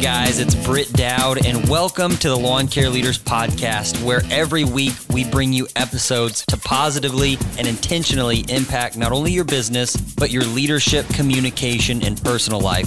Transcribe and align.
Guys, 0.00 0.38
it's 0.38 0.54
Britt 0.54 0.92
Dowd, 0.92 1.44
and 1.46 1.68
welcome 1.68 2.16
to 2.18 2.28
the 2.28 2.36
Lawn 2.36 2.68
Care 2.68 2.90
Leaders 2.90 3.18
Podcast, 3.18 4.00
where 4.04 4.22
every 4.30 4.62
week 4.62 4.92
we 5.10 5.24
bring 5.24 5.52
you 5.52 5.66
episodes 5.74 6.44
to 6.46 6.56
positively 6.58 7.38
and 7.58 7.66
intentionally 7.66 8.44
impact 8.48 8.96
not 8.96 9.10
only 9.10 9.32
your 9.32 9.44
business, 9.44 9.96
but 9.96 10.30
your 10.30 10.44
leadership, 10.44 11.08
communication, 11.08 12.04
and 12.04 12.22
personal 12.22 12.60
life. 12.60 12.86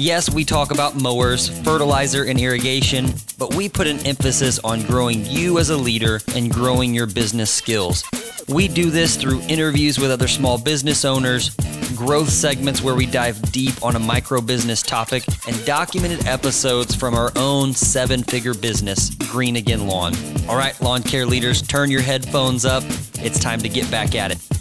Yes, 0.00 0.32
we 0.32 0.46
talk 0.46 0.70
about 0.70 0.94
mowers, 0.94 1.50
fertilizer, 1.60 2.24
and 2.24 2.40
irrigation, 2.40 3.12
but 3.36 3.54
we 3.54 3.68
put 3.68 3.86
an 3.86 3.98
emphasis 4.06 4.58
on 4.60 4.80
growing 4.84 5.26
you 5.26 5.58
as 5.58 5.68
a 5.68 5.76
leader 5.76 6.20
and 6.34 6.50
growing 6.50 6.94
your 6.94 7.06
business 7.06 7.50
skills. 7.50 8.02
We 8.48 8.66
do 8.66 8.88
this 8.88 9.16
through 9.16 9.42
interviews 9.42 9.98
with 9.98 10.10
other 10.10 10.26
small 10.26 10.56
business 10.56 11.04
owners, 11.04 11.50
growth 11.94 12.30
segments 12.30 12.80
where 12.80 12.94
we 12.94 13.04
dive 13.04 13.52
deep 13.52 13.74
on 13.84 13.94
a 13.94 13.98
micro 13.98 14.40
business 14.40 14.80
topic, 14.80 15.22
and 15.46 15.66
documented 15.66 16.26
episodes 16.26 16.94
from 16.94 17.12
our 17.12 17.30
own 17.36 17.74
seven 17.74 18.22
figure 18.22 18.54
business, 18.54 19.10
Green 19.30 19.56
Again 19.56 19.86
Lawn. 19.86 20.14
All 20.48 20.56
right, 20.56 20.80
lawn 20.80 21.02
care 21.02 21.26
leaders, 21.26 21.60
turn 21.60 21.90
your 21.90 22.00
headphones 22.00 22.64
up. 22.64 22.84
It's 23.16 23.38
time 23.38 23.60
to 23.60 23.68
get 23.68 23.90
back 23.90 24.14
at 24.14 24.30
it. 24.30 24.59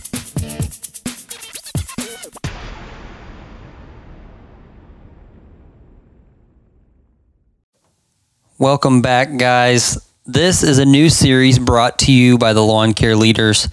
Welcome 8.60 9.02
back, 9.02 9.38
guys. 9.38 10.06
This 10.26 10.64
is 10.64 10.80
a 10.80 10.86
new 10.86 11.10
series 11.10 11.58
brought 11.58 11.98
to 12.00 12.12
you 12.12 12.38
by 12.38 12.52
the 12.52 12.62
Lawn 12.62 12.94
Care 12.94 13.16
Leaders. 13.16 13.70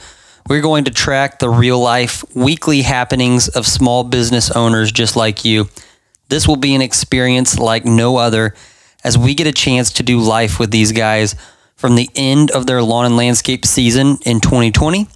We're 0.48 0.60
going 0.60 0.84
to 0.84 0.92
track 0.92 1.40
the 1.40 1.50
real 1.50 1.80
life, 1.80 2.24
weekly 2.36 2.82
happenings 2.82 3.48
of 3.48 3.66
small 3.66 4.04
business 4.04 4.48
owners 4.52 4.92
just 4.92 5.16
like 5.16 5.44
you. 5.44 5.68
This 6.28 6.46
will 6.46 6.54
be 6.54 6.72
an 6.76 6.82
experience 6.82 7.58
like 7.58 7.84
no 7.84 8.16
other 8.16 8.54
as 9.02 9.18
we 9.18 9.34
get 9.34 9.48
a 9.48 9.52
chance 9.52 9.92
to 9.94 10.04
do 10.04 10.20
life 10.20 10.60
with 10.60 10.70
these 10.70 10.92
guys 10.92 11.34
from 11.74 11.96
the 11.96 12.08
end 12.14 12.52
of 12.52 12.68
their 12.68 12.80
lawn 12.80 13.06
and 13.06 13.16
landscape 13.16 13.66
season 13.66 14.18
in 14.24 14.38
2020 14.40 15.08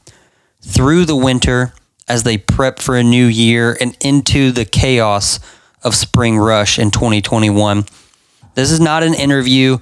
through 0.62 1.04
the 1.04 1.14
winter 1.14 1.74
as 2.08 2.24
they 2.24 2.36
prep 2.36 2.80
for 2.80 2.96
a 2.96 3.04
new 3.04 3.26
year 3.26 3.78
and 3.80 3.96
into 4.00 4.50
the 4.50 4.64
chaos 4.64 5.38
of 5.84 5.94
spring 5.94 6.38
rush 6.38 6.76
in 6.76 6.90
2021. 6.90 7.84
This 8.54 8.70
is 8.70 8.80
not 8.80 9.02
an 9.02 9.14
interview. 9.14 9.78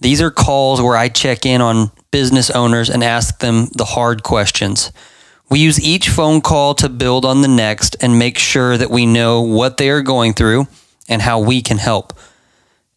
These 0.00 0.20
are 0.20 0.30
calls 0.30 0.80
where 0.80 0.96
I 0.96 1.08
check 1.08 1.46
in 1.46 1.60
on 1.60 1.90
business 2.10 2.50
owners 2.50 2.90
and 2.90 3.02
ask 3.02 3.40
them 3.40 3.68
the 3.76 3.84
hard 3.84 4.22
questions. 4.22 4.92
We 5.48 5.60
use 5.60 5.80
each 5.80 6.08
phone 6.08 6.40
call 6.40 6.74
to 6.76 6.88
build 6.88 7.24
on 7.24 7.42
the 7.42 7.48
next 7.48 7.96
and 8.00 8.18
make 8.18 8.38
sure 8.38 8.76
that 8.76 8.90
we 8.90 9.06
know 9.06 9.42
what 9.42 9.76
they 9.76 9.90
are 9.90 10.02
going 10.02 10.34
through 10.34 10.66
and 11.08 11.22
how 11.22 11.38
we 11.38 11.62
can 11.62 11.78
help. 11.78 12.12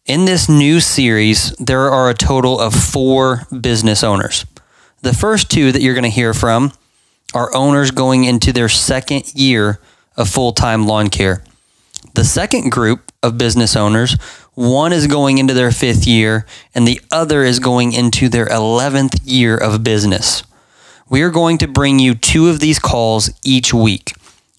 In 0.06 0.24
this 0.24 0.48
new 0.48 0.80
series, 0.80 1.54
there 1.56 1.90
are 1.90 2.10
a 2.10 2.14
total 2.14 2.58
of 2.58 2.74
four 2.74 3.46
business 3.60 4.02
owners. 4.02 4.44
The 5.02 5.14
first 5.14 5.50
two 5.50 5.70
that 5.70 5.80
you're 5.80 5.94
going 5.94 6.02
to 6.04 6.10
hear 6.10 6.34
from 6.34 6.72
are 7.32 7.54
owners 7.54 7.92
going 7.92 8.24
into 8.24 8.52
their 8.52 8.68
second 8.68 9.32
year 9.34 9.78
of 10.16 10.28
full 10.28 10.52
time 10.52 10.86
lawn 10.86 11.08
care. 11.08 11.44
The 12.14 12.24
second 12.24 12.70
group 12.70 13.12
of 13.22 13.38
business 13.38 13.76
owners 13.76 14.16
one 14.54 14.92
is 14.92 15.06
going 15.06 15.38
into 15.38 15.54
their 15.54 15.70
fifth 15.70 16.06
year, 16.06 16.46
and 16.74 16.86
the 16.86 17.00
other 17.10 17.42
is 17.44 17.58
going 17.60 17.92
into 17.92 18.28
their 18.28 18.46
11th 18.46 19.20
year 19.24 19.56
of 19.56 19.84
business. 19.84 20.42
We 21.08 21.22
are 21.22 21.30
going 21.30 21.58
to 21.58 21.68
bring 21.68 21.98
you 21.98 22.14
two 22.14 22.48
of 22.48 22.60
these 22.60 22.78
calls 22.78 23.30
each 23.44 23.72
week. 23.72 24.12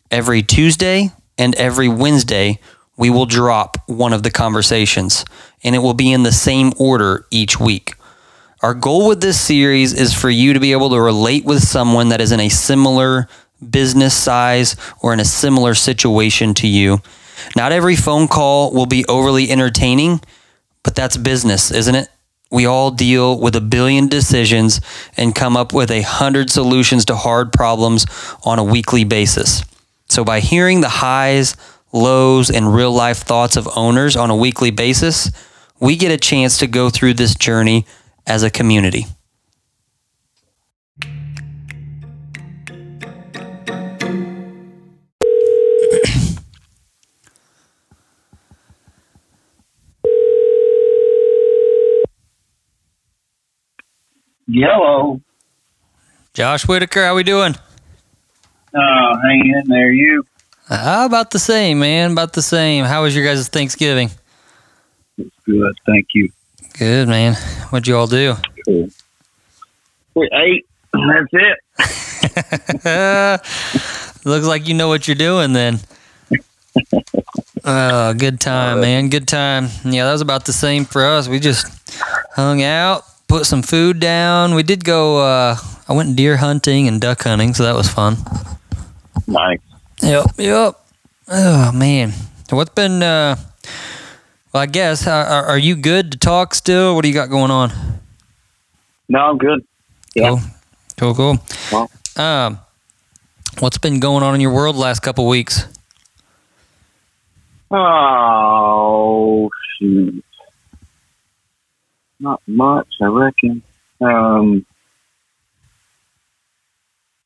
Every 0.09 0.42
Tuesday 0.42 1.12
and 1.38 1.56
every 1.56 1.88
Wednesday, 1.88 2.59
we 2.97 3.09
will 3.09 3.25
drop 3.25 3.78
one 3.88 4.14
of 4.14 4.23
the 4.23 4.31
conversations, 4.31 5.25
and 5.63 5.75
it 5.75 5.79
will 5.79 5.94
be 5.94 6.12
in 6.12 6.23
the 6.23 6.31
same 6.31 6.72
order 6.78 7.25
each 7.31 7.59
week. 7.59 7.94
Our 8.62 8.73
goal 8.73 9.08
with 9.08 9.22
this 9.22 9.40
series 9.41 9.94
is 9.94 10.13
for 10.13 10.29
you 10.29 10.53
to 10.53 10.59
be 10.59 10.72
able 10.72 10.91
to 10.91 11.02
relate 11.02 11.46
with 11.46 11.63
someone 11.63 12.09
that 12.09 12.22
is 12.22 12.31
in 12.31 12.40
a 12.40 12.50
similar 12.50 13.28
business 13.69 14.13
size 14.13 14.75
or 15.02 15.13
in 15.13 15.19
a 15.19 15.25
similar 15.25 15.73
situation 15.73 16.53
to 16.56 16.68
you 16.68 17.02
not 17.56 17.72
every 17.72 17.96
phone 17.96 18.28
call 18.28 18.72
will 18.74 18.85
be 18.85 19.06
overly 19.07 19.50
entertaining, 19.50 20.22
but 20.84 20.96
that's 20.96 21.18
business, 21.18 21.72
isn't 21.72 21.96
it? 21.96 22.09
We 22.52 22.66
all 22.66 22.91
deal 22.91 23.40
with 23.40 23.56
a 23.56 23.62
billion 23.62 24.07
decisions 24.07 24.81
and 25.16 25.34
come 25.34 25.56
up 25.56 25.74
with 25.74 25.90
a 25.90 26.02
hundred 26.02 26.50
solutions 26.50 27.06
to 27.06 27.16
hard 27.16 27.53
problems 27.53 28.06
on 28.44 28.59
a 28.59 28.63
weekly 28.63 29.06
basis. 29.06 29.63
So, 30.09 30.25
by 30.25 30.41
hearing 30.41 30.81
the 30.81 30.90
highs, 30.90 31.56
lows, 31.94 32.50
and 32.50 32.75
real 32.75 32.91
life 32.91 33.19
thoughts 33.19 33.56
of 33.56 33.69
owners 33.75 34.18
on 34.18 34.29
a 34.29 34.35
weekly 34.35 34.72
basis, 34.72 35.31
we 35.79 35.96
get 35.96 36.12
a 36.12 36.18
chance 36.18 36.58
to 36.58 36.68
go 36.68 36.90
through 36.90 37.13
this 37.13 37.35
journey 37.35 37.85
as 38.28 38.44
a 38.44 38.50
community. 38.50 39.06
Yellow. 54.51 55.22
Josh 56.34 56.67
Whitaker, 56.67 57.06
how 57.06 57.16
we 57.16 57.23
doing? 57.23 57.56
Oh, 58.75 59.16
hang 59.23 59.45
in 59.45 59.63
there, 59.67 59.91
you. 59.91 60.25
How 60.67 61.06
about 61.06 61.31
the 61.31 61.39
same, 61.39 61.79
man? 61.79 62.12
About 62.12 62.34
the 62.34 62.41
same. 62.41 62.84
How 62.85 63.03
was 63.03 63.16
your 63.16 63.23
guys' 63.25 63.47
Thanksgiving? 63.47 64.11
It's 65.17 65.35
good, 65.45 65.73
thank 65.85 66.07
you. 66.13 66.29
Good, 66.78 67.07
man. 67.07 67.35
What'd 67.69 67.88
you 67.88 67.95
all 67.95 68.07
do? 68.07 68.35
Cool. 68.66 68.90
We 70.16 70.29
ate. 70.34 70.66
That's 70.94 71.29
it. 72.84 74.25
Looks 74.25 74.45
like 74.47 74.67
you 74.67 74.73
know 74.73 74.90
what 74.90 75.07
you're 75.07 75.16
doing 75.16 75.53
then. 75.53 75.79
Oh, 77.63 78.13
good 78.16 78.40
time, 78.40 78.81
man. 78.81 79.09
Good 79.09 79.28
time. 79.28 79.67
Yeah, 79.85 80.06
that 80.06 80.13
was 80.13 80.22
about 80.22 80.45
the 80.45 80.53
same 80.53 80.84
for 80.85 81.06
us. 81.06 81.28
We 81.28 81.40
just 81.40 81.67
hung 82.34 82.63
out, 82.63 83.03
put 83.31 83.46
some 83.46 83.62
food 83.62 84.02
down. 84.02 84.56
We 84.56 84.62
did 84.62 84.84
go. 84.84 85.19
Uh, 85.19 85.56
I 85.88 85.94
went 85.94 86.18
deer 86.18 86.36
hunting 86.36 86.90
and 86.90 87.00
duck 87.00 87.24
hunting, 87.24 87.53
so 87.53 87.64
that 87.64 87.75
was 87.75 87.88
fun. 87.88 88.18
Nice. 89.25 89.59
Yep. 90.02 90.25
Yep. 90.38 90.75
Oh 91.30 91.72
man, 91.72 92.12
what's 92.50 92.72
been? 92.72 93.02
Uh, 93.02 93.38
well, 94.52 94.64
I 94.64 94.66
guess 94.66 95.08
are, 95.08 95.46
are 95.46 95.58
you 95.58 95.78
good 95.78 96.12
to 96.12 96.18
talk 96.18 96.53
still? 96.53 96.94
What 96.94 97.03
do 97.03 97.08
you 97.08 97.14
got 97.14 97.30
going 97.30 97.52
on? 97.52 97.72
No, 99.08 99.20
I'm 99.20 99.38
good. 99.38 99.66
Yeah. 100.14 100.36
Cool. 100.97 101.14
Cool. 101.14 101.16
Cool. 101.16 101.38
Well. 101.72 101.91
Um, 102.18 102.59
what's 103.59 103.78
been 103.78 104.02
going 104.02 104.24
on 104.24 104.36
in 104.36 104.41
your 104.41 104.53
world 104.53 104.75
the 104.75 104.81
last 104.81 105.00
couple 105.00 105.25
weeks? 105.25 105.68
Oh 107.72 109.50
shoot 109.80 110.22
not 112.22 112.42
much, 112.48 112.88
I 113.02 113.06
reckon. 113.06 113.64
Um, 114.00 114.66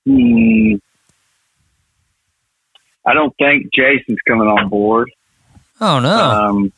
hmm, 0.06 0.76
I 3.06 3.14
don't 3.14 3.36
think 3.38 3.74
Jason's 3.74 4.20
coming 4.28 4.48
on 4.48 4.70
board. 4.70 5.12
Oh 5.80 6.00
no. 6.00 6.18
Um, 6.18 6.74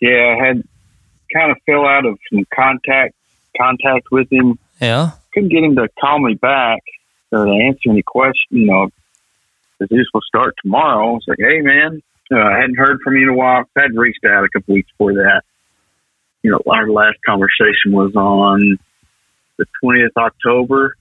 yeah, 0.00 0.36
I 0.38 0.46
had 0.46 0.62
kind 1.32 1.50
of 1.50 1.56
fell 1.66 1.86
out 1.86 2.06
of 2.06 2.18
some 2.32 2.46
contact 2.54 3.14
contact 3.56 4.06
with 4.10 4.30
him. 4.30 4.58
Yeah. 4.80 5.12
Couldn't 5.32 5.50
get 5.50 5.64
him 5.64 5.76
to 5.76 5.88
call 6.00 6.18
me 6.18 6.34
back 6.34 6.80
or 7.32 7.46
to 7.46 7.52
answer 7.52 7.90
any 7.90 8.02
questions. 8.02 8.36
You 8.50 8.66
know, 8.66 8.88
this 9.78 10.06
will 10.12 10.22
start 10.22 10.54
tomorrow. 10.62 11.16
It's 11.16 11.28
like, 11.28 11.38
hey 11.40 11.60
man, 11.60 12.02
uh, 12.32 12.36
I 12.36 12.58
hadn't 12.58 12.76
heard 12.78 13.00
from 13.02 13.16
you 13.16 13.24
in 13.24 13.28
a 13.30 13.34
while. 13.34 13.64
I 13.76 13.82
had 13.82 13.94
reached 13.94 14.24
out 14.24 14.44
a 14.44 14.48
couple 14.48 14.74
weeks 14.74 14.90
before 14.92 15.14
that 15.14 15.42
you 16.42 16.50
know, 16.50 16.60
our 16.70 16.88
last 16.90 17.18
conversation 17.26 17.92
was 17.92 18.14
on 18.14 18.78
the 19.58 19.66
20th 19.82 20.16
October. 20.16 20.96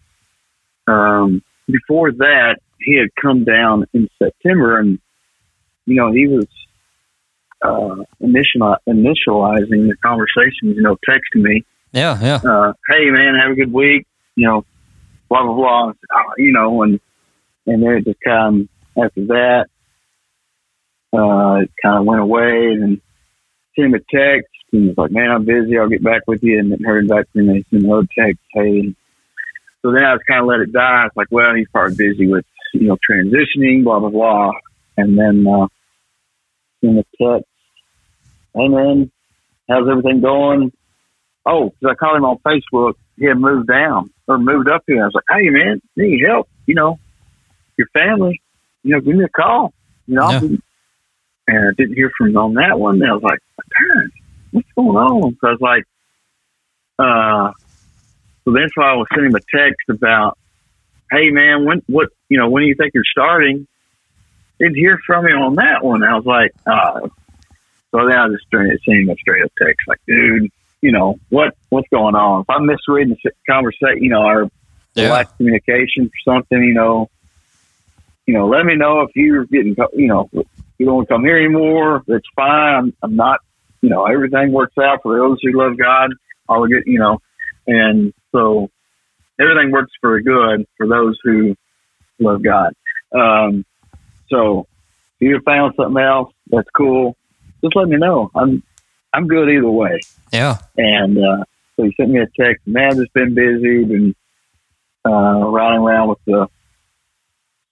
Um, 0.87 1.41
before 1.67 2.11
that, 2.11 2.57
he 2.79 2.97
had 2.97 3.09
come 3.21 3.43
down 3.43 3.85
in 3.93 4.09
September 4.21 4.79
and, 4.79 4.99
you 5.85 5.95
know, 5.95 6.11
he 6.11 6.27
was, 6.27 6.47
uh, 7.61 8.03
initial, 8.19 8.75
initializing 8.87 9.87
the 9.87 9.95
conversation, 10.03 10.69
you 10.75 10.81
know, 10.81 10.97
texting 11.07 11.41
me. 11.41 11.63
Yeah. 11.91 12.19
Yeah. 12.21 12.39
Uh, 12.43 12.73
Hey 12.87 13.09
man, 13.09 13.35
have 13.35 13.51
a 13.51 13.55
good 13.55 13.71
week. 13.73 14.07
You 14.35 14.47
know, 14.47 14.65
blah, 15.29 15.43
blah, 15.43 15.55
blah. 15.55 15.89
Uh, 15.89 16.33
you 16.37 16.51
know, 16.51 16.83
and, 16.83 16.99
and 17.65 17.83
then 17.83 17.97
it 17.97 18.05
just 18.05 18.19
kind 18.25 18.61
of, 18.95 19.03
after 19.05 19.25
that, 19.27 19.65
uh, 21.13 21.63
it 21.63 21.71
kind 21.81 21.99
of 21.99 22.05
went 22.05 22.21
away 22.21 22.73
and 22.73 23.01
sent 23.75 23.87
him 23.87 23.93
a 23.95 23.99
text 23.99 24.49
he 24.71 24.87
was 24.87 24.97
like, 24.97 25.11
man, 25.11 25.31
I'm 25.31 25.45
busy. 25.45 25.77
I'll 25.77 25.89
get 25.89 26.03
back 26.03 26.21
with 26.27 26.43
you. 26.43 26.59
And 26.59 26.71
then 26.71 26.83
heard 26.83 27.07
back 27.07 27.25
from 27.31 27.47
me. 27.47 27.65
Sent 27.69 27.83
another 27.83 28.07
text. 28.17 28.39
Hey. 28.53 28.93
So 29.81 29.91
then 29.91 30.03
I 30.03 30.13
was 30.13 30.21
kind 30.27 30.41
of 30.41 30.47
let 30.47 30.59
it 30.59 30.71
die. 30.73 31.05
It's 31.07 31.15
like, 31.15 31.27
well, 31.31 31.55
he's 31.55 31.67
probably 31.69 31.95
busy 31.95 32.27
with, 32.27 32.45
you 32.73 32.87
know, 32.87 32.97
transitioning, 33.09 33.83
blah, 33.83 33.99
blah, 33.99 34.09
blah. 34.09 34.51
And 34.97 35.17
then, 35.17 35.45
uh, 35.47 35.67
in 36.81 36.95
the 36.95 37.05
text, 37.21 37.47
and 38.55 38.73
then 38.73 39.11
how's 39.69 39.87
everything 39.89 40.21
going? 40.21 40.71
Oh, 41.45 41.69
because 41.79 41.93
I 41.93 41.95
called 41.95 42.17
him 42.17 42.25
on 42.25 42.37
Facebook. 42.39 42.93
He 43.17 43.25
had 43.25 43.37
moved 43.37 43.67
down 43.67 44.11
or 44.27 44.37
moved 44.37 44.69
up 44.69 44.83
here. 44.87 45.01
I 45.01 45.05
was 45.05 45.13
like, 45.13 45.23
hey, 45.29 45.49
man, 45.49 45.81
need 45.95 46.23
help? 46.25 46.47
You 46.65 46.75
know, 46.75 46.99
your 47.77 47.87
family, 47.93 48.41
you 48.83 48.91
know, 48.95 49.01
give 49.01 49.15
me 49.15 49.23
a 49.25 49.29
call. 49.29 49.73
You 50.07 50.15
know, 50.15 50.29
Yeah. 50.31 50.39
and 51.47 51.67
I 51.67 51.71
didn't 51.77 51.95
hear 51.95 52.11
from 52.17 52.29
him 52.29 52.37
on 52.37 52.53
that 52.55 52.79
one. 52.79 53.01
And 53.01 53.09
I 53.09 53.13
was 53.13 53.23
like, 53.23 53.39
"Darn, 53.79 54.11
what's 54.51 54.67
going 54.75 54.97
on? 54.97 55.37
So 55.41 55.47
I 55.47 55.51
was 55.51 55.61
like, 55.61 55.83
uh, 56.99 57.51
so 58.45 58.53
that's 58.53 58.75
why 58.75 58.91
I 58.91 58.95
was 58.95 59.07
sending 59.13 59.31
him 59.31 59.35
a 59.35 59.57
text 59.57 59.89
about, 59.89 60.37
hey, 61.11 61.29
man, 61.29 61.65
when, 61.65 61.81
what, 61.87 62.09
you 62.29 62.37
know, 62.37 62.49
when 62.49 62.63
do 62.63 62.67
you 62.67 62.75
think 62.75 62.93
you're 62.93 63.03
starting? 63.09 63.67
Didn't 64.59 64.75
hear 64.75 64.99
from 65.05 65.25
him 65.25 65.39
on 65.39 65.55
that 65.55 65.83
one. 65.83 66.03
I 66.03 66.15
was 66.15 66.25
like, 66.25 66.51
uh, 66.65 67.07
so 67.91 68.07
then 68.07 68.17
I 68.17 68.27
just 68.27 68.45
sent 68.53 68.71
him 68.85 69.09
a 69.09 69.15
straight 69.15 69.43
up 69.43 69.51
text, 69.57 69.87
like, 69.87 69.99
dude, 70.07 70.49
you 70.81 70.91
know, 70.91 71.15
what, 71.29 71.53
what's 71.69 71.87
going 71.89 72.15
on? 72.15 72.41
If 72.41 72.49
I'm 72.49 72.65
misreading 72.65 73.15
the 73.23 73.31
conversation, 73.49 74.03
you 74.03 74.09
know, 74.09 74.21
our 74.21 74.49
Yeah. 74.95 75.09
lack 75.11 75.35
communication 75.37 76.09
or 76.09 76.33
something, 76.33 76.61
you 76.61 76.73
know, 76.73 77.07
you 78.25 78.33
know, 78.33 78.47
let 78.47 78.65
me 78.65 78.75
know 78.75 79.01
if 79.01 79.11
you're 79.15 79.45
getting, 79.45 79.75
you 79.93 80.07
know, 80.07 80.29
you 80.77 80.85
don't 80.85 80.95
want 80.95 81.07
to 81.07 81.13
come 81.13 81.23
here 81.23 81.37
anymore. 81.37 82.03
That's 82.07 82.25
fine. 82.35 82.75
I'm, 82.75 82.93
I'm 83.01 83.15
not, 83.15 83.39
you 83.81 83.89
know, 83.89 84.05
everything 84.05 84.51
works 84.51 84.77
out 84.77 85.01
for 85.03 85.17
those 85.17 85.39
who 85.41 85.57
love 85.57 85.77
God. 85.77 86.11
All 86.47 86.67
good, 86.67 86.83
you 86.85 86.99
know, 86.99 87.21
and 87.67 88.13
so 88.31 88.69
everything 89.39 89.71
works 89.71 89.91
for 90.01 90.19
good 90.21 90.65
for 90.77 90.87
those 90.87 91.17
who 91.23 91.55
love 92.19 92.43
God. 92.43 92.73
Um, 93.13 93.65
so 94.29 94.67
if 95.19 95.27
you 95.27 95.39
found 95.45 95.73
something 95.75 96.01
else, 96.01 96.33
that's 96.47 96.67
cool. 96.75 97.15
Just 97.63 97.75
let 97.75 97.87
me 97.87 97.97
know. 97.97 98.31
I'm, 98.35 98.63
I'm 99.13 99.27
good 99.27 99.49
either 99.49 99.69
way. 99.69 99.99
Yeah. 100.31 100.57
And 100.77 101.17
uh, 101.17 101.43
so 101.75 101.83
he 101.83 101.93
sent 101.97 102.09
me 102.09 102.19
a 102.19 102.27
text. 102.39 102.65
Man, 102.65 102.95
just 102.95 103.13
been 103.13 103.33
busy, 103.33 103.83
been 103.83 104.15
uh, 105.05 105.47
riding 105.47 105.81
around 105.81 106.09
with 106.09 106.19
the 106.25 106.47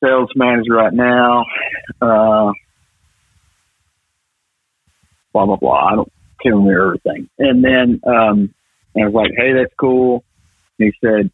sales 0.04 0.30
manager 0.36 0.74
right 0.74 0.94
now. 0.94 1.46
Uh, 2.02 2.52
blah 5.34 5.46
blah 5.46 5.56
blah. 5.56 5.88
I 5.92 5.96
don't 5.96 6.12
can't 6.42 6.56
remember 6.56 6.88
everything. 6.88 7.30
And 7.40 7.64
then 7.64 8.02
um, 8.06 8.54
I 8.96 9.06
was 9.06 9.14
like, 9.14 9.32
"Hey, 9.36 9.54
that's 9.54 9.74
cool." 9.80 10.24
And 10.80 10.94
he 10.94 11.08
said, 11.08 11.32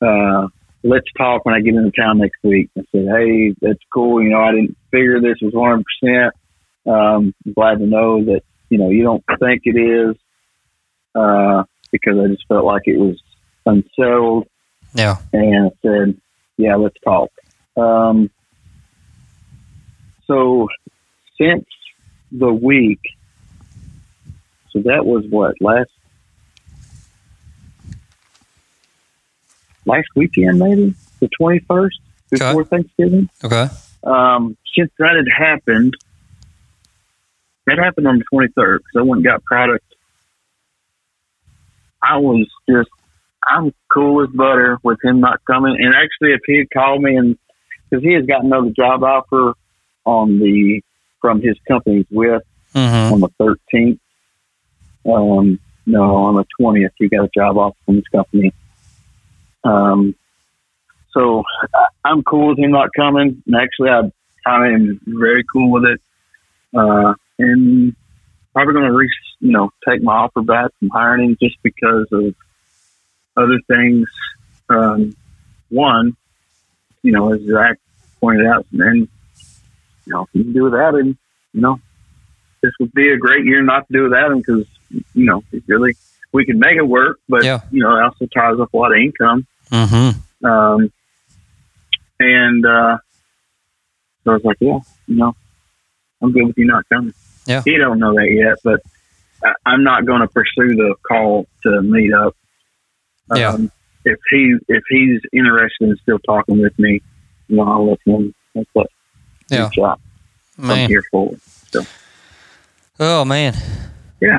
uh, 0.00 0.48
"Let's 0.82 1.10
talk 1.16 1.44
when 1.44 1.54
I 1.54 1.60
get 1.60 1.74
into 1.74 1.90
town 1.92 2.18
next 2.18 2.42
week." 2.42 2.70
I 2.76 2.82
said, 2.92 3.06
"Hey, 3.08 3.54
that's 3.60 3.82
cool. 3.92 4.22
You 4.22 4.30
know, 4.30 4.40
I 4.40 4.52
didn't 4.52 4.76
figure 4.90 5.20
this 5.20 5.38
was 5.40 5.52
one 5.52 5.70
hundred 5.70 5.84
percent. 6.00 6.34
Um, 6.86 7.34
I'm 7.46 7.52
glad 7.52 7.78
to 7.78 7.86
know 7.86 8.24
that 8.24 8.42
you 8.68 8.78
know 8.78 8.90
you 8.90 9.02
don't 9.02 9.24
think 9.40 9.62
it 9.64 9.78
is." 9.78 10.16
uh, 11.14 11.64
because 11.90 12.18
I 12.18 12.28
just 12.28 12.46
felt 12.48 12.64
like 12.64 12.82
it 12.86 12.98
was 12.98 13.20
unsettled. 13.66 14.48
Yeah. 14.94 15.16
And 15.32 15.66
I 15.66 15.70
said, 15.82 16.20
"Yeah, 16.56 16.76
let's 16.76 16.96
talk." 17.04 17.30
Um, 17.76 18.30
so 20.26 20.68
since 21.38 21.64
the 22.36 22.52
week, 22.52 23.00
so 24.70 24.80
that 24.80 25.06
was 25.06 25.24
what 25.28 25.54
last 25.60 25.90
last 29.86 30.08
weekend, 30.16 30.58
maybe 30.58 30.94
the 31.20 31.28
twenty 31.28 31.60
first 31.60 31.98
before 32.30 32.64
Thanksgiving. 32.64 33.28
Okay. 33.42 33.68
Um, 34.02 34.56
since 34.76 34.90
that 34.98 35.16
had 35.16 35.46
happened, 35.46 35.94
that 37.66 37.78
happened 37.78 38.06
on 38.06 38.18
the 38.18 38.24
23rd 38.32 38.78
because 38.78 38.96
I 38.96 39.02
went 39.02 39.18
and 39.18 39.24
got 39.24 39.44
product. 39.44 39.84
I 42.02 42.18
was 42.18 42.46
just, 42.68 42.90
I'm 43.46 43.72
cool 43.92 44.22
as 44.22 44.30
butter 44.30 44.78
with 44.82 44.98
him 45.02 45.20
not 45.20 45.42
coming. 45.46 45.76
And 45.78 45.94
actually, 45.94 46.32
if 46.32 46.40
he 46.46 46.58
had 46.58 46.70
called 46.70 47.02
me 47.02 47.16
and, 47.16 47.38
because 47.88 48.04
he 48.04 48.12
has 48.14 48.26
got 48.26 48.44
another 48.44 48.70
job 48.70 49.02
offer 49.02 49.54
on 50.04 50.38
the, 50.38 50.82
from 51.24 51.40
his 51.40 51.56
companies 51.66 52.04
with 52.10 52.42
Mm-hmm. 52.74 53.14
on 53.14 53.20
the 53.20 53.28
13th. 53.72 53.98
Um, 55.06 55.60
no, 55.86 56.16
on 56.16 56.34
the 56.34 56.44
20th, 56.60 56.90
he 56.96 57.08
got 57.08 57.24
a 57.24 57.30
job 57.32 57.56
offer 57.56 57.76
from 57.86 57.94
his 57.94 58.08
company. 58.08 58.52
Um, 59.62 60.16
so 61.12 61.44
I- 61.72 61.86
I'm 62.04 62.24
cool 62.24 62.48
with 62.48 62.58
him 62.58 62.72
not 62.72 62.88
coming. 62.96 63.42
And 63.46 63.54
actually, 63.56 63.90
I 63.90 64.10
I 64.44 64.66
am 64.70 65.00
very 65.06 65.44
cool 65.44 65.70
with 65.70 65.84
it. 65.84 66.00
Uh, 66.76 67.14
and 67.38 67.94
probably 68.52 68.74
going 68.74 68.90
to, 68.92 69.08
you 69.38 69.52
know, 69.52 69.70
take 69.88 70.02
my 70.02 70.14
offer 70.14 70.42
back 70.42 70.72
from 70.80 70.90
hiring 70.90 71.28
him 71.30 71.36
just 71.40 71.56
because 71.62 72.08
of 72.10 72.34
other 73.36 73.60
things. 73.68 74.08
Um, 74.68 75.14
one, 75.68 76.16
you 77.04 77.12
know, 77.12 77.32
as 77.32 77.40
Zach 77.42 77.78
pointed 78.20 78.46
out, 78.46 78.66
and 78.72 79.06
you 80.06 80.12
know, 80.12 80.22
if 80.22 80.28
you 80.32 80.44
can 80.44 80.52
do 80.52 80.64
without 80.64 80.94
him, 80.94 81.18
you 81.52 81.60
know, 81.60 81.80
this 82.62 82.72
would 82.80 82.92
be 82.92 83.10
a 83.10 83.16
great 83.16 83.44
year 83.44 83.62
not 83.62 83.86
to 83.88 83.92
do 83.92 84.02
without 84.04 84.32
him 84.32 84.38
because 84.38 84.66
you 84.90 85.24
know, 85.24 85.42
it 85.52 85.62
really 85.66 85.94
we 86.32 86.44
can 86.44 86.58
make 86.58 86.76
it 86.76 86.86
work, 86.86 87.18
but 87.28 87.44
Yeah. 87.44 87.60
you 87.70 87.82
know, 87.82 87.96
it 87.96 88.02
also 88.02 88.26
ties 88.26 88.58
up 88.60 88.72
a 88.72 88.76
lot 88.76 88.92
of 88.92 88.98
income. 88.98 89.46
Mm-hmm. 89.70 90.46
Um, 90.46 90.92
and 92.20 92.66
uh, 92.66 92.98
so 94.24 94.30
I 94.30 94.34
was 94.34 94.44
like, 94.44 94.56
yeah, 94.60 94.78
you 95.06 95.16
know, 95.16 95.34
I'm 96.22 96.32
good 96.32 96.46
with 96.46 96.58
you 96.58 96.66
not 96.66 96.88
coming. 96.88 97.14
Yeah. 97.46 97.62
He 97.64 97.76
don't 97.76 97.98
know 97.98 98.14
that 98.14 98.30
yet, 98.30 98.58
but 98.64 98.80
I, 99.44 99.52
I'm 99.66 99.84
not 99.84 100.06
going 100.06 100.20
to 100.20 100.28
pursue 100.28 100.74
the 100.74 100.94
call 101.06 101.46
to 101.62 101.82
meet 101.82 102.12
up. 102.12 102.36
Yeah. 103.34 103.50
Um, 103.50 103.70
if 104.04 104.18
he 104.30 104.54
if 104.68 104.82
he's 104.88 105.20
interested 105.32 105.88
in 105.88 105.96
still 106.02 106.18
talking 106.18 106.60
with 106.60 106.78
me, 106.78 107.00
you 107.48 107.56
know, 107.56 107.62
I'll 107.62 107.90
let 107.90 107.98
him. 108.04 108.34
That's 108.54 108.68
what 108.72 108.88
Yeah. 109.48 109.64
reach 109.68 109.78
out 109.78 110.00
from 110.56 110.66
Man. 110.68 110.88
here 110.88 111.02
forward. 111.10 111.40
Oh 113.00 113.24
man. 113.24 113.54
Yeah. 114.20 114.38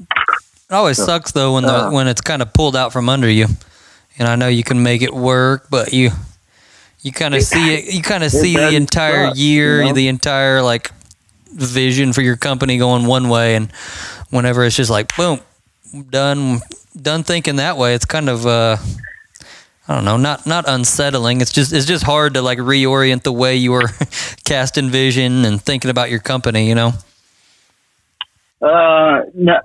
It 0.00 0.72
always 0.72 0.96
So, 0.96 1.04
sucks 1.06 1.32
though 1.32 1.54
when 1.54 1.64
the 1.64 1.86
uh, 1.86 1.90
when 1.90 2.08
it's 2.08 2.20
kind 2.20 2.42
of 2.42 2.52
pulled 2.52 2.76
out 2.76 2.92
from 2.92 3.08
under 3.08 3.28
you. 3.28 3.46
And 4.18 4.26
I 4.28 4.36
know 4.36 4.48
you 4.48 4.62
can 4.64 4.82
make 4.82 5.02
it 5.02 5.12
work, 5.12 5.66
but 5.70 5.92
you 5.92 6.10
you 7.02 7.12
kind 7.12 7.34
of 7.34 7.42
see 7.42 7.74
it. 7.74 7.92
You 7.94 8.02
kind 8.02 8.24
of 8.24 8.30
see 8.32 8.54
the 8.56 8.74
entire 8.74 9.28
suck, 9.28 9.36
year, 9.36 9.82
you 9.82 9.88
know? 9.88 9.94
the 9.94 10.08
entire 10.08 10.62
like 10.62 10.90
vision 11.52 12.12
for 12.12 12.22
your 12.22 12.36
company 12.36 12.78
going 12.78 13.06
one 13.06 13.28
way, 13.28 13.54
and 13.56 13.70
whenever 14.30 14.64
it's 14.64 14.76
just 14.76 14.90
like 14.90 15.14
boom, 15.16 15.40
done 16.10 16.60
done 17.00 17.22
thinking 17.24 17.56
that 17.56 17.76
way, 17.76 17.94
it's 17.94 18.06
kind 18.06 18.28
of 18.28 18.46
uh, 18.46 18.76
I 19.88 19.94
don't 19.94 20.04
know, 20.04 20.16
not 20.16 20.46
not 20.46 20.64
unsettling. 20.66 21.40
It's 21.40 21.52
just 21.52 21.72
it's 21.72 21.86
just 21.86 22.04
hard 22.04 22.34
to 22.34 22.42
like 22.42 22.58
reorient 22.58 23.22
the 23.22 23.32
way 23.32 23.56
you 23.56 23.72
were 23.72 23.88
casting 24.44 24.90
vision 24.90 25.44
and 25.44 25.62
thinking 25.62 25.90
about 25.90 26.10
your 26.10 26.18
company. 26.18 26.68
You 26.68 26.74
know. 26.74 26.92
Uh, 28.60 29.22
no, 29.34 29.58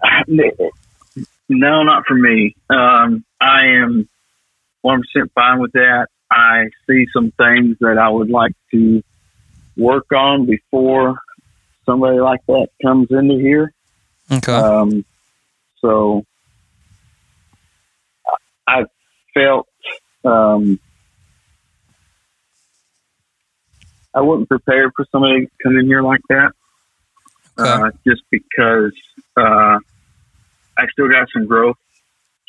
no, 1.49 1.83
not 1.83 2.05
for 2.05 2.15
me. 2.15 2.55
Um, 2.69 3.23
I 3.39 3.65
am 3.81 4.07
one 4.81 5.01
percent 5.01 5.31
fine 5.33 5.59
with 5.59 5.71
that. 5.71 6.07
I 6.29 6.69
see 6.87 7.07
some 7.13 7.31
things 7.31 7.77
that 7.79 7.97
I 7.97 8.09
would 8.09 8.29
like 8.29 8.53
to 8.71 9.03
work 9.75 10.11
on 10.11 10.45
before 10.45 11.17
somebody 11.85 12.19
like 12.19 12.45
that 12.47 12.67
comes 12.81 13.07
into 13.09 13.35
here. 13.35 13.73
Okay. 14.31 14.53
Um, 14.53 15.03
so 15.79 16.25
I 18.67 18.85
felt 19.33 19.67
um, 20.23 20.79
I 24.13 24.21
wasn't 24.21 24.49
prepared 24.49 24.91
for 24.95 25.05
somebody 25.11 25.45
to 25.45 25.51
come 25.63 25.77
in 25.77 25.85
here 25.85 26.01
like 26.01 26.21
that. 26.29 26.51
Okay. 27.57 27.69
Uh, 27.69 27.91
just 28.05 28.23
because 28.29 28.93
uh, 29.37 29.77
I 30.77 30.87
still 30.91 31.09
got 31.09 31.27
some 31.33 31.45
growth 31.45 31.77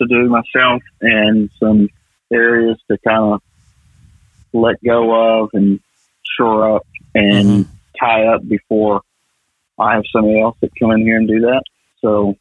to 0.01 0.07
do 0.07 0.29
myself 0.29 0.83
and 1.01 1.51
some 1.61 1.89
areas 2.33 2.79
to 2.91 2.99
kind 3.07 3.35
of 3.35 3.43
let 4.53 4.83
go 4.85 5.43
of 5.43 5.51
and 5.53 5.81
shore 6.37 6.77
up 6.77 6.87
and 7.15 7.67
tie 7.99 8.27
up 8.27 8.47
before 8.49 9.03
I 9.79 9.95
have 9.95 10.05
somebody 10.13 10.41
else 10.41 10.57
that 10.61 10.71
come 10.79 10.93
in 10.93 10.99
here 11.01 11.17
and 11.17 11.29
do 11.29 11.41
that. 11.41 11.63
So 12.01 12.37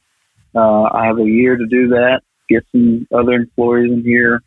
uh, 0.56 0.84
I 0.84 1.06
have 1.06 1.20
a 1.20 1.26
year 1.26 1.56
to 1.56 1.66
do 1.66 1.90
that. 1.90 2.22
Get 2.50 2.66
some 2.72 3.08
other 3.14 3.34
employees 3.34 3.92
in 3.92 4.04
here, 4.04 4.42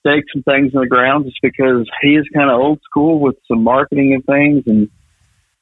stake 0.00 0.24
some 0.32 0.42
things 0.42 0.72
in 0.74 0.80
the 0.80 0.86
ground, 0.86 1.24
just 1.24 1.38
because 1.42 1.88
he 2.02 2.16
is 2.16 2.26
kind 2.34 2.50
of 2.50 2.58
old 2.58 2.80
school 2.82 3.20
with 3.20 3.36
some 3.46 3.62
marketing 3.62 4.14
and 4.14 4.24
things, 4.24 4.64
and 4.66 4.90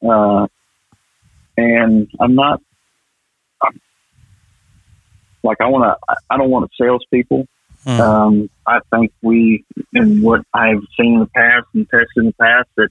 uh, 0.09 0.47
and 1.57 2.09
I'm 2.21 2.35
not 2.35 2.61
like 5.43 5.61
I 5.61 5.67
want 5.69 5.85
to. 5.85 6.17
I 6.29 6.37
don't 6.37 6.51
want 6.51 6.71
to 6.71 6.85
salespeople. 6.85 7.47
Hmm. 7.85 8.01
Um, 8.01 8.51
I 8.67 8.81
think 8.93 9.13
we, 9.23 9.65
and 9.95 10.23
what 10.23 10.43
I've 10.53 10.83
seen 10.99 11.15
in 11.15 11.21
the 11.21 11.27
past 11.27 11.67
and 11.73 11.89
tested 11.89 12.09
in 12.17 12.27
the 12.27 12.33
past, 12.33 12.69
that 12.77 12.89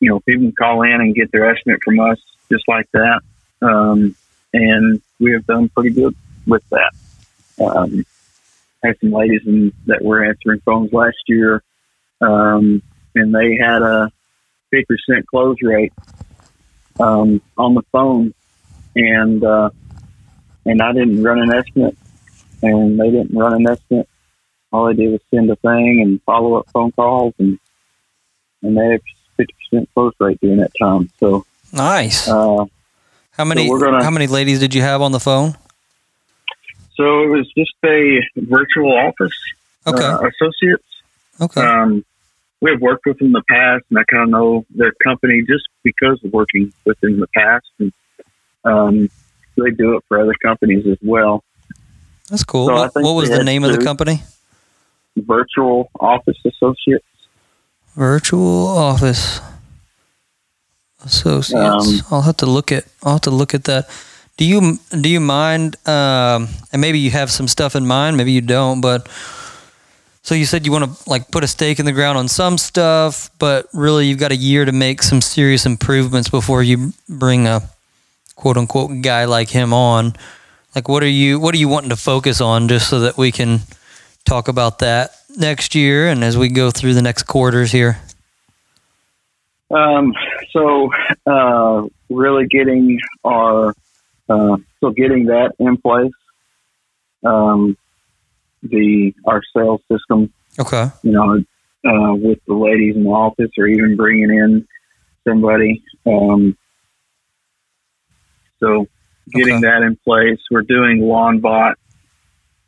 you 0.00 0.10
know 0.10 0.20
people 0.20 0.46
can 0.46 0.52
call 0.52 0.82
in 0.82 1.00
and 1.00 1.14
get 1.14 1.30
their 1.32 1.50
estimate 1.50 1.80
from 1.84 2.00
us 2.00 2.18
just 2.50 2.64
like 2.68 2.90
that, 2.92 3.20
um, 3.62 4.14
and 4.52 5.00
we 5.20 5.32
have 5.32 5.46
done 5.46 5.68
pretty 5.70 5.90
good 5.90 6.14
with 6.46 6.68
that. 6.70 6.92
Um, 7.64 8.04
had 8.84 8.96
some 9.00 9.12
ladies 9.12 9.42
in, 9.46 9.72
that 9.86 10.02
were 10.02 10.24
answering 10.24 10.60
phones 10.60 10.92
last 10.92 11.16
year, 11.26 11.62
um, 12.20 12.82
and 13.14 13.34
they 13.34 13.56
had 13.56 13.82
a 13.82 14.10
50% 14.72 15.26
close 15.26 15.56
rate 15.62 15.92
um, 17.00 17.40
on 17.56 17.74
the 17.74 17.82
phone, 17.92 18.34
and 18.94 19.42
uh, 19.44 19.70
and 20.66 20.80
I 20.80 20.92
didn't 20.92 21.22
run 21.22 21.40
an 21.40 21.54
estimate, 21.54 21.96
and 22.62 22.98
they 22.98 23.10
didn't 23.10 23.36
run 23.36 23.54
an 23.54 23.68
estimate. 23.68 24.08
All 24.72 24.86
they 24.86 24.94
did 24.94 25.12
was 25.12 25.20
send 25.32 25.50
a 25.50 25.56
thing 25.56 26.00
and 26.02 26.20
follow 26.22 26.54
up 26.54 26.68
phone 26.72 26.92
calls, 26.92 27.34
and 27.38 27.58
and 28.62 28.76
they 28.76 28.86
had 28.92 29.00
50% 29.72 29.86
close 29.94 30.12
rate 30.20 30.40
during 30.40 30.58
that 30.58 30.72
time. 30.80 31.10
So 31.20 31.44
Nice. 31.72 32.28
uh, 32.28 32.64
how 33.32 33.44
many 33.44 33.68
we're 33.68 33.80
gonna- 33.80 34.02
how 34.04 34.10
many 34.10 34.26
ladies 34.26 34.60
did 34.60 34.74
you 34.74 34.82
have 34.82 35.02
on 35.02 35.12
the 35.12 35.20
phone? 35.20 35.56
So 36.96 37.22
it 37.24 37.28
was 37.28 37.52
just 37.56 37.74
a 37.84 38.20
virtual 38.36 38.92
office 38.96 39.32
Okay. 39.86 40.02
uh, 40.02 40.20
associates. 40.28 40.84
okay. 41.40 41.60
Um, 41.60 42.04
we 42.60 42.70
have 42.70 42.80
worked 42.80 43.04
with 43.04 43.18
them 43.18 43.26
in 43.28 43.32
the 43.32 43.42
past, 43.50 43.84
and 43.90 43.98
I 43.98 44.04
kind 44.04 44.22
of 44.22 44.28
know 44.30 44.64
their 44.70 44.92
company 45.04 45.42
just 45.46 45.68
because 45.82 46.22
of 46.24 46.32
working 46.32 46.72
with 46.86 46.98
them 47.00 47.14
in 47.14 47.20
the 47.20 47.26
past. 47.28 47.66
And 47.78 47.92
um, 48.64 49.10
they 49.56 49.70
do 49.70 49.96
it 49.96 50.04
for 50.08 50.18
other 50.20 50.34
companies 50.42 50.86
as 50.86 50.96
well. 51.02 51.44
That's 52.30 52.44
cool. 52.44 52.68
so 52.68 52.74
what 52.74 52.94
what 52.94 53.12
was 53.12 53.28
the 53.28 53.44
name 53.44 53.64
of 53.64 53.72
the 53.76 53.84
company? 53.84 54.22
Virtual 55.16 55.90
office 56.00 56.38
associates. 56.44 57.04
Virtual 57.94 58.66
Office 58.66 59.40
Associates. 61.04 61.54
Um, 61.54 62.06
I'll 62.10 62.22
have 62.22 62.38
to 62.38 62.46
look 62.46 62.72
at. 62.72 62.86
I'll 63.02 63.14
have 63.14 63.20
to 63.22 63.30
look 63.30 63.54
at 63.54 63.64
that. 63.64 63.88
Do 64.36 64.44
you 64.44 64.78
do 64.90 65.08
you 65.08 65.20
mind? 65.20 65.76
Um, 65.86 66.48
and 66.72 66.80
maybe 66.80 66.98
you 66.98 67.10
have 67.10 67.30
some 67.30 67.46
stuff 67.46 67.76
in 67.76 67.86
mind. 67.86 68.16
Maybe 68.16 68.32
you 68.32 68.40
don't. 68.40 68.80
But 68.80 69.08
so 70.22 70.34
you 70.34 70.44
said 70.44 70.66
you 70.66 70.72
want 70.72 70.84
to 70.84 71.10
like 71.10 71.30
put 71.30 71.44
a 71.44 71.46
stake 71.46 71.78
in 71.78 71.86
the 71.86 71.92
ground 71.92 72.18
on 72.18 72.28
some 72.28 72.58
stuff, 72.58 73.30
but 73.38 73.68
really 73.72 74.06
you've 74.06 74.18
got 74.18 74.32
a 74.32 74.36
year 74.36 74.64
to 74.64 74.72
make 74.72 75.02
some 75.02 75.20
serious 75.20 75.66
improvements 75.66 76.28
before 76.28 76.62
you 76.62 76.92
bring 77.08 77.46
a 77.46 77.62
quote 78.34 78.56
unquote 78.56 79.02
guy 79.02 79.24
like 79.24 79.50
him 79.50 79.72
on. 79.72 80.14
Like, 80.74 80.88
what 80.88 81.02
are 81.04 81.08
you 81.08 81.38
what 81.38 81.54
are 81.54 81.58
you 81.58 81.68
wanting 81.68 81.90
to 81.90 81.96
focus 81.96 82.40
on, 82.40 82.68
just 82.68 82.88
so 82.88 83.00
that 83.00 83.16
we 83.16 83.30
can 83.30 83.60
talk 84.24 84.48
about 84.48 84.80
that 84.80 85.12
next 85.36 85.74
year 85.74 86.08
and 86.08 86.24
as 86.24 86.36
we 86.36 86.48
go 86.48 86.70
through 86.70 86.94
the 86.94 87.02
next 87.02 87.24
quarters 87.24 87.70
here. 87.70 88.00
Um, 89.70 90.14
so 90.50 90.90
uh, 91.26 91.86
really 92.08 92.46
getting 92.46 92.98
our 93.24 93.74
uh, 94.28 94.56
so 94.80 94.90
getting 94.90 95.26
that 95.26 95.52
in 95.58 95.76
place. 95.76 96.12
Um, 97.24 97.76
the 98.62 99.12
our 99.26 99.42
sales 99.54 99.80
system 99.90 100.32
Okay. 100.58 100.88
you 101.02 101.12
know, 101.12 101.34
uh, 101.84 102.14
with 102.14 102.38
the 102.46 102.54
ladies 102.54 102.96
in 102.96 103.04
the 103.04 103.10
office 103.10 103.50
or 103.58 103.66
even 103.66 103.96
bringing 103.96 104.30
in 104.30 104.66
somebody. 105.26 105.82
Um, 106.06 106.56
so 108.60 108.86
getting 109.30 109.56
Okay. 109.56 109.66
that 109.66 109.82
in 109.82 109.96
place, 110.04 110.40
we're 110.50 110.62
doing 110.62 111.00
lawn 111.00 111.40
bot. 111.40 111.76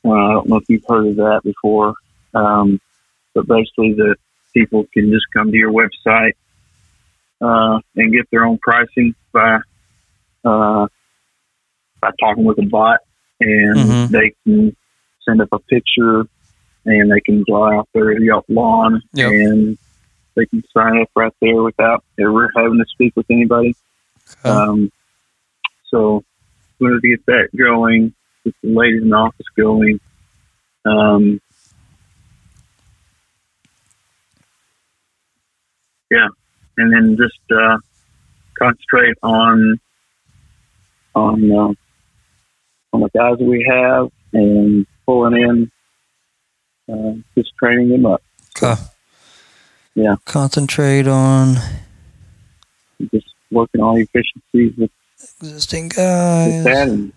Uh, 0.04 0.10
I 0.10 0.32
don't 0.32 0.48
know 0.48 0.56
if 0.56 0.64
you've 0.68 0.84
heard 0.86 1.08
of 1.08 1.16
that 1.16 1.40
before, 1.44 1.94
um, 2.34 2.80
but 3.34 3.46
basically 3.46 3.94
the 3.94 4.16
people 4.54 4.86
can 4.92 5.10
just 5.10 5.26
come 5.32 5.50
to 5.50 5.56
your 5.56 5.72
website 5.72 6.32
uh, 7.40 7.80
and 7.96 8.12
get 8.12 8.28
their 8.30 8.44
own 8.44 8.58
pricing 8.58 9.14
by 9.32 9.58
uh, 10.44 10.86
by 12.00 12.10
talking 12.20 12.44
with 12.44 12.58
a 12.58 12.66
bot, 12.66 13.00
and 13.40 13.76
Mhm. 13.76 14.08
they 14.10 14.32
can 14.44 14.76
send 15.24 15.40
up 15.40 15.48
a 15.52 15.58
picture 15.58 16.26
and 16.84 17.10
they 17.10 17.20
can 17.20 17.44
draw 17.48 17.78
out 17.78 17.88
their 17.92 18.14
lawn 18.48 19.02
Yep. 19.12 19.30
and 19.32 19.78
they 20.36 20.46
can 20.46 20.62
sign 20.72 21.00
up 21.00 21.08
right 21.16 21.32
there 21.40 21.62
without 21.62 22.04
ever 22.18 22.48
having 22.54 22.78
to 22.78 22.84
speak 22.86 23.14
with 23.16 23.26
anybody. 23.28 23.74
Okay. 24.44 24.50
Um, 24.50 24.92
so 25.90 26.22
we 26.78 26.86
wanted 26.86 27.02
to 27.02 27.08
get 27.08 27.26
that 27.26 27.48
going, 27.56 28.14
get 28.44 28.54
the 28.62 28.68
ladies 28.72 29.02
in 29.02 29.08
the 29.08 29.16
office 29.16 29.46
going. 29.56 29.98
Um, 30.84 31.40
yeah, 36.10 36.28
and 36.76 36.92
then 36.92 37.16
just 37.16 37.40
uh, 37.50 37.78
concentrate 38.58 39.16
on 39.22 39.80
on 41.14 41.50
uh, 41.50 41.72
on 42.96 43.02
the 43.02 43.10
guys 43.10 43.36
we 43.38 43.64
have 43.68 44.10
and 44.32 44.86
pulling 45.04 45.36
in, 45.36 45.70
uh, 46.92 47.12
just 47.36 47.54
training 47.56 47.90
them 47.90 48.06
up. 48.06 48.22
okay. 48.56 48.80
Yeah. 49.94 50.16
Concentrate 50.26 51.06
on 51.06 51.56
Just 53.14 53.28
working 53.50 53.80
on 53.80 53.98
efficiencies 53.98 54.76
with, 54.76 54.90
existing 55.40 55.84
with 55.84 55.96
guys 55.96 56.64
that, 56.64 56.88
and 56.88 57.12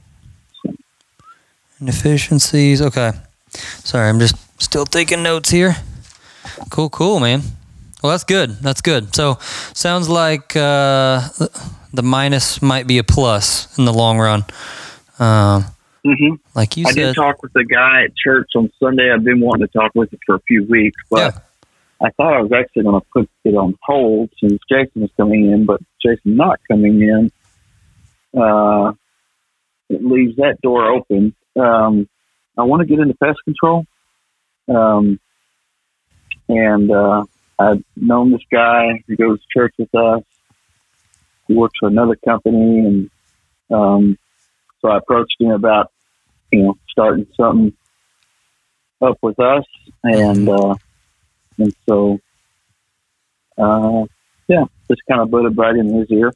and 1.79 1.89
efficiencies. 1.89 2.81
Okay. 2.81 3.11
Sorry, 3.49 4.07
I'm 4.07 4.19
just 4.19 4.35
still 4.61 4.85
taking 4.85 5.23
notes 5.23 5.49
here. 5.49 5.75
Cool, 6.69 6.89
cool, 6.89 7.19
man. 7.19 7.41
Well, 8.01 8.11
that's 8.11 8.23
good. 8.23 8.51
That's 8.61 8.81
good. 8.81 9.13
So, 9.13 9.39
sounds 9.73 10.07
like 10.07 10.55
uh, 10.55 11.27
the 11.91 12.03
minus 12.03 12.61
might 12.61 12.87
be 12.87 12.97
a 12.97 13.03
plus 13.03 13.77
in 13.77 13.83
the 13.85 13.93
long 13.93 14.19
run. 14.19 14.45
Um, 15.19 15.65
hmm 16.05 16.35
like 16.55 16.77
you 16.77 16.85
I 16.87 16.91
said, 16.91 17.03
I 17.03 17.05
did 17.07 17.15
talk 17.15 17.43
with 17.43 17.51
the 17.53 17.65
guy 17.65 18.03
at 18.05 18.15
church 18.15 18.51
on 18.55 18.71
Sunday. 18.79 19.11
I've 19.13 19.23
been 19.23 19.41
wanting 19.41 19.67
to 19.67 19.73
talk 19.73 19.91
with 19.95 20.11
him 20.13 20.19
for 20.25 20.35
a 20.35 20.39
few 20.41 20.65
weeks, 20.65 21.01
but 21.09 21.35
Yeah. 21.35 21.39
I 22.01 22.09
thought 22.11 22.33
I 22.33 22.41
was 22.41 22.51
actually 22.53 22.83
going 22.83 23.01
to 23.01 23.07
put 23.11 23.29
it 23.43 23.55
on 23.55 23.75
hold 23.81 24.29
since 24.39 24.57
Jason 24.71 25.01
was 25.01 25.11
coming 25.17 25.51
in. 25.51 25.65
But 25.65 25.81
Jason 26.01 26.37
not 26.37 26.59
coming 26.69 27.01
in, 27.01 27.31
uh, 28.39 28.93
it 29.89 30.03
leaves 30.03 30.37
that 30.37 30.57
door 30.61 30.89
open. 30.91 31.35
Um, 31.59 32.07
I 32.57 32.63
want 32.63 32.81
to 32.81 32.87
get 32.87 32.99
into 32.99 33.15
pest 33.15 33.39
control, 33.43 33.85
um, 34.69 35.19
and 36.47 36.91
uh, 36.91 37.25
I've 37.57 37.83
known 37.97 38.31
this 38.31 38.41
guy 38.51 39.03
who 39.07 39.17
goes 39.17 39.39
to 39.39 39.45
church 39.53 39.73
with 39.77 39.93
us. 39.93 40.23
He 41.47 41.53
works 41.55 41.77
for 41.79 41.89
another 41.89 42.15
company, 42.15 42.79
and 42.79 43.09
um, 43.71 44.17
so 44.81 44.89
I 44.89 44.97
approached 44.97 45.35
him 45.39 45.51
about 45.51 45.91
you 46.51 46.63
know, 46.63 46.77
starting 46.89 47.27
something 47.35 47.73
up 49.01 49.17
with 49.21 49.39
us, 49.39 49.63
and 50.03 50.47
uh, 50.49 50.75
and 51.57 51.73
so, 51.87 52.19
uh, 53.57 54.05
yeah, 54.47 54.65
just 54.89 55.01
kind 55.07 55.21
of 55.21 55.31
put 55.31 55.45
a 55.45 55.51
bite 55.51 55.75
in 55.75 55.93
his 55.93 56.09
ear. 56.11 56.33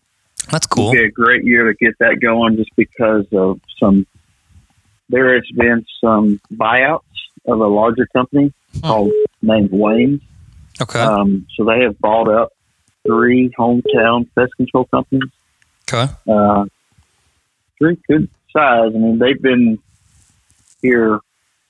that's 0.49 0.67
cool. 0.67 0.85
Cool. 0.85 0.93
be 0.93 1.03
a 1.05 1.11
great 1.11 1.43
year 1.43 1.67
to 1.67 1.73
get 1.73 1.97
that 1.99 2.19
going, 2.21 2.57
just 2.57 2.75
because 2.75 3.25
of 3.33 3.59
some. 3.79 4.05
There 5.09 5.33
has 5.35 5.43
been 5.55 5.85
some 6.01 6.39
buyouts 6.53 7.01
of 7.45 7.59
a 7.59 7.67
larger 7.67 8.07
company 8.15 8.53
called 8.81 9.11
named 9.41 9.69
Wayne. 9.71 10.21
Okay. 10.81 10.99
Um, 10.99 11.45
so 11.55 11.65
they 11.65 11.81
have 11.81 11.99
bought 11.99 12.29
up 12.29 12.53
three 13.05 13.53
hometown 13.59 14.27
pest 14.33 14.55
control 14.55 14.85
companies 14.85 15.29
Okay. 15.91 16.11
uh, 16.27 16.65
pretty 17.83 18.01
good 18.07 18.29
size. 18.55 18.91
I 18.93 18.97
mean, 18.97 19.19
they've 19.19 19.41
been 19.41 19.79
here 20.81 21.19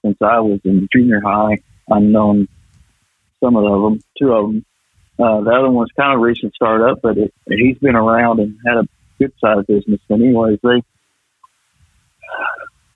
since 0.03 0.17
I 0.21 0.39
was 0.39 0.59
in 0.63 0.87
junior 0.93 1.21
high. 1.21 1.59
I've 1.91 2.03
known 2.03 2.47
some 3.43 3.55
of 3.55 3.63
them, 3.63 4.03
two 4.19 4.31
of 4.31 4.47
them. 4.47 4.65
Uh, 5.19 5.41
the 5.41 5.51
other 5.51 5.69
one's 5.69 5.91
kind 5.97 6.13
of 6.13 6.21
recent 6.21 6.53
startup, 6.55 7.01
but 7.01 7.17
it, 7.17 7.33
he's 7.47 7.77
been 7.77 7.95
around 7.95 8.39
and 8.39 8.57
had 8.65 8.77
a 8.77 8.87
good 9.19 9.33
sized 9.39 9.67
business. 9.67 10.01
But 10.07 10.15
anyways, 10.15 10.59
they 10.63 10.83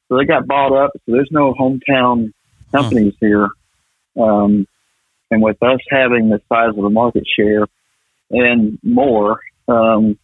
so 0.09 0.17
they 0.17 0.25
got 0.25 0.47
bought 0.47 0.73
up. 0.73 0.91
So 0.93 1.11
there's 1.11 1.31
no 1.31 1.53
hometown 1.53 2.33
companies 2.71 3.13
here. 3.19 3.49
Um, 4.19 4.67
and 5.29 5.41
with 5.41 5.61
us 5.61 5.79
having 5.89 6.29
the 6.29 6.41
size 6.49 6.69
of 6.69 6.75
the 6.75 6.89
market 6.89 7.25
share 7.37 7.67
and 8.31 8.79
more, 8.83 9.39
um, 9.67 10.17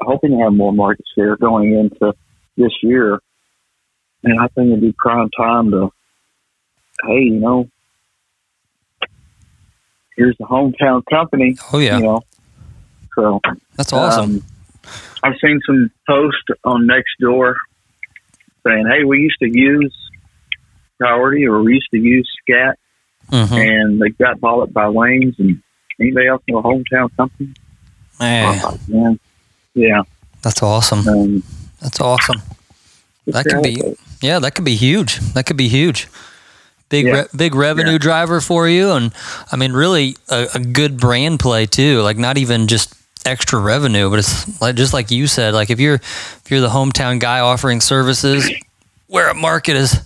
hoping 0.00 0.30
to 0.30 0.44
have 0.44 0.52
more 0.52 0.72
market 0.72 1.04
share 1.14 1.36
going 1.36 1.74
into 1.74 2.14
this 2.56 2.72
year. 2.82 3.18
And 4.22 4.40
I 4.40 4.48
think 4.48 4.68
it'd 4.68 4.80
be 4.80 4.94
prime 4.98 5.30
time 5.36 5.70
to, 5.70 5.90
hey, 7.04 7.20
you 7.20 7.40
know, 7.40 7.68
here's 10.16 10.36
the 10.38 10.44
hometown 10.44 11.02
company, 11.08 11.56
Oh 11.72 11.78
yeah, 11.78 11.98
you 11.98 12.04
know. 12.04 12.22
So 13.14 13.40
that's 13.76 13.92
awesome. 13.92 14.36
um, 14.36 14.42
I've 15.22 15.36
seen 15.42 15.60
some 15.66 15.90
posts 16.06 16.42
on 16.64 16.86
Nextdoor 16.88 17.54
saying, 18.66 18.86
"Hey, 18.90 19.04
we 19.04 19.20
used 19.20 19.38
to 19.40 19.48
use 19.48 19.94
Priority 20.98 21.46
or 21.46 21.62
we 21.62 21.74
used 21.74 21.90
to 21.92 21.98
use 21.98 22.28
Scat, 22.42 22.78
hmm 23.30 23.54
and 23.54 24.00
they 24.00 24.10
got 24.10 24.40
bought 24.40 24.62
up 24.62 24.72
by 24.72 24.88
Wayne's 24.88 25.38
and 25.38 25.62
anybody 26.00 26.26
else 26.26 26.42
know 26.48 26.58
a 26.58 26.62
hometown 26.62 27.14
company?" 27.16 27.54
Was 28.18 28.88
Man, 28.88 29.20
yeah. 29.76 30.02
that's 30.42 30.62
awesome. 30.62 31.06
Um, 31.06 31.42
That's 31.80 32.00
awesome. 32.00 32.42
That 33.26 33.44
could 33.46 33.62
be 33.62 33.82
yeah, 34.22 34.38
that 34.40 34.54
could 34.54 34.64
be 34.64 34.76
huge. 34.76 35.18
That 35.34 35.44
could 35.46 35.56
be 35.58 35.68
huge. 35.68 36.08
Big 36.88 37.06
Yeah. 37.06 37.12
re- 37.22 37.26
big 37.36 37.54
revenue 37.54 37.92
Yeah. 37.92 37.98
driver 37.98 38.40
for 38.40 38.66
you, 38.68 38.92
and 38.92 39.12
I 39.52 39.56
mean, 39.56 39.72
really 39.72 40.16
a, 40.28 40.46
a 40.54 40.58
good 40.58 40.96
brand 40.98 41.38
play 41.40 41.66
too. 41.66 42.00
Like 42.02 42.16
not 42.18 42.38
even 42.38 42.66
just 42.66 42.94
extra 43.26 43.58
revenue, 43.60 44.08
but 44.08 44.20
it's 44.20 44.60
like 44.60 44.76
just 44.76 44.92
like 44.94 45.10
you 45.10 45.26
said. 45.26 45.52
Like 45.54 45.70
if 45.70 45.78
you're 45.80 45.96
if 45.96 46.44
you're 46.50 46.60
the 46.62 46.68
hometown 46.70 47.18
guy 47.20 47.40
offering 47.40 47.80
services, 47.80 48.48
where 49.08 49.28
a 49.28 49.34
market 49.34 49.76
is, 49.76 50.00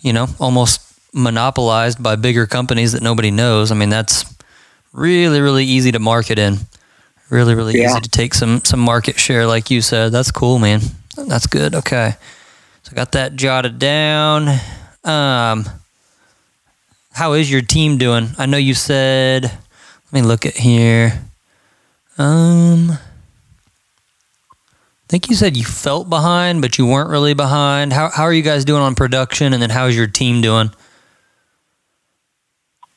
you 0.00 0.12
know, 0.12 0.26
almost 0.38 0.80
monopolized 1.14 2.02
by 2.02 2.16
bigger 2.16 2.46
companies 2.46 2.92
that 2.92 3.02
nobody 3.02 3.30
knows. 3.30 3.70
I 3.70 3.74
mean, 3.74 3.88
that's 3.90 4.24
really 4.92 5.40
really 5.40 5.64
easy 5.64 5.92
to 5.92 5.98
market 6.00 6.38
in. 6.38 6.58
Really 7.28 7.54
really 7.54 7.78
Yeah. 7.78 7.90
easy 7.90 8.00
to 8.00 8.08
take 8.08 8.34
some 8.34 8.62
some 8.64 8.80
market 8.80 9.18
share, 9.18 9.46
like 9.46 9.70
you 9.70 9.80
said. 9.82 10.12
That's 10.12 10.30
cool, 10.30 10.58
man. 10.58 10.80
That's 11.16 11.46
good. 11.46 11.74
Okay. 11.74 12.14
So 12.82 12.94
got 12.94 13.12
that 13.12 13.34
jotted 13.36 13.78
down. 13.78 14.48
Um, 15.02 15.64
how 17.12 17.32
is 17.32 17.50
your 17.50 17.62
team 17.62 17.98
doing? 17.98 18.28
I 18.38 18.46
know 18.46 18.58
you 18.58 18.74
said. 18.74 19.44
Let 19.44 20.12
me 20.12 20.22
look 20.22 20.46
at 20.46 20.56
here. 20.58 21.20
Um, 22.18 22.92
I 22.92 22.98
think 25.08 25.28
you 25.28 25.34
said 25.34 25.56
you 25.56 25.64
felt 25.64 26.08
behind, 26.08 26.62
but 26.62 26.78
you 26.78 26.86
weren't 26.86 27.10
really 27.10 27.34
behind. 27.34 27.92
How 27.92 28.08
how 28.10 28.22
are 28.22 28.32
you 28.32 28.42
guys 28.42 28.64
doing 28.64 28.82
on 28.82 28.94
production? 28.94 29.52
And 29.52 29.60
then 29.60 29.70
how's 29.70 29.96
your 29.96 30.06
team 30.06 30.40
doing? 30.42 30.70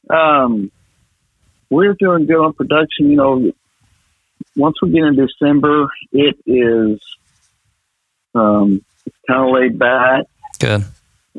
Um, 0.09 0.71
we're 1.69 1.93
doing 1.93 2.25
good 2.25 2.43
on 2.43 2.53
production. 2.53 3.09
You 3.09 3.15
know, 3.15 3.51
once 4.59 4.75
we 4.81 4.89
get 4.91 5.03
in 5.03 5.15
December, 5.15 5.87
it 6.11 6.35
is 6.45 6.99
um, 8.35 8.83
kind 9.27 9.47
of 9.47 9.51
laid 9.53 9.79
back 9.79 10.25
Good. 10.59 10.83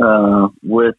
uh, 0.00 0.49
with 0.62 0.97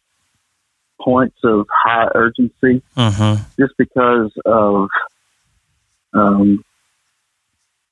points 1.00 1.36
of 1.44 1.66
high 1.70 2.08
urgency, 2.14 2.82
Mm-hmm. 2.96 3.42
just 3.60 3.74
because 3.76 4.32
of 4.46 4.88
um, 6.14 6.64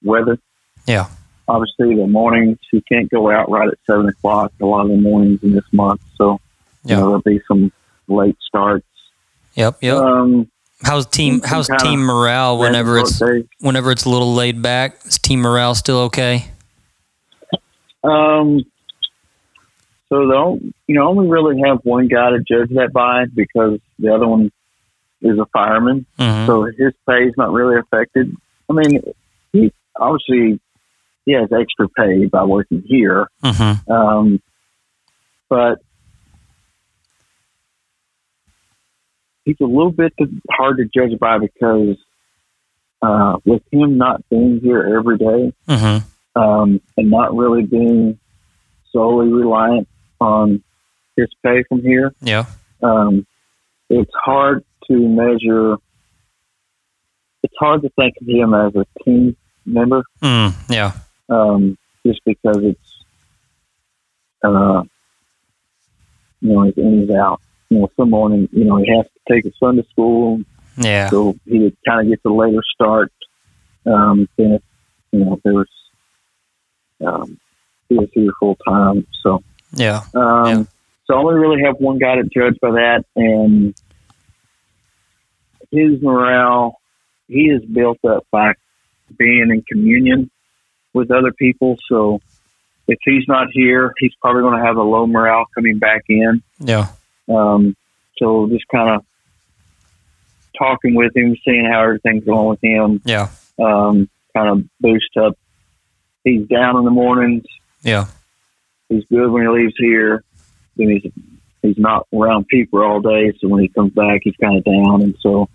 weather. 0.03 0.39
Yeah. 0.87 1.09
Obviously, 1.49 1.97
the 1.97 2.07
mornings 2.07 2.59
you 2.73 2.81
can't 2.89 3.11
go 3.11 3.31
out 3.31 3.51
right 3.51 3.69
at 3.69 3.79
seven 3.85 4.09
o'clock. 4.09 4.53
A 4.63 4.67
lot 4.67 4.83
of 4.83 4.89
the 4.93 4.97
mornings 4.99 5.43
in 5.43 5.53
this 5.53 5.65
month, 5.73 6.01
so 6.17 6.41
you 6.85 6.95
know, 6.95 7.07
there'll 7.09 7.21
be 7.23 7.41
some 7.49 7.73
late 8.07 8.37
starts. 8.47 8.87
Yep. 9.55 9.79
Yep. 9.83 9.97
Um, 9.97 10.51
how's 10.83 11.07
team 11.07 11.41
How's 11.45 11.69
team 11.81 12.01
morale 12.01 12.59
whenever 12.59 12.99
it's 12.99 13.19
days. 13.19 13.45
whenever 13.61 13.91
it's 13.91 14.05
a 14.05 14.11
little 14.11 14.35
laid 14.35 14.63
back? 14.63 15.05
Is 15.05 15.19
team 15.19 15.41
morale 15.41 15.75
still 15.75 15.99
okay? 16.03 16.47
Um, 18.03 18.65
so 20.09 20.27
the 20.27 20.73
you 20.87 20.95
know 20.95 21.09
only 21.09 21.29
really 21.29 21.61
have 21.65 21.79
one 21.85 22.09
guy 22.09 22.31
to 22.31 22.39
judge 22.39 22.71
that 22.71 22.93
by 22.93 23.27
because 23.27 23.79
the 23.99 24.15
other 24.15 24.27
one 24.27 24.51
is 25.23 25.39
a 25.39 25.47
fireman, 25.53 26.07
Mm-hmm. 26.19 26.47
so 26.47 26.65
his 26.65 26.95
pay 27.09 27.25
is 27.25 27.35
not 27.37 27.53
really 27.53 27.79
affected. 27.79 28.35
I 28.69 28.73
mean, 28.73 29.03
he 29.53 29.73
obviously 29.97 30.61
he 31.27 31.33
has 31.33 31.51
extra 31.53 31.89
pay 31.91 32.27
by 32.27 32.45
working 32.45 32.83
here, 32.87 33.29
mm-hmm. 33.45 33.93
um, 33.93 34.41
but 35.49 35.81
he's 39.50 39.61
a 39.61 39.69
little 39.69 39.90
bit 39.92 40.12
hard 40.50 40.76
to 40.78 40.85
judge 40.85 41.19
by 41.19 41.38
because 41.38 41.97
uh, 43.02 43.37
with 43.45 43.62
him 43.73 43.97
not 43.99 44.26
being 44.28 44.61
here 44.62 44.97
every 44.99 45.19
day, 45.19 45.52
Mm-hmm. 45.69 46.41
um, 46.41 46.80
and 46.97 47.10
not 47.10 47.34
really 47.34 47.63
being 47.63 48.19
solely 48.93 49.32
reliant 49.32 49.89
on 50.21 50.63
his 51.17 51.28
pay 51.43 51.63
from 51.69 51.80
here, 51.82 52.13
Yeah. 52.21 52.45
um, 52.82 53.26
it's 53.89 54.10
hard 54.15 54.65
to 54.89 54.95
measure. 54.99 55.76
It's 57.43 57.54
hard 57.58 57.82
to 57.82 57.89
think 57.91 58.15
of 58.21 58.28
him 58.28 58.54
as 58.54 58.75
a 58.76 58.84
team 59.04 59.36
member, 59.67 60.02
Mm, 60.23 60.52
yeah. 60.69 60.93
um, 61.28 61.78
just 62.06 62.21
because 62.25 62.58
it's, 62.58 63.04
uh, 64.45 64.82
you 66.41 66.52
know, 66.52 66.63
his 66.63 66.75
in 66.76 67.00
his 67.00 67.10
out. 67.10 67.41
You 67.71 67.78
know, 67.78 67.91
some 67.97 68.11
morning, 68.11 68.49
you 68.52 68.65
know, 68.65 68.76
he 68.78 68.91
has 68.97 69.06
to 69.06 69.33
take 69.33 69.45
his 69.45 69.54
son 69.61 69.76
to 69.76 69.85
school, 69.91 70.41
Yeah. 70.76 71.09
so 71.09 71.37
he 71.47 71.61
would 71.61 71.76
kind 71.89 72.00
of 72.00 72.09
get 72.09 72.28
a 72.28 72.35
later 72.35 72.63
start. 72.75 73.13
Um, 73.87 74.28
then, 74.37 74.54
if, 74.54 74.63
you 75.13 75.25
know, 75.25 75.35
if 75.35 75.43
there 75.45 75.54
was, 75.54 75.69
um, 77.06 77.39
he 77.89 77.95
was 77.95 78.09
here 78.13 78.33
full 78.41 78.56
time. 78.67 79.06
So, 79.23 79.43
Yeah. 79.73 80.02
um, 80.15 80.47
Yeah. 80.47 80.65
so 81.06 81.15
I 81.15 81.19
only 81.19 81.39
really 81.39 81.63
have 81.63 81.76
one 81.78 81.99
guy 81.99 82.17
to 82.17 82.25
judge 82.25 82.59
by 82.61 82.73
that, 82.73 83.04
and 83.15 83.73
his 85.71 86.02
morale, 86.02 86.80
he 87.28 87.50
is 87.50 87.65
built 87.65 88.04
up 88.04 88.26
by 88.33 88.54
being 89.17 89.50
in 89.50 89.63
communion 89.63 90.28
with 90.93 91.13
other 91.13 91.30
people. 91.33 91.78
So, 91.89 92.21
if 92.89 92.99
he's 93.04 93.28
not 93.28 93.47
here, 93.52 93.95
he's 93.99 94.15
probably 94.21 94.43
going 94.43 94.59
to 94.59 94.67
have 94.67 94.76
a 94.76 94.83
low 94.83 95.06
morale 95.06 95.45
coming 95.54 95.78
back 95.78 96.02
in. 96.09 96.43
Yeah. 96.59 96.89
Um, 97.30 97.76
so 98.19 98.49
just 98.49 98.66
kind 98.69 98.90
of 98.90 99.04
talking 100.58 100.95
with 100.95 101.16
him, 101.16 101.36
seeing 101.45 101.64
how 101.64 101.82
everything's 101.82 102.25
going 102.25 102.49
with 102.49 102.62
him, 102.62 103.00
Yeah. 103.04 103.28
um, 103.58 104.08
kind 104.36 104.49
of 104.49 104.64
boost 104.80 105.16
up. 105.16 105.36
He's 106.25 106.47
down 106.49 106.76
in 106.76 106.84
the 106.84 106.90
mornings. 106.90 107.45
Yeah. 107.82 108.06
He's 108.88 109.04
good 109.06 109.30
when 109.30 109.43
he 109.43 109.49
leaves 109.49 109.75
here. 109.78 110.23
Then 110.76 110.90
he's 110.90 111.12
he's 111.62 111.78
not 111.78 112.06
around 112.12 112.49
people 112.49 112.82
all 112.82 113.00
day. 113.00 113.32
So 113.40 113.49
when 113.49 113.62
he 113.62 113.69
comes 113.69 113.93
back, 113.93 114.21
he's 114.25 114.34
kind 114.40 114.56
of 114.58 114.64
down. 114.64 115.02
And 115.02 115.14
so, 115.21 115.49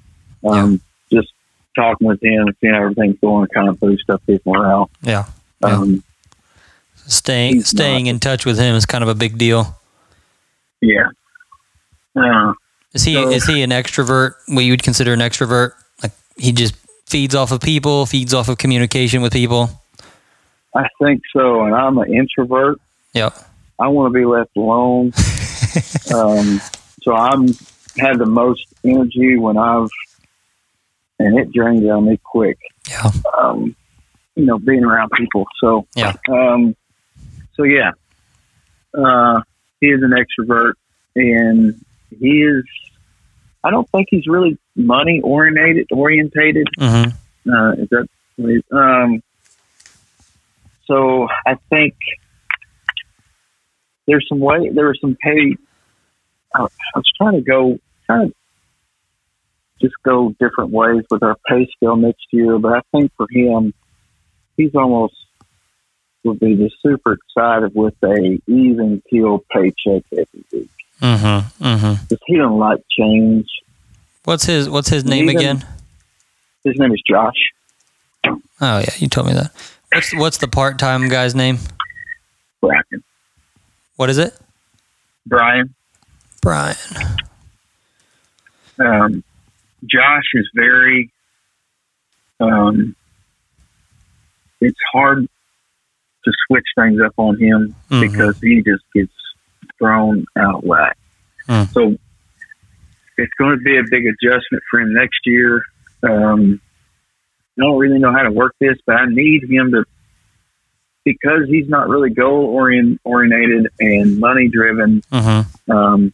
um, 0.47 0.79
just 1.11 1.27
talking 1.75 2.07
with 2.07 2.23
him, 2.23 2.47
seeing 2.61 2.73
how 2.73 2.81
everything's 2.83 3.19
going, 3.19 3.47
kind 3.47 3.69
of 3.69 3.79
boost 3.79 4.09
up 4.09 4.21
his 4.25 4.39
morale. 4.45 4.89
Yeah. 5.01 5.25
Yeah. 5.61 5.67
Um, 5.69 6.03
Staying 7.07 7.61
staying 7.63 8.05
not- 8.05 8.09
in 8.11 8.19
touch 8.19 8.45
with 8.45 8.57
him 8.57 8.75
is 8.75 8.85
kind 8.87 9.03
of 9.03 9.07
a 9.09 9.15
big 9.15 9.37
deal. 9.37 9.77
yeah. 10.81 11.09
Uh, 12.15 12.53
Is 12.93 13.03
he 13.03 13.13
So- 13.13 13.29
is 13.29 13.45
he 13.45 13.61
an 13.61 13.71
extrovert? 13.71 14.33
What 14.47 14.61
you 14.63 14.71
would 14.71 14.83
consider 14.83 15.13
an 15.13 15.19
extrovert? 15.19 15.73
Like 16.01 16.11
he 16.37 16.51
just 16.51 16.75
feeds 17.07 17.35
off 17.35 17.51
of 17.51 17.59
people, 17.61 18.05
feeds 18.05 18.33
off 18.33 18.47
of 18.49 18.57
communication 18.57 19.21
with 19.21 19.33
people. 19.33 19.69
I 20.75 20.87
think 21.01 21.21
so. 21.33 21.63
And 21.65 21.75
I'm 21.75 21.97
an 21.97 22.13
introvert. 22.13 22.79
Yep. 23.13 23.33
I 23.79 23.87
want 23.89 24.13
to 24.13 24.17
be 24.19 24.25
left 24.25 24.55
alone. 24.57 25.07
um, 26.13 26.61
so 27.03 27.13
I'm 27.15 27.47
had 27.97 28.17
the 28.19 28.25
most 28.25 28.65
energy 28.83 29.37
when 29.37 29.57
I've, 29.57 29.89
and 31.19 31.37
it 31.39 31.51
drains 31.53 31.85
on 31.89 32.05
me 32.07 32.19
quick. 32.23 32.57
Yeah. 32.89 33.11
Um, 33.37 33.75
you 34.35 34.45
know, 34.45 34.57
being 34.59 34.83
around 34.83 35.11
people. 35.11 35.45
So 35.59 35.87
Yeah. 35.95 36.13
Um, 36.29 36.75
so 37.55 37.63
yeah, 37.63 37.91
uh, 38.93 39.41
he 39.79 39.87
is 39.87 40.01
an 40.03 40.11
extrovert, 40.11 40.73
and 41.15 41.84
he 42.19 42.41
is. 42.41 42.63
I 43.63 43.71
don't 43.71 43.89
think 43.89 44.07
he's 44.11 44.27
really 44.27 44.57
money 44.75 45.21
orientated. 45.23 45.87
Orientated 45.91 46.67
Mm-hmm. 46.79 47.51
uh, 47.51 47.71
is 47.73 47.89
that 47.89 48.07
um 48.71 49.23
so 50.85 51.27
I 51.47 51.55
think 51.69 51.95
there's 54.07 54.25
some 54.29 54.39
way 54.39 54.69
there 54.69 54.87
was 54.87 54.99
some 55.01 55.15
pay 55.19 55.55
I, 56.53 56.63
I 56.63 56.97
was 56.97 57.11
trying 57.17 57.33
to 57.33 57.41
go 57.41 57.77
trying 58.05 58.29
to 58.29 58.35
just 59.81 59.95
go 60.03 60.33
different 60.39 60.71
ways 60.71 61.03
with 61.09 61.21
our 61.23 61.35
pay 61.47 61.67
scale 61.75 61.97
next 61.97 62.25
year, 62.31 62.57
but 62.59 62.73
I 62.73 62.81
think 62.91 63.11
for 63.17 63.27
him 63.29 63.73
he's 64.57 64.73
almost 64.75 65.15
would 66.23 66.39
be 66.39 66.55
just 66.55 66.75
super 66.81 67.13
excited 67.13 67.73
with 67.75 67.93
a 68.03 68.39
even 68.47 69.01
keel 69.09 69.43
paycheck 69.51 70.03
every 70.11 70.45
week. 70.51 70.69
Mm-hmm. 71.01 71.63
Mm-hmm. 71.63 72.15
He 72.25 72.37
don't 72.37 72.57
like 72.59 72.79
change. 72.97 73.47
What's 74.23 74.45
his 74.45 74.69
What's 74.69 74.89
his 74.89 75.05
name 75.05 75.29
Even- 75.29 75.37
again? 75.37 75.65
His 76.63 76.77
name 76.79 76.91
is 76.93 77.01
Josh. 77.07 77.35
Oh 78.25 78.79
yeah, 78.79 78.89
you 78.97 79.07
told 79.07 79.27
me 79.27 79.33
that. 79.33 79.51
What's 79.93 80.15
What's 80.15 80.37
the 80.39 80.47
part 80.47 80.79
time 80.79 81.07
guy's 81.09 81.35
name? 81.35 81.59
Bracken. 82.61 83.03
What 83.97 84.09
is 84.09 84.17
it? 84.17 84.35
Brian. 85.27 85.75
Brian. 86.41 86.75
um, 88.79 89.23
Josh 89.85 90.23
is 90.33 90.49
very. 90.55 91.11
Um, 92.39 92.95
it's 94.59 94.79
hard 94.91 95.27
to 96.25 96.31
switch 96.47 96.65
things 96.77 96.99
up 96.99 97.13
on 97.17 97.37
him 97.39 97.75
Mhm. 97.91 98.01
because 98.01 98.39
he 98.41 98.63
just 98.63 98.83
gets 98.93 99.11
thrown 99.77 100.25
out 100.37 100.63
whack. 100.63 100.97
Hmm. 101.47 101.63
So 101.71 101.97
it's 103.17 103.33
going 103.37 103.57
to 103.57 103.63
be 103.63 103.77
a 103.77 103.83
big 103.89 104.05
adjustment 104.07 104.63
for 104.69 104.79
him 104.79 104.93
next 104.93 105.19
year. 105.25 105.63
Um, 106.03 106.59
I 107.57 107.61
don't 107.63 107.77
really 107.77 107.99
know 107.99 108.11
how 108.11 108.23
to 108.23 108.31
work 108.31 108.55
this, 108.59 108.77
but 108.85 108.95
I 108.95 109.05
need 109.07 109.43
him 109.49 109.71
to 109.71 109.85
because 111.05 111.47
he's 111.47 111.69
not 111.69 111.87
really 111.87 112.09
goal 112.09 112.45
orient, 112.45 112.99
oriented 113.03 113.67
and 113.79 114.19
money 114.19 114.47
driven, 114.49 115.01
Mm-hmm. 115.11 115.71
um, 115.71 116.13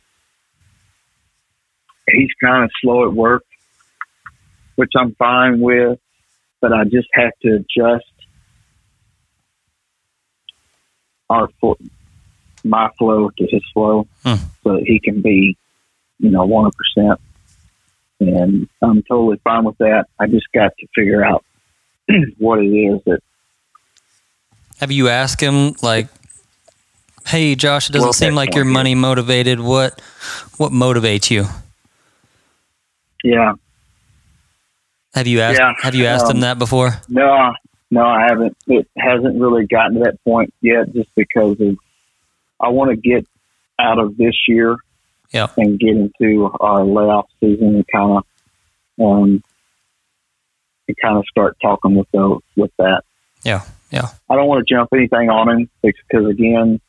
he's 2.07 2.29
kind 2.43 2.65
of 2.65 2.69
slow 2.81 3.07
at 3.07 3.13
work, 3.13 3.45
which 4.75 4.91
I'm 4.97 5.15
fine 5.15 5.61
with, 5.61 5.97
but 6.59 6.73
I 6.73 6.83
just 6.83 7.07
have 7.13 7.31
to 7.43 7.55
adjust 7.55 8.05
our 11.29 11.47
my 12.63 12.89
flow 12.97 13.29
to 13.29 13.47
his 13.49 13.63
flow 13.73 14.07
Hmm. 14.23 14.35
so 14.63 14.73
that 14.75 14.83
he 14.85 14.99
can 14.99 15.21
be, 15.21 15.57
you 16.19 16.29
know, 16.29 16.45
100%. 16.45 17.17
And 18.19 18.69
I'm 18.81 19.01
totally 19.03 19.37
fine 19.43 19.63
with 19.63 19.77
that. 19.79 20.05
I 20.19 20.27
just 20.27 20.45
got 20.53 20.71
to 20.79 20.87
figure 20.95 21.25
out 21.25 21.43
what 22.37 22.59
it 22.59 22.67
is 22.67 23.01
that 23.05 23.19
Have 24.79 24.91
you 24.91 25.09
asked 25.09 25.41
him 25.41 25.73
like, 25.81 26.07
"Hey, 27.25 27.55
Josh, 27.55 27.89
it 27.89 27.93
doesn't 27.93 28.05
Well, 28.07 28.13
seem 28.13 28.35
like 28.35 28.53
you're 28.55 28.63
one, 28.65 28.73
money 28.73 28.95
motivated. 28.95 29.59
What 29.59 29.99
what 30.57 30.71
motivates 30.71 31.31
you?" 31.31 31.45
Yeah. 33.23 33.53
Have 35.13 35.27
you 35.27 35.41
asked 35.41 35.59
Yeah, 35.59 35.73
Have 35.81 35.95
you 35.95 36.05
asked 36.05 36.29
him 36.29 36.37
um, 36.37 36.41
that 36.41 36.57
before? 36.59 36.93
No, 37.09 37.53
no, 37.89 38.05
I 38.05 38.21
haven't. 38.29 38.55
It 38.67 38.87
hasn't 38.97 39.39
really 39.39 39.65
gotten 39.67 39.95
to 39.95 39.99
that 40.05 40.23
point 40.23 40.53
yet 40.61 40.93
just 40.93 41.13
because 41.15 41.59
of 41.59 41.75
I 42.61 42.69
want 42.69 42.91
to 42.91 42.95
get 42.97 43.25
out 43.79 43.97
of 43.99 44.15
this 44.17 44.35
year 44.47 44.77
Yeah. 45.31 45.47
and 45.57 45.79
get 45.79 45.89
into 45.89 46.51
our 46.59 46.83
layoff 46.83 47.27
season 47.39 47.75
and 47.75 47.85
kind 47.87 48.17
of 48.17 48.23
um 49.03 49.43
and 50.87 50.97
kind 51.01 51.17
of 51.17 51.25
start 51.29 51.57
talking 51.61 51.95
with 51.95 52.07
those 52.11 52.41
with 52.55 52.71
that. 52.77 53.03
Yeah, 53.43 53.63
yeah. 53.91 54.09
I 54.29 54.35
don't 54.35 54.47
want 54.47 54.65
to 54.67 54.73
jump 54.73 54.89
anything 54.93 55.29
on 55.29 55.49
him 55.49 55.69
because 55.81 56.27
again, 56.27 56.79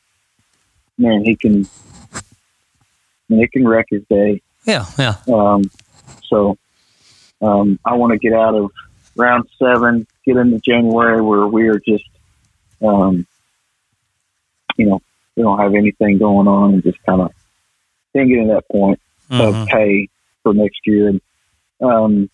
man, 0.97 1.23
he 1.23 1.35
can 1.35 1.65
I 2.13 2.19
mean, 3.29 3.43
it 3.43 3.51
can 3.51 3.67
wreck 3.67 3.87
his 3.89 4.03
day. 4.09 4.41
Yeah, 4.65 4.85
yeah. 4.99 5.15
Um, 5.33 5.63
so 6.29 6.57
um, 7.41 7.79
I 7.85 7.95
want 7.95 8.11
to 8.13 8.19
get 8.19 8.33
out 8.33 8.53
of 8.55 8.71
round 9.15 9.45
seven, 9.57 10.05
get 10.25 10.37
into 10.37 10.59
January 10.59 11.21
where 11.21 11.47
we 11.47 11.67
are 11.69 11.79
just, 11.79 12.03
um, 12.81 13.25
you 14.77 14.85
know, 14.87 15.01
we 15.35 15.43
don't 15.43 15.59
have 15.59 15.73
anything 15.73 16.17
going 16.19 16.47
on 16.47 16.73
and 16.75 16.83
just 16.83 17.01
kind 17.05 17.21
of 17.21 17.31
get 18.13 18.25
to 18.25 18.47
that 18.53 18.63
point 18.71 18.99
Mhm. 19.29 19.61
of 19.63 19.67
pay 19.67 20.07
for 20.43 20.53
next 20.53 20.79
year. 20.85 21.07
And, 21.09 21.21
um, 21.81 22.29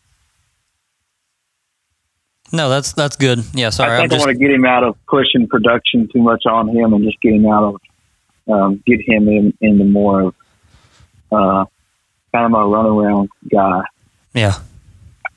No, 2.51 2.67
that's 2.67 2.93
that's 2.93 3.15
good. 3.15 3.43
Yeah, 3.53 3.69
sorry. 3.69 3.97
I 3.97 4.01
think 4.01 4.13
I 4.13 4.17
want 4.17 4.29
to 4.31 4.37
get 4.37 4.49
him 4.51 4.65
out 4.65 4.83
of 4.83 4.95
pushing 5.07 5.47
production 5.47 6.09
too 6.11 6.21
much 6.21 6.45
on 6.47 6.67
him 6.69 6.93
and 6.93 7.03
just 7.03 7.21
get 7.21 7.33
him 7.33 7.45
out 7.45 7.75
of, 7.75 7.81
um, 8.51 8.83
get 8.87 8.99
him 9.07 9.27
in, 9.29 9.53
into 9.61 9.85
more 9.85 10.21
of, 10.21 10.35
uh, 11.31 11.65
kind 12.33 12.45
of 12.47 12.53
a 12.53 12.63
runaround 12.63 13.27
guy. 13.51 13.81
yeah, 14.33 14.53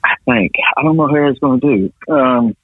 I 0.03 0.14
think. 0.25 0.53
I 0.77 0.83
don't 0.83 0.96
know 0.96 1.07
how 1.07 1.27
it's 1.29 1.38
going 1.38 1.61
to 1.61 1.77
do. 1.77 1.92
Um, 2.12 2.57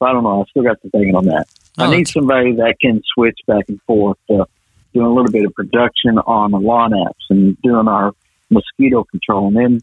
I 0.00 0.12
don't 0.12 0.22
know. 0.22 0.42
I 0.42 0.44
still 0.50 0.62
got 0.62 0.80
to 0.82 0.90
thinking 0.90 1.16
on 1.16 1.24
that. 1.26 1.48
No, 1.78 1.84
I 1.84 1.96
need 1.96 2.08
somebody 2.08 2.52
that 2.56 2.76
can 2.80 3.02
switch 3.14 3.38
back 3.46 3.64
and 3.68 3.80
forth 3.82 4.18
to 4.28 4.46
doing 4.92 5.06
a 5.06 5.12
little 5.12 5.30
bit 5.30 5.44
of 5.44 5.54
production 5.54 6.18
on 6.18 6.50
the 6.50 6.58
lawn 6.58 6.90
apps 6.90 7.30
and 7.30 7.60
doing 7.62 7.86
our 7.88 8.12
mosquito 8.50 9.04
control 9.04 9.48
and 9.48 9.56
then 9.56 9.82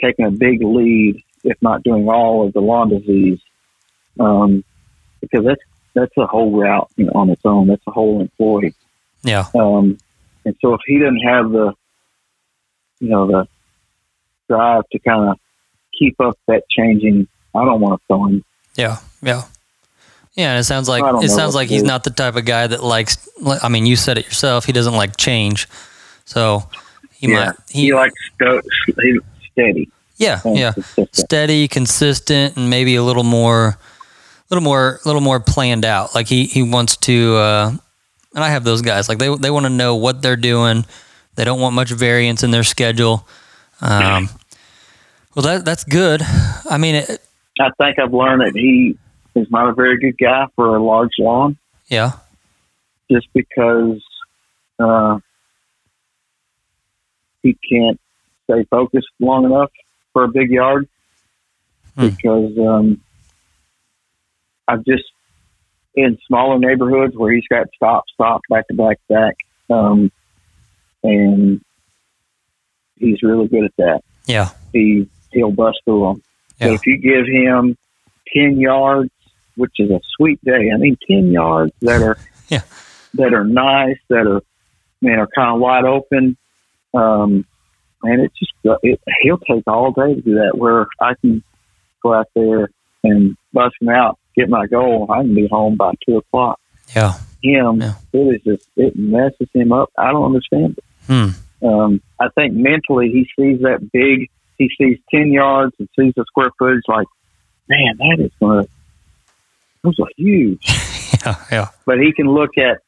taking 0.00 0.24
a 0.24 0.30
big 0.30 0.62
lead, 0.62 1.22
if 1.42 1.60
not 1.60 1.82
doing 1.82 2.08
all 2.08 2.46
of 2.46 2.52
the 2.52 2.60
lawn 2.60 2.90
disease. 2.90 3.40
Um, 4.20 4.62
because 5.20 5.44
that's, 5.44 5.60
that's 5.94 6.16
a 6.16 6.26
whole 6.26 6.52
route 6.60 6.88
you 6.96 7.06
know, 7.06 7.12
on 7.14 7.30
its 7.30 7.42
own. 7.44 7.68
That's 7.68 7.86
a 7.86 7.90
whole 7.90 8.20
employee. 8.20 8.74
yeah, 9.22 9.46
Um, 9.54 9.98
and 10.44 10.56
so 10.60 10.74
if 10.74 10.80
he 10.86 10.98
doesn't 10.98 11.20
have 11.20 11.50
the, 11.50 11.72
you 13.00 13.08
know, 13.08 13.26
the 13.26 13.48
drive 14.48 14.84
to 14.92 14.98
kind 15.00 15.30
of 15.30 15.38
keep 15.98 16.20
up 16.20 16.38
that 16.46 16.68
changing, 16.68 17.26
I 17.54 17.64
don't 17.64 17.80
want 17.80 18.00
to 18.00 18.06
throw 18.06 18.26
him. 18.26 18.44
yeah, 18.76 18.98
yeah. 19.22 19.44
Yeah, 20.34 20.52
and 20.52 20.60
it 20.60 20.64
sounds 20.64 20.88
like 20.88 21.02
it 21.22 21.28
sounds 21.28 21.54
like 21.54 21.68
he's 21.68 21.82
do. 21.82 21.88
not 21.88 22.04
the 22.04 22.10
type 22.10 22.36
of 22.36 22.44
guy 22.46 22.66
that 22.66 22.82
likes. 22.82 23.28
I 23.62 23.68
mean, 23.68 23.84
you 23.84 23.96
said 23.96 24.16
it 24.16 24.24
yourself. 24.24 24.64
He 24.64 24.72
doesn't 24.72 24.94
like 24.94 25.16
change, 25.18 25.68
so 26.24 26.68
he 27.12 27.26
might. 27.26 27.54
He, 27.70 27.82
He 27.82 27.94
likes 27.94 28.14
he's 28.38 29.20
steady. 29.52 29.90
yeah, 30.16 30.40
and 30.44 30.56
yeah. 30.56 30.72
consistent. 30.72 31.14
steady, 31.16 31.68
consistent, 31.68 32.56
and 32.56 32.70
maybe 32.70 32.96
a 32.96 33.02
little 33.02 33.24
more, 33.24 33.68
a 33.68 33.76
little 34.48 34.62
more, 34.62 35.00
a 35.04 35.08
little 35.08 35.20
more 35.20 35.38
planned 35.38 35.84
out. 35.84 36.14
Like 36.14 36.28
he 36.28 36.46
he 36.46 36.62
wants 36.62 36.96
to, 36.98 37.36
uh, 37.36 37.70
and 38.34 38.42
I 38.44 38.48
have 38.48 38.64
those 38.64 38.80
guys. 38.80 39.10
Like 39.10 39.18
they 39.18 39.34
they 39.36 39.50
want 39.50 39.66
to 39.66 39.70
know 39.70 39.96
what 39.96 40.22
they're 40.22 40.36
doing. 40.36 40.86
They 41.34 41.44
don't 41.44 41.60
want 41.60 41.74
much 41.74 41.90
variance 41.90 42.42
in 42.42 42.50
their 42.50 42.64
schedule. 42.64 43.28
Um, 43.82 44.30
well, 45.34 45.42
that 45.42 45.64
that's 45.66 45.84
good. 45.84 46.22
I 46.70 46.78
mean, 46.78 46.94
it, 46.94 47.10
I 47.60 47.70
think 47.78 47.98
I've 47.98 48.14
learned 48.14 48.40
that 48.40 48.52
he 48.54 48.96
is 49.34 49.50
not 49.50 49.68
a 49.68 49.72
very 49.72 49.98
good 49.98 50.18
guy 50.18 50.46
for 50.56 50.76
a 50.76 50.82
large 50.82 51.12
lawn, 51.18 51.56
yeah, 51.88 52.12
just 53.10 53.28
because 53.32 54.02
uh, 54.78 55.18
he 57.42 57.56
can't 57.70 58.00
stay 58.44 58.64
focused 58.70 59.08
long 59.20 59.44
enough 59.44 59.70
for 60.12 60.24
a 60.24 60.28
big 60.28 60.50
yard. 60.50 60.88
Hmm. 61.96 62.08
Because 62.08 62.58
um, 62.58 63.00
I've 64.66 64.84
just 64.84 65.04
in 65.94 66.18
smaller 66.26 66.58
neighborhoods 66.58 67.16
where 67.16 67.32
he's 67.32 67.46
got 67.48 67.66
stop, 67.74 68.04
stop, 68.14 68.40
back 68.48 68.66
to 68.68 68.74
back, 68.74 68.98
back, 69.08 69.34
um, 69.68 70.10
and 71.02 71.60
he's 72.96 73.22
really 73.22 73.48
good 73.48 73.64
at 73.64 73.76
that. 73.76 74.00
yeah, 74.26 74.50
He 74.72 75.08
he'll 75.32 75.50
bust 75.50 75.80
through 75.84 76.00
them. 76.06 76.22
Yeah. 76.60 76.74
if 76.74 76.86
you 76.86 76.96
give 76.98 77.26
him 77.26 77.76
ten 78.32 78.58
yards, 78.58 79.10
which 79.56 79.72
is 79.78 79.90
a 79.90 80.00
sweet 80.16 80.42
day, 80.44 80.70
I 80.74 80.76
mean 80.78 80.96
ten 81.08 81.30
yards 81.32 81.72
that 81.82 82.02
are 82.02 82.16
Yeah. 82.48 82.62
that 83.14 83.34
are 83.34 83.44
nice, 83.44 83.98
that 84.08 84.26
are 84.26 84.42
man 85.00 85.18
are 85.18 85.28
kind 85.34 85.54
of 85.54 85.60
wide 85.60 85.84
open, 85.84 86.36
um, 86.94 87.44
and 88.02 88.20
it 88.22 88.32
just 88.38 88.52
it, 88.82 89.00
he'll 89.22 89.38
take 89.38 89.64
all 89.66 89.92
day 89.92 90.14
to 90.14 90.20
do 90.20 90.34
that. 90.34 90.52
Where 90.56 90.86
I 91.00 91.14
can 91.20 91.42
go 92.02 92.14
out 92.14 92.28
there 92.34 92.70
and 93.04 93.36
bust 93.52 93.74
him 93.80 93.88
out, 93.88 94.18
get 94.36 94.48
my 94.48 94.66
goal, 94.66 95.06
I 95.10 95.22
can 95.22 95.34
be 95.34 95.46
home 95.48 95.76
by 95.76 95.92
two 96.06 96.16
o'clock. 96.18 96.58
yeah. 96.94 97.14
Him, 97.42 97.80
Yeah. 97.80 97.94
it 98.12 98.18
is 98.36 98.42
just 98.44 98.68
it 98.76 98.94
messes 98.96 99.48
him 99.52 99.72
up. 99.72 99.90
I 99.98 100.12
don't 100.12 100.26
understand 100.26 100.78
it. 100.78 100.84
Hmm. 101.08 101.66
Um, 101.66 102.00
I 102.20 102.28
think 102.36 102.54
mentally 102.54 103.08
he 103.10 103.24
sees 103.36 103.60
that 103.62 103.90
big, 103.92 104.30
he 104.58 104.70
sees 104.78 104.98
10 105.12 105.32
yards 105.32 105.74
and 105.80 105.88
sees 105.98 106.12
the 106.16 106.24
square 106.28 106.50
footage 106.58 106.82
like, 106.86 107.06
man, 107.68 107.96
that 107.98 108.16
is 108.24 108.30
going 108.40 108.64
to, 108.64 108.70
those 109.82 109.98
are 110.00 110.08
huge. 110.16 110.66
Yeah, 111.24 111.36
yeah, 111.52 111.68
But 111.84 112.00
he 112.00 112.12
can 112.12 112.26
look 112.26 112.56
at 112.58 112.78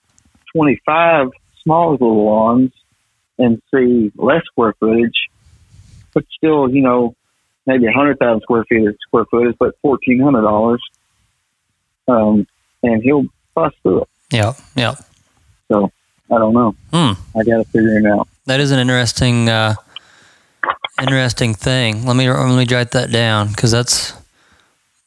25 0.57 1.29
small 1.63 1.93
little 1.93 2.25
lawns 2.25 2.73
and 3.39 3.63
see 3.73 4.11
less 4.17 4.43
square 4.47 4.73
footage, 4.81 5.29
but 6.15 6.25
still, 6.37 6.69
you 6.69 6.83
know, 6.83 7.15
maybe 7.67 7.85
100,000 7.85 8.41
square 8.41 8.65
feet 8.65 8.89
of 8.89 8.97
square 9.07 9.25
footage, 9.27 9.55
but 9.59 9.77
$1,400. 9.85 10.79
Um, 12.09 12.47
and 12.83 13.03
he'll 13.03 13.27
bust 13.55 13.77
through 13.83 14.03
it. 14.03 14.09
yeah, 14.33 14.55
yeah. 14.75 14.95
So 15.69 15.93
I 16.31 16.39
don't 16.39 16.55
know. 16.55 16.75
Hmm. 16.93 17.13
I 17.39 17.45
got 17.45 17.59
to 17.59 17.65
figure 17.67 17.99
it 17.99 18.07
out. 18.07 18.27
That 18.47 18.59
is 18.59 18.73
an 18.73 18.81
interesting, 18.81 19.49
uh, 19.49 19.75
interesting 21.01 21.55
thing. 21.55 22.05
Let 22.05 22.17
me 22.17 22.29
let 22.29 22.57
me 22.57 22.65
jot 22.67 22.91
that 22.93 23.13
down 23.13 23.49
because 23.49 23.71
that's 23.71 24.13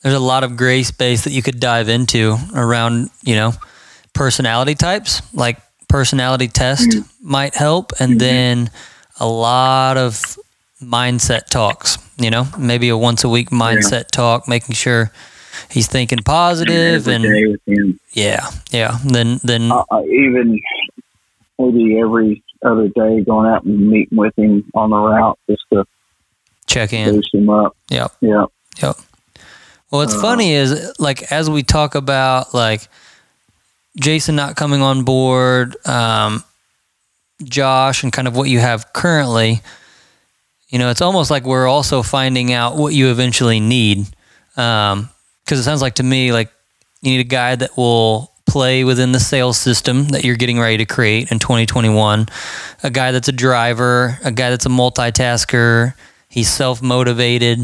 there's 0.02 0.16
a 0.16 0.20
lot 0.20 0.44
of 0.44 0.58
gray 0.58 0.84
space 0.84 1.24
that 1.24 1.32
you 1.32 1.42
could 1.42 1.60
dive 1.60 1.90
into 1.90 2.36
around 2.54 3.10
you 3.24 3.36
know 3.36 3.54
personality 4.14 4.76
types. 4.76 5.22
Like 5.34 5.60
personality 5.88 6.48
test 6.48 6.96
might 7.22 7.56
help, 7.56 7.94
and 8.00 8.20
then 8.20 8.70
a 9.20 9.28
lot 9.28 9.98
of 9.98 10.38
mindset 10.82 11.46
talks. 11.48 11.98
You 12.18 12.32
know, 12.32 12.48
maybe 12.58 12.90
a 12.90 12.98
once 12.98 13.24
a 13.24 13.30
week 13.30 13.50
mindset 13.50 14.08
talk, 14.08 14.48
making 14.48 14.76
sure 14.76 15.12
he's 15.70 15.88
thinking 15.88 16.20
positive 16.20 17.08
and 17.08 17.26
him. 17.66 18.00
yeah, 18.12 18.50
yeah. 18.72 18.98
Then 19.06 19.40
then 19.44 19.72
uh, 19.72 19.84
even 20.04 20.60
maybe 21.60 22.00
every 22.00 22.44
other 22.64 22.88
day 22.88 23.22
going 23.22 23.48
out 23.48 23.64
and 23.64 23.90
meeting 23.90 24.18
with 24.18 24.38
him 24.38 24.70
on 24.74 24.90
the 24.90 24.98
route 24.98 25.40
just 25.50 25.64
to 25.72 25.86
check 26.66 26.94
in. 26.94 27.16
boost 27.16 27.34
him 27.34 27.50
up. 27.50 27.76
Yep. 27.90 28.12
Yeah. 28.22 28.46
Well, 29.92 30.02
what's 30.02 30.16
Uh, 30.16 30.22
funny 30.22 30.54
is 30.54 30.94
like 31.00 31.32
as 31.32 31.50
we 31.50 31.64
talk 31.64 31.96
about 31.96 32.54
like 32.54 32.88
Jason 34.00 34.36
not 34.36 34.56
coming 34.56 34.82
on 34.82 35.04
board, 35.04 35.76
um, 35.88 36.44
Josh, 37.44 38.04
and 38.04 38.12
kind 38.12 38.28
of 38.28 38.36
what 38.36 38.50
you 38.50 38.60
have 38.60 38.92
currently. 38.94 39.62
You 40.70 40.80
know, 40.80 40.90
it's 40.90 41.02
almost 41.02 41.32
like 41.32 41.46
we're 41.46 41.68
also 41.68 42.04
finding 42.04 42.52
out 42.52 42.76
what 42.76 42.94
you 42.94 43.10
eventually 43.10 43.60
need, 43.60 44.06
because 44.56 45.08
it 45.52 45.64
sounds 45.64 45.82
like 45.82 45.96
to 45.96 46.04
me 46.04 46.32
like 46.32 46.52
You 47.02 47.12
need 47.12 47.20
a 47.20 47.24
guy 47.24 47.56
that 47.56 47.78
will 47.78 48.32
play 48.48 48.84
within 48.84 49.12
the 49.12 49.20
sales 49.20 49.58
system 49.58 50.10
that 50.10 50.24
you're 50.26 50.36
getting 50.36 50.60
ready 50.60 50.78
to 50.78 50.86
create 50.86 51.32
in 51.32 51.38
2021. 51.40 52.28
A 52.84 52.90
guy 52.90 53.12
that's 53.12 53.28
a 53.28 53.32
driver, 53.32 54.18
a 54.24 54.32
guy 54.32 54.50
that's 54.50 54.66
a 54.66 54.70
multitasker. 54.70 55.94
He's 56.28 56.50
self 56.50 56.82
motivated, 56.82 57.60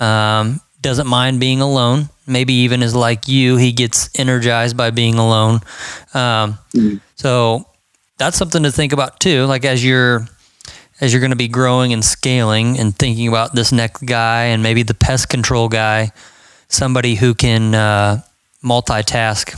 um, 0.00 0.60
doesn't 0.80 1.06
mind 1.06 1.40
being 1.40 1.60
alone. 1.60 2.08
Maybe 2.26 2.52
even 2.52 2.82
is 2.82 2.94
like 2.94 3.26
you, 3.28 3.56
he 3.56 3.72
gets 3.72 4.10
energized 4.18 4.76
by 4.76 4.90
being 4.90 5.16
alone. 5.18 5.60
Um, 6.14 6.58
Mhm. 6.74 7.00
So 7.16 7.66
that's 8.18 8.36
something 8.36 8.62
to 8.62 8.70
think 8.72 8.92
about 8.92 9.18
too. 9.20 9.44
Like 9.46 9.64
as 9.64 9.84
you're 9.84 10.28
as 11.00 11.12
you're 11.12 11.20
going 11.20 11.30
to 11.30 11.36
be 11.36 11.48
growing 11.48 11.92
and 11.92 12.04
scaling 12.04 12.78
and 12.78 12.96
thinking 12.96 13.28
about 13.28 13.54
this 13.54 13.70
next 13.70 14.04
guy 14.04 14.44
and 14.46 14.62
maybe 14.64 14.82
the 14.82 14.94
pest 14.94 15.28
control 15.28 15.68
guy, 15.68 16.10
somebody 16.68 17.14
who 17.14 17.34
can 17.34 17.72
uh, 17.74 18.20
multitask 18.64 19.54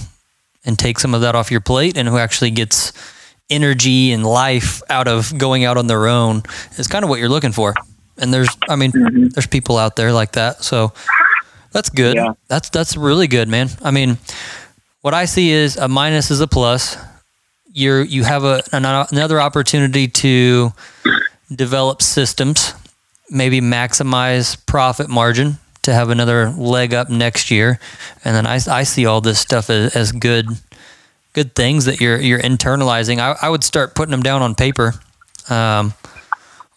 and 0.66 0.78
take 0.78 0.98
some 0.98 1.14
of 1.14 1.22
that 1.22 1.34
off 1.34 1.50
your 1.50 1.62
plate 1.62 1.96
and 1.96 2.06
who 2.08 2.18
actually 2.18 2.50
gets 2.50 2.92
energy 3.48 4.12
and 4.12 4.24
life 4.24 4.82
out 4.90 5.08
of 5.08 5.36
going 5.38 5.64
out 5.64 5.78
on 5.78 5.86
their 5.86 6.06
own 6.06 6.42
is 6.76 6.86
kind 6.86 7.04
of 7.04 7.08
what 7.08 7.18
you're 7.18 7.28
looking 7.30 7.52
for. 7.52 7.74
And 8.20 8.32
there's, 8.32 8.48
I 8.68 8.76
mean, 8.76 8.92
Mhm. 8.92 9.32
there's 9.32 9.46
people 9.46 9.78
out 9.78 9.96
there 9.96 10.12
like 10.12 10.32
that. 10.32 10.62
So 10.62 10.92
that's 11.72 11.90
good. 11.90 12.16
Yeah. 12.16 12.32
That's, 12.48 12.68
that's 12.70 12.96
really 12.96 13.26
good, 13.28 13.48
man. 13.48 13.70
I 13.82 13.90
mean, 13.90 14.18
what 15.00 15.14
I 15.14 15.24
see 15.24 15.50
is 15.50 15.76
a 15.76 15.88
minus 15.88 16.30
is 16.30 16.40
a 16.40 16.46
plus. 16.46 16.96
You're, 17.72 18.02
you 18.02 18.24
have 18.24 18.44
a, 18.44 18.62
an, 18.72 18.84
another 18.84 19.40
opportunity 19.40 20.08
to 20.08 20.72
develop 21.54 22.02
systems, 22.02 22.74
maybe 23.30 23.60
maximize 23.60 24.56
profit 24.66 25.08
margin 25.08 25.58
to 25.82 25.94
have 25.94 26.10
another 26.10 26.50
leg 26.50 26.92
up 26.92 27.08
next 27.08 27.50
year. 27.50 27.78
And 28.24 28.34
then 28.36 28.46
I, 28.46 28.58
I 28.68 28.82
see 28.82 29.06
all 29.06 29.20
this 29.20 29.38
stuff 29.38 29.70
as, 29.70 29.96
as 29.96 30.12
good, 30.12 30.46
good 31.32 31.54
things 31.54 31.84
that 31.86 32.00
you're, 32.00 32.20
you're 32.20 32.40
internalizing. 32.40 33.18
I, 33.18 33.36
I 33.40 33.48
would 33.48 33.64
start 33.64 33.94
putting 33.94 34.10
them 34.10 34.22
down 34.22 34.42
on 34.42 34.54
paper. 34.54 34.94
Um, 35.48 35.94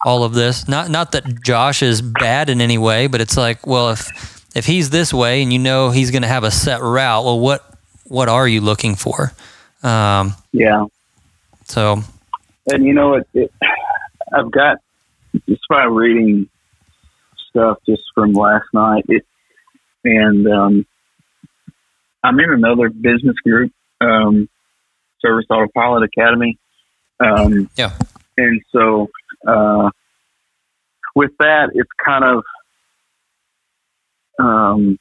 all 0.05 0.23
of 0.23 0.33
this, 0.33 0.67
not, 0.67 0.89
not 0.89 1.11
that 1.13 1.43
Josh 1.43 1.81
is 1.81 2.01
bad 2.01 2.49
in 2.49 2.61
any 2.61 2.77
way, 2.77 3.07
but 3.07 3.21
it's 3.21 3.37
like, 3.37 3.65
well, 3.65 3.91
if, 3.91 4.45
if 4.55 4.65
he's 4.65 4.89
this 4.89 5.13
way 5.13 5.41
and 5.41 5.51
you 5.53 5.59
know 5.59 5.89
he's 5.91 6.11
going 6.11 6.21
to 6.23 6.27
have 6.27 6.43
a 6.43 6.51
set 6.51 6.81
route, 6.81 7.23
well, 7.23 7.39
what, 7.39 7.63
what 8.05 8.29
are 8.29 8.47
you 8.47 8.61
looking 8.61 8.95
for? 8.95 9.31
Um, 9.81 10.33
Yeah. 10.51 10.85
so 11.65 12.01
And 12.71 12.85
you 12.85 12.93
know, 12.93 13.15
it, 13.15 13.27
it, 13.33 13.51
I've 14.33 14.51
got 14.51 14.77
just 15.47 15.61
by 15.69 15.83
reading 15.85 16.49
stuff 17.49 17.77
just 17.87 18.03
from 18.13 18.33
last 18.33 18.65
night. 18.73 19.05
It 19.07 19.25
and 20.05 20.47
um, 20.47 20.85
I'm 22.23 22.39
in 22.39 22.51
another 22.51 22.89
business 22.89 23.35
group, 23.43 23.71
um, 24.01 24.49
Service 25.21 25.45
Autopilot 25.49 26.03
Academy. 26.03 26.57
Um, 27.19 27.69
Yeah. 27.77 27.97
And 28.37 28.61
so 28.71 29.09
uh, 29.47 29.89
with 31.15 31.31
that, 31.39 31.71
it's 31.73 31.89
kind 32.03 32.23
of 32.23 32.43
um, 34.39 34.97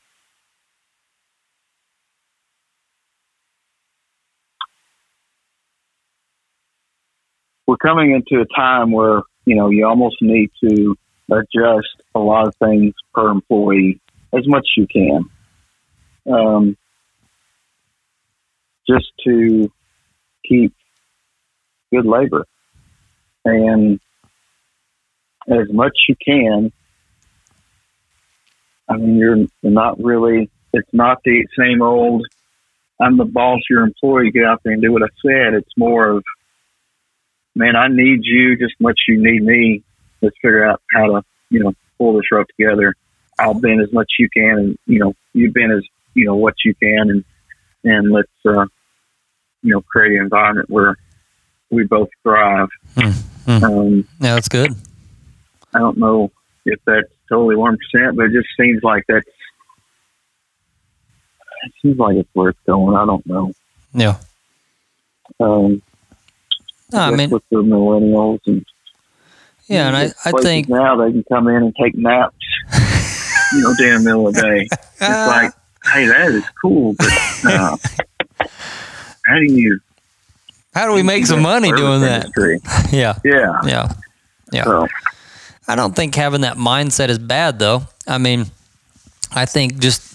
we're 7.66 7.76
coming 7.76 8.12
into 8.12 8.42
a 8.42 8.46
time 8.55 8.92
where 8.92 9.22
you 9.46 9.57
know 9.57 9.70
you 9.70 9.87
almost 9.87 10.16
need 10.20 10.50
to 10.62 10.96
adjust 11.31 12.02
a 12.14 12.18
lot 12.18 12.46
of 12.46 12.55
things 12.57 12.92
per 13.14 13.31
employee 13.31 14.00
as 14.35 14.46
much 14.46 14.66
as 14.76 14.76
you 14.76 14.87
can, 14.87 15.24
um, 16.31 16.76
just 18.88 19.11
to 19.24 19.70
keep 20.46 20.74
good 21.92 22.07
labor. 22.07 22.46
And 23.44 24.00
as 25.48 25.72
much 25.72 25.92
you 26.09 26.16
can. 26.24 26.72
I 28.88 28.96
mean, 28.96 29.16
you're, 29.16 29.46
not 29.62 30.02
really. 30.02 30.50
It's 30.72 30.88
not 30.92 31.18
the 31.24 31.46
same 31.59 31.83
old. 31.83 32.26
I'm 33.00 33.16
the 33.16 33.24
boss. 33.24 33.61
Your 33.70 33.83
employee. 33.83 34.31
Get 34.31 34.44
out 34.44 34.61
there 34.64 34.72
and 34.72 34.83
do 34.83 34.92
what 34.92 35.02
I 35.02 35.09
said. 35.24 35.55
It's 35.55 35.72
more 35.76 36.09
of 36.09 36.24
man, 37.55 37.76
I 37.76 37.88
need 37.88 38.20
you 38.22 38.57
just 38.57 38.74
as 38.74 38.81
much 38.81 39.00
you 39.09 39.22
need 39.22 39.42
me. 39.42 39.83
Let's 40.20 40.37
figure 40.40 40.64
out 40.64 40.81
how 40.92 41.07
to, 41.07 41.22
you 41.50 41.62
know, 41.62 41.74
pull 41.98 42.14
this 42.14 42.31
rope 42.31 42.48
together. 42.48 42.94
I'll 43.38 43.55
bend 43.55 43.81
as 43.81 43.92
much 43.92 44.11
you 44.18 44.28
can, 44.33 44.59
and 44.59 44.78
you 44.87 44.98
know, 44.98 45.14
you 45.33 45.50
bend 45.50 45.72
as 45.72 45.83
you 46.14 46.26
know 46.26 46.37
what 46.37 46.55
you 46.64 46.74
can, 46.74 47.11
and 47.11 47.24
and 47.85 48.12
let's, 48.12 48.28
uh, 48.46 48.66
you 49.62 49.74
know, 49.74 49.81
create 49.81 50.16
an 50.16 50.24
environment 50.24 50.70
where 50.70 50.96
we 51.70 51.85
both 51.85 52.09
thrive. 52.22 52.68
Hmm, 52.96 53.11
hmm. 53.46 53.64
Um, 53.64 54.09
yeah, 54.20 54.35
that's 54.35 54.48
good. 54.48 54.74
I 55.74 55.78
don't 55.78 55.98
know 55.98 56.30
if 56.66 56.78
that's 56.87 57.08
totally 57.28 57.56
one 57.56 57.76
percent, 57.78 58.16
but 58.16 58.26
it 58.26 58.32
just 58.32 58.48
seems 58.58 58.82
like 58.82 59.04
that's. 59.08 59.26
It 61.64 61.72
seems 61.80 61.98
like 61.98 62.16
it's 62.16 62.35
worth 62.35 62.56
going. 62.66 62.96
I 62.96 63.04
don't 63.06 63.24
know. 63.26 63.52
Yeah. 63.94 64.18
Um, 65.38 65.80
No, 66.92 66.98
I 66.98 67.11
mean, 67.12 67.30
with 67.30 67.42
the 67.50 67.56
millennials 67.62 68.40
and 68.46 68.64
yeah, 69.66 69.87
and 69.87 69.96
I, 69.96 70.11
I 70.24 70.32
think 70.42 70.68
now 70.68 70.96
they 70.96 71.12
can 71.12 71.24
come 71.24 71.48
in 71.48 71.56
and 71.62 71.74
take 71.80 71.94
naps, 71.94 72.35
you 73.54 73.62
know, 73.62 73.74
during 73.78 73.98
the 73.98 74.04
middle 74.04 74.26
of 74.28 74.35
the 74.35 74.42
day. 74.42 74.68
It's 75.04 75.26
like, 75.26 75.52
hey, 75.92 76.06
that 76.06 76.30
is 76.30 76.44
cool, 76.61 76.94
but 76.98 77.08
uh, 77.44 77.76
how 79.24 79.35
do 79.37 79.44
you 79.52 79.80
how 80.74 80.87
do 80.87 80.92
we 80.94 81.02
make 81.02 81.26
some 81.26 81.42
money 81.42 81.70
doing 81.72 82.00
that? 82.02 82.26
Industry? 82.26 82.61
Yeah, 82.92 83.18
Yeah. 83.24 83.61
yeah. 83.64 83.92
Yeah. 84.52 84.64
So 84.64 84.87
I 85.68 85.77
don't 85.77 85.94
think 85.94 86.14
having 86.14 86.42
that 86.42 86.57
mindset 86.57 87.09
is 87.09 87.18
bad, 87.18 87.59
though. 87.59 87.83
I 88.07 88.18
mean, 88.18 88.46
I 89.33 89.46
think 89.46 89.79
just 89.79 90.12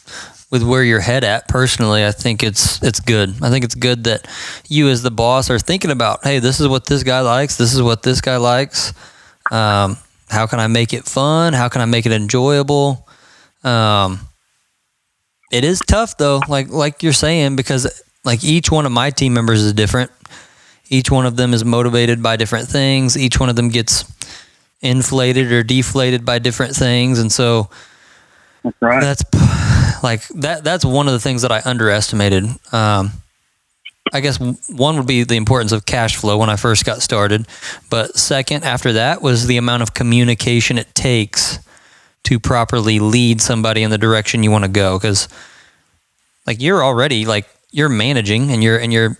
with 0.51 0.63
where 0.63 0.83
your 0.83 0.99
head 0.99 1.23
at 1.23 1.47
personally, 1.47 2.05
I 2.05 2.11
think 2.11 2.43
it's 2.43 2.81
it's 2.81 2.99
good. 2.99 3.35
I 3.41 3.49
think 3.49 3.65
it's 3.65 3.75
good 3.75 4.05
that 4.05 4.27
you 4.67 4.89
as 4.89 5.01
the 5.01 5.11
boss 5.11 5.49
are 5.49 5.59
thinking 5.59 5.91
about, 5.91 6.23
hey, 6.23 6.39
this 6.39 6.59
is 6.59 6.67
what 6.67 6.85
this 6.85 7.03
guy 7.03 7.21
likes, 7.21 7.57
this 7.57 7.73
is 7.73 7.81
what 7.81 8.03
this 8.03 8.21
guy 8.21 8.37
likes. 8.37 8.93
Um, 9.51 9.97
how 10.29 10.45
can 10.47 10.59
I 10.59 10.67
make 10.67 10.93
it 10.93 11.05
fun? 11.05 11.53
How 11.53 11.69
can 11.69 11.81
I 11.81 11.85
make 11.85 12.05
it 12.05 12.11
enjoyable? 12.11 13.07
Um, 13.63 14.19
it 15.51 15.63
is 15.63 15.81
tough 15.87 16.17
though, 16.17 16.41
like 16.47 16.69
like 16.69 17.03
you're 17.03 17.13
saying, 17.13 17.55
because 17.55 18.01
like 18.23 18.43
each 18.43 18.71
one 18.71 18.85
of 18.85 18.91
my 18.91 19.09
team 19.09 19.33
members 19.33 19.63
is 19.63 19.73
different. 19.73 20.11
Each 20.89 21.11
one 21.11 21.25
of 21.25 21.35
them 21.35 21.53
is 21.53 21.65
motivated 21.65 22.23
by 22.23 22.37
different 22.37 22.67
things. 22.69 23.17
Each 23.17 23.39
one 23.39 23.49
of 23.49 23.55
them 23.57 23.69
gets 23.69 24.05
inflated 24.81 25.51
or 25.51 25.63
deflated 25.63 26.25
by 26.25 26.39
different 26.39 26.75
things, 26.75 27.19
and 27.19 27.31
so 27.31 27.69
that's 28.63 28.75
right. 28.81 29.01
that's 29.01 29.23
like 30.03 30.27
that. 30.29 30.63
That's 30.63 30.85
one 30.85 31.07
of 31.07 31.13
the 31.13 31.19
things 31.19 31.41
that 31.41 31.51
I 31.51 31.61
underestimated. 31.63 32.45
Um, 32.71 33.11
I 34.13 34.21
guess 34.21 34.39
one 34.69 34.97
would 34.97 35.07
be 35.07 35.23
the 35.23 35.35
importance 35.35 35.71
of 35.71 35.85
cash 35.85 36.15
flow 36.15 36.37
when 36.37 36.49
I 36.49 36.55
first 36.55 36.85
got 36.85 37.01
started, 37.01 37.45
but 37.89 38.17
second 38.17 38.63
after 38.63 38.93
that 38.93 39.21
was 39.21 39.47
the 39.47 39.57
amount 39.57 39.83
of 39.83 39.93
communication 39.93 40.77
it 40.77 40.93
takes 40.95 41.59
to 42.23 42.39
properly 42.39 42.99
lead 42.99 43.41
somebody 43.41 43.83
in 43.83 43.89
the 43.89 43.97
direction 43.97 44.43
you 44.43 44.51
want 44.51 44.65
to 44.65 44.69
go. 44.69 44.97
Because 44.97 45.29
like 46.45 46.61
you're 46.61 46.83
already 46.83 47.25
like 47.25 47.47
you're 47.71 47.89
managing 47.89 48.51
and 48.51 48.63
you're 48.63 48.77
and 48.77 48.91
you're. 48.91 49.17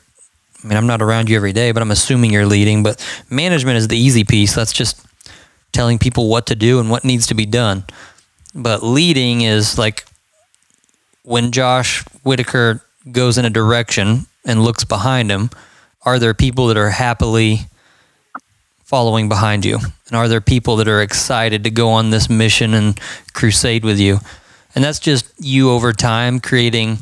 I 0.63 0.67
mean, 0.67 0.77
I'm 0.77 0.87
not 0.87 1.03
around 1.03 1.29
you 1.29 1.35
every 1.35 1.53
day, 1.53 1.71
but 1.71 1.83
I'm 1.83 1.91
assuming 1.91 2.33
you're 2.33 2.47
leading. 2.47 2.81
But 2.81 3.05
management 3.29 3.77
is 3.77 3.87
the 3.87 3.97
easy 3.97 4.23
piece. 4.23 4.55
That's 4.55 4.73
just 4.73 5.06
telling 5.71 5.99
people 5.99 6.29
what 6.29 6.45
to 6.47 6.55
do 6.55 6.79
and 6.79 6.89
what 6.89 7.03
needs 7.03 7.27
to 7.27 7.35
be 7.35 7.45
done. 7.45 7.83
But 8.55 8.83
leading 8.83 9.41
is 9.41 9.77
like 9.77 10.05
when 11.23 11.51
Josh 11.51 12.03
Whitaker 12.23 12.83
goes 13.11 13.37
in 13.37 13.45
a 13.45 13.49
direction 13.49 14.25
and 14.45 14.63
looks 14.63 14.83
behind 14.83 15.29
him, 15.29 15.49
are 16.03 16.19
there 16.19 16.33
people 16.33 16.67
that 16.67 16.77
are 16.77 16.89
happily 16.89 17.61
following 18.83 19.27
behind 19.29 19.65
you? 19.65 19.79
And 20.07 20.15
are 20.15 20.27
there 20.27 20.41
people 20.41 20.77
that 20.77 20.87
are 20.87 21.01
excited 21.01 21.63
to 21.65 21.69
go 21.69 21.89
on 21.89 22.09
this 22.09 22.29
mission 22.29 22.73
and 22.73 22.99
crusade 23.33 23.83
with 23.83 23.99
you? 23.99 24.19
And 24.73 24.83
that's 24.83 24.99
just 24.99 25.31
you 25.39 25.71
over 25.71 25.91
time 25.91 26.39
creating 26.39 26.99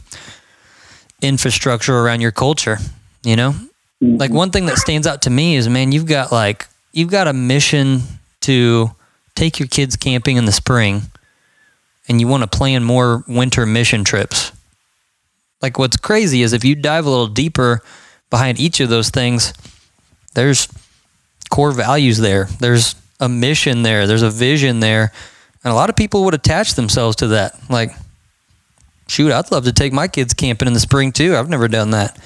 infrastructure 1.21 1.97
around 1.97 2.21
your 2.21 2.32
culture, 2.32 2.78
you 3.23 3.36
know? 3.36 3.56
like 4.01 4.32
one 4.32 4.51
thing 4.51 4.65
that 4.65 4.78
stands 4.78 5.08
out 5.08 5.21
to 5.23 5.30
me 5.30 5.56
is 5.56 5.69
man 5.69 5.91
you've 5.91 6.06
got 6.06 6.32
like 6.32 6.67
you've 6.91 7.10
got 7.10 7.28
a 7.28 7.34
mission 7.34 8.01
to 8.45 8.91
take 9.36 9.60
your 9.60 9.67
kids 9.67 9.95
camping 9.95 10.38
in 10.38 10.45
the 10.45 10.51
spring 10.51 11.03
and 12.08 12.21
you 12.21 12.27
want 12.27 12.43
to 12.43 12.58
plan 12.58 12.84
more 12.84 13.23
winter 13.27 13.65
mission 13.65 14.03
trips. 14.03 14.51
Like 15.62 15.77
what's 15.77 15.97
crazy 15.97 16.41
is 16.41 16.53
if 16.53 16.63
you 16.63 16.75
dive 16.75 17.05
a 17.05 17.10
little 17.10 17.27
deeper 17.27 17.81
behind 18.29 18.60
each 18.60 18.79
of 18.79 18.89
those 18.89 19.10
things 19.10 19.53
there's 20.36 20.67
core 21.49 21.71
values 21.71 22.17
there. 22.17 22.45
There's 22.60 22.95
a 23.19 23.27
mission 23.27 23.84
there. 23.84 24.05
There's 24.05 24.21
a 24.21 24.29
vision 24.29 24.81
there. 24.81 25.12
And 25.63 25.71
a 25.71 25.75
lot 25.75 25.89
of 25.89 25.95
people 25.95 26.25
would 26.25 26.34
attach 26.34 26.75
themselves 26.75 27.15
to 27.17 27.27
that. 27.27 27.58
Like 27.69 27.91
shoot, 29.08 29.31
I'd 29.31 29.51
love 29.51 29.65
to 29.65 29.73
take 29.73 29.93
my 29.93 30.08
kids 30.08 30.34
camping 30.34 30.67
in 30.67 30.73
the 30.73 30.79
spring 30.79 31.12
too. 31.12 31.36
I've 31.36 31.49
never 31.49 31.67
done 31.67 31.91
that. 31.91 32.19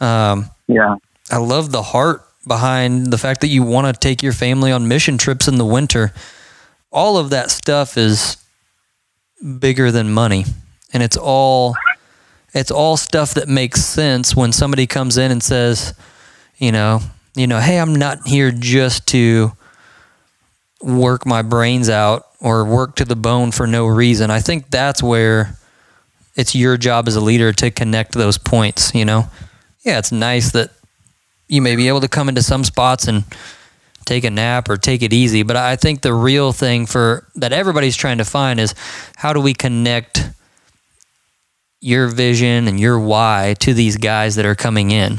Um, 0.00 0.50
yeah, 0.68 0.96
I 1.30 1.38
love 1.38 1.72
the 1.72 1.82
heart 1.82 2.27
behind 2.48 3.08
the 3.08 3.18
fact 3.18 3.42
that 3.42 3.48
you 3.48 3.62
want 3.62 3.86
to 3.86 3.98
take 3.98 4.22
your 4.22 4.32
family 4.32 4.72
on 4.72 4.88
mission 4.88 5.18
trips 5.18 5.46
in 5.46 5.56
the 5.56 5.64
winter. 5.64 6.12
All 6.90 7.18
of 7.18 7.30
that 7.30 7.50
stuff 7.50 7.96
is 7.96 8.36
bigger 9.58 9.90
than 9.90 10.12
money, 10.12 10.44
and 10.92 11.02
it's 11.02 11.16
all 11.16 11.76
it's 12.54 12.70
all 12.70 12.96
stuff 12.96 13.34
that 13.34 13.46
makes 13.48 13.84
sense 13.84 14.34
when 14.34 14.52
somebody 14.52 14.86
comes 14.86 15.18
in 15.18 15.30
and 15.30 15.42
says, 15.42 15.94
you 16.56 16.72
know, 16.72 17.00
you 17.34 17.46
know, 17.46 17.60
hey, 17.60 17.78
I'm 17.78 17.94
not 17.94 18.26
here 18.26 18.50
just 18.50 19.06
to 19.08 19.52
work 20.80 21.26
my 21.26 21.42
brains 21.42 21.88
out 21.88 22.26
or 22.40 22.64
work 22.64 22.96
to 22.96 23.04
the 23.04 23.16
bone 23.16 23.52
for 23.52 23.66
no 23.66 23.86
reason. 23.86 24.30
I 24.30 24.40
think 24.40 24.70
that's 24.70 25.02
where 25.02 25.56
it's 26.36 26.54
your 26.54 26.76
job 26.76 27.08
as 27.08 27.16
a 27.16 27.20
leader 27.20 27.52
to 27.52 27.70
connect 27.70 28.12
those 28.12 28.38
points, 28.38 28.94
you 28.94 29.04
know. 29.04 29.28
Yeah, 29.84 29.98
it's 29.98 30.12
nice 30.12 30.52
that 30.52 30.70
you 31.48 31.62
may 31.62 31.76
be 31.76 31.88
able 31.88 32.00
to 32.00 32.08
come 32.08 32.28
into 32.28 32.42
some 32.42 32.64
spots 32.64 33.08
and 33.08 33.24
take 34.04 34.24
a 34.24 34.30
nap 34.30 34.68
or 34.68 34.76
take 34.76 35.02
it 35.02 35.12
easy, 35.12 35.42
but 35.42 35.56
I 35.56 35.76
think 35.76 36.00
the 36.00 36.14
real 36.14 36.52
thing 36.52 36.86
for 36.86 37.26
that 37.36 37.52
everybody's 37.52 37.96
trying 37.96 38.18
to 38.18 38.24
find 38.24 38.58
is 38.58 38.74
how 39.16 39.32
do 39.32 39.40
we 39.40 39.54
connect 39.54 40.30
your 41.80 42.08
vision 42.08 42.66
and 42.68 42.80
your 42.80 42.98
why 42.98 43.54
to 43.60 43.74
these 43.74 43.96
guys 43.96 44.36
that 44.36 44.46
are 44.46 44.54
coming 44.54 44.90
in, 44.90 45.18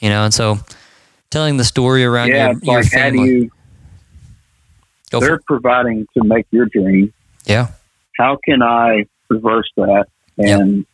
you 0.00 0.08
know? 0.10 0.24
And 0.24 0.34
so 0.34 0.58
telling 1.30 1.56
the 1.56 1.64
story 1.64 2.04
around 2.04 2.28
yeah, 2.28 2.50
your, 2.50 2.58
your 2.62 2.82
like 2.82 2.92
how 2.92 3.10
do 3.10 3.24
you, 3.24 3.50
Go 5.10 5.20
they're 5.20 5.40
providing 5.46 6.06
to 6.14 6.24
make 6.24 6.46
your 6.50 6.66
dream. 6.66 7.12
Yeah. 7.44 7.68
How 8.18 8.38
can 8.44 8.62
I 8.62 9.06
reverse 9.28 9.70
that? 9.76 10.06
And 10.38 10.84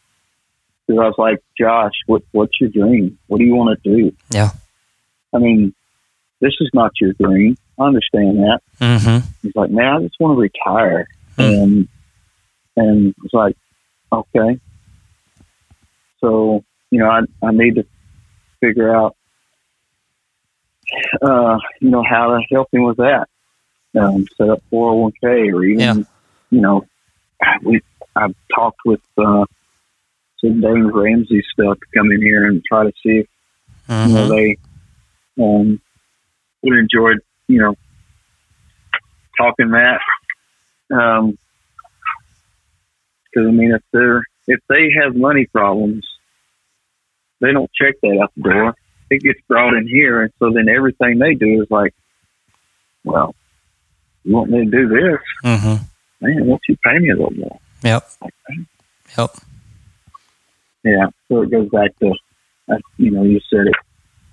because 0.86 1.00
I 1.00 1.06
was 1.06 1.14
like, 1.18 1.38
Josh, 1.58 1.94
what 2.06 2.22
what's 2.32 2.60
your 2.60 2.70
dream? 2.70 3.18
What 3.26 3.38
do 3.38 3.44
you 3.44 3.54
want 3.54 3.82
to 3.82 3.90
do? 3.90 4.14
Yeah. 4.30 4.50
I 5.32 5.38
mean, 5.38 5.74
this 6.40 6.54
is 6.60 6.70
not 6.74 6.92
your 7.00 7.12
dream. 7.14 7.56
I 7.78 7.84
understand 7.84 8.38
that. 8.38 8.60
Mm-hmm. 8.80 9.26
He's 9.42 9.56
like, 9.56 9.70
man, 9.70 9.92
I 9.94 10.00
just 10.02 10.18
want 10.20 10.36
to 10.36 10.40
retire. 10.40 11.06
Hmm. 11.36 11.42
And 11.42 11.88
and 12.76 13.14
it's 13.24 13.34
like, 13.34 13.56
okay. 14.12 14.58
So, 16.20 16.64
you 16.90 16.98
know, 16.98 17.08
I 17.10 17.20
I 17.46 17.50
need 17.52 17.76
to 17.76 17.86
figure 18.60 18.94
out 18.94 19.16
uh, 21.22 21.58
you 21.80 21.90
know, 21.90 22.02
how 22.08 22.36
to 22.36 22.40
help 22.50 22.68
him 22.72 22.84
with 22.84 22.98
that. 22.98 23.28
Um, 23.98 24.26
set 24.36 24.48
up 24.48 24.62
four 24.70 24.90
oh 24.90 24.94
one 24.96 25.12
K 25.20 25.50
or 25.50 25.64
even 25.64 25.80
Yeah. 25.80 25.94
you 26.50 26.60
know, 26.60 26.86
we 27.62 27.80
I've 28.16 28.34
talked 28.54 28.80
with 28.84 29.00
uh 29.18 29.44
some 30.40 30.60
Dave 30.60 30.84
Ramsey 30.92 31.42
stuff 31.52 31.78
to 31.78 31.86
come 31.98 32.10
in 32.10 32.20
here 32.22 32.46
and 32.46 32.62
try 32.64 32.84
to 32.84 32.92
see 33.02 33.18
if 33.18 33.26
you 33.88 33.94
know, 33.94 34.04
Mm-hmm. 34.06 34.28
they 34.30 34.56
um, 35.40 35.80
would 36.62 36.78
enjoy, 36.78 37.12
you 37.48 37.60
know, 37.60 37.74
talking 39.36 39.70
that. 39.70 40.00
Um 40.94 41.38
'cause 43.34 43.46
I 43.46 43.50
mean, 43.50 43.72
if 43.72 43.82
they're 43.92 44.22
if 44.46 44.60
they 44.68 44.90
have 45.02 45.16
money 45.16 45.46
problems, 45.46 46.06
they 47.40 47.52
don't 47.52 47.70
check 47.72 47.94
that 48.02 48.18
out 48.22 48.32
the 48.36 48.42
door. 48.42 48.74
It 49.10 49.22
gets 49.22 49.40
brought 49.48 49.74
in 49.74 49.86
here, 49.86 50.22
and 50.22 50.32
so 50.38 50.50
then 50.52 50.68
everything 50.68 51.18
they 51.18 51.34
do 51.34 51.62
is 51.62 51.70
like, 51.70 51.94
well, 53.04 53.34
you 54.24 54.34
want 54.34 54.50
me 54.50 54.64
to 54.64 54.70
do 54.70 54.88
this, 54.88 55.18
Mm-hmm. 55.44 55.84
man? 56.20 56.46
Why 56.46 56.48
don't 56.48 56.60
you 56.68 56.76
pay 56.84 56.98
me 56.98 57.10
a 57.10 57.16
little 57.16 57.34
more? 57.34 57.58
Yep. 57.82 58.10
Yep. 59.18 59.30
Yeah, 60.84 61.06
so 61.28 61.42
it 61.42 61.50
goes 61.50 61.68
back 61.68 61.90
to, 62.00 62.12
uh, 62.70 62.78
you 62.96 63.10
know, 63.10 63.22
you 63.24 63.40
said 63.50 63.66
it 63.66 63.74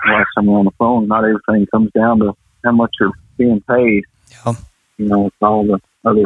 last 0.07 0.27
time 0.35 0.45
we 0.45 0.53
were 0.53 0.59
on 0.59 0.65
the 0.65 0.71
phone. 0.77 1.07
Not 1.07 1.23
everything 1.25 1.67
comes 1.71 1.91
down 1.91 2.19
to 2.19 2.35
how 2.63 2.71
much 2.71 2.91
you're 2.99 3.12
being 3.38 3.62
paid. 3.62 4.03
Yep. 4.45 4.55
You 4.97 5.05
know, 5.07 5.27
it's 5.27 5.35
all 5.41 5.65
the 5.65 5.79
other 6.05 6.23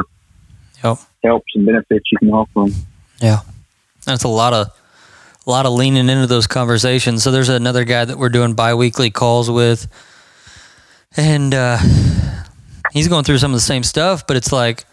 Yep. 0.82 0.98
helps 1.22 1.46
and 1.54 1.64
benefits 1.66 2.04
you 2.12 2.18
can 2.18 2.30
offer 2.30 2.50
them. 2.70 2.74
Yeah. 3.20 3.40
That's 4.04 4.24
a 4.24 4.28
lot 4.28 4.52
of 4.52 4.68
a 5.46 5.50
lot 5.50 5.66
of 5.66 5.72
leaning 5.72 6.08
into 6.08 6.26
those 6.26 6.46
conversations. 6.46 7.22
So 7.22 7.30
there's 7.30 7.48
another 7.50 7.84
guy 7.84 8.04
that 8.04 8.18
we're 8.18 8.30
doing 8.30 8.54
biweekly 8.54 9.10
calls 9.10 9.50
with, 9.50 9.86
and 11.16 11.54
uh, 11.54 11.78
he's 12.92 13.08
going 13.08 13.24
through 13.24 13.38
some 13.38 13.50
of 13.52 13.56
the 13.56 13.60
same 13.60 13.82
stuff, 13.82 14.26
but 14.26 14.36
it's 14.36 14.52
like, 14.52 14.84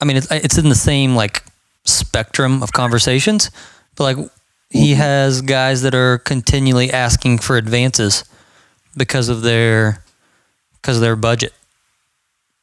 I 0.00 0.04
mean, 0.04 0.16
it's 0.16 0.30
it's 0.30 0.58
in 0.58 0.68
the 0.68 0.74
same 0.74 1.14
like 1.14 1.44
spectrum 1.84 2.62
of 2.62 2.72
conversations, 2.72 3.50
but 3.96 4.16
like 4.16 4.30
he 4.72 4.94
has 4.94 5.42
guys 5.42 5.82
that 5.82 5.94
are 5.94 6.18
continually 6.18 6.90
asking 6.90 7.38
for 7.38 7.56
advances 7.56 8.24
because 8.96 9.28
of 9.28 9.42
their 9.42 10.02
because 10.80 10.96
of 10.96 11.02
their 11.02 11.16
budget. 11.16 11.52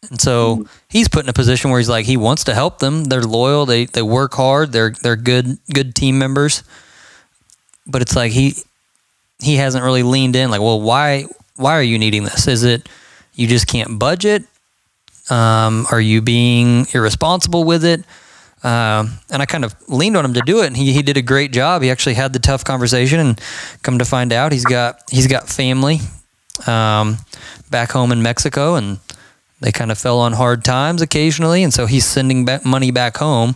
And 0.10 0.20
so 0.20 0.66
he's 0.88 1.08
put 1.08 1.26
in 1.26 1.30
a 1.30 1.34
position 1.34 1.70
where 1.70 1.80
he's 1.80 1.90
like 1.90 2.06
he 2.06 2.18
wants 2.18 2.44
to 2.46 2.56
help 2.56 2.80
them. 2.80 3.06
They're 3.06 3.22
loyal. 3.22 3.68
They 3.68 3.86
they 3.86 4.02
work 4.02 4.34
hard. 4.34 4.72
They're 4.72 4.92
they're 5.04 5.16
good 5.16 5.60
good 5.72 5.94
team 5.94 6.18
members. 6.18 6.64
But 7.86 8.02
it's 8.02 8.16
like 8.16 8.32
he 8.32 8.56
he 9.40 9.58
hasn't 9.58 9.84
really 9.84 10.04
leaned 10.04 10.36
in. 10.36 10.50
Like, 10.50 10.62
well, 10.62 10.82
why 10.82 11.26
why 11.58 11.74
are 11.74 11.84
you 11.84 12.00
needing 12.00 12.24
this? 12.24 12.48
Is 12.48 12.64
it 12.64 12.90
you 13.36 13.48
just 13.48 13.68
can't 13.68 14.00
budget? 14.00 14.46
Um, 15.30 15.86
are 15.92 16.02
you 16.02 16.24
being 16.24 16.88
irresponsible 16.92 17.66
with 17.66 17.86
it? 17.86 18.04
Um, 18.62 19.20
and 19.32 19.42
I 19.42 19.46
kind 19.46 19.64
of 19.64 19.74
leaned 19.88 20.18
on 20.18 20.26
him 20.26 20.34
to 20.34 20.42
do 20.42 20.62
it, 20.64 20.68
and 20.68 20.76
he, 20.76 20.92
he 20.92 21.02
did 21.02 21.16
a 21.16 21.22
great 21.22 21.54
job. 21.54 21.82
He 21.82 21.90
actually 21.90 22.16
had 22.16 22.34
the 22.34 22.40
tough 22.40 22.64
conversation, 22.66 23.20
and 23.20 23.42
come 23.84 24.00
to 24.00 24.06
find 24.06 24.34
out, 24.34 24.52
he's 24.52 24.66
got 24.66 25.02
he's 25.10 25.28
got 25.28 25.48
family 25.48 26.00
um, 26.68 27.18
back 27.70 27.92
home 27.92 28.12
in 28.12 28.22
Mexico, 28.22 28.76
and 28.76 29.00
they 29.62 29.72
kind 29.72 29.92
of 29.92 29.98
fell 29.98 30.20
on 30.20 30.34
hard 30.34 30.64
times 30.66 31.02
occasionally, 31.02 31.64
and 31.64 31.74
so 31.74 31.86
he's 31.86 32.06
sending 32.06 32.46
back 32.46 32.66
money 32.66 32.92
back 32.92 33.18
home, 33.18 33.56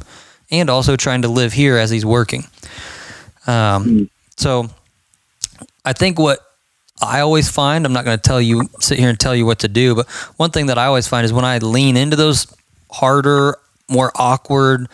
and 0.51 0.69
also 0.69 0.95
trying 0.95 1.21
to 1.23 1.27
live 1.27 1.53
here 1.53 1.77
as 1.77 1.89
he's 1.89 2.05
working. 2.05 2.45
Um, 3.45 4.09
so 4.37 4.69
I 5.83 5.91
think 5.93 6.17
what 6.17 6.39
I 7.01 7.19
always 7.19 7.49
find, 7.51 7.85
I'm 7.85 7.93
not 7.93 8.05
going 8.05 8.17
to 8.17 8.21
tell 8.21 8.41
you, 8.41 8.69
sit 8.79 8.99
here 8.99 9.09
and 9.09 9.19
tell 9.19 9.35
you 9.35 9.45
what 9.45 9.59
to 9.59 9.67
do, 9.67 9.95
but 9.95 10.09
one 10.37 10.51
thing 10.51 10.67
that 10.67 10.77
I 10.77 10.85
always 10.85 11.07
find 11.07 11.25
is 11.25 11.33
when 11.33 11.43
I 11.43 11.57
lean 11.57 11.97
into 11.97 12.15
those 12.15 12.47
harder, 12.89 13.57
more 13.93 14.11
awkward, 14.15 14.89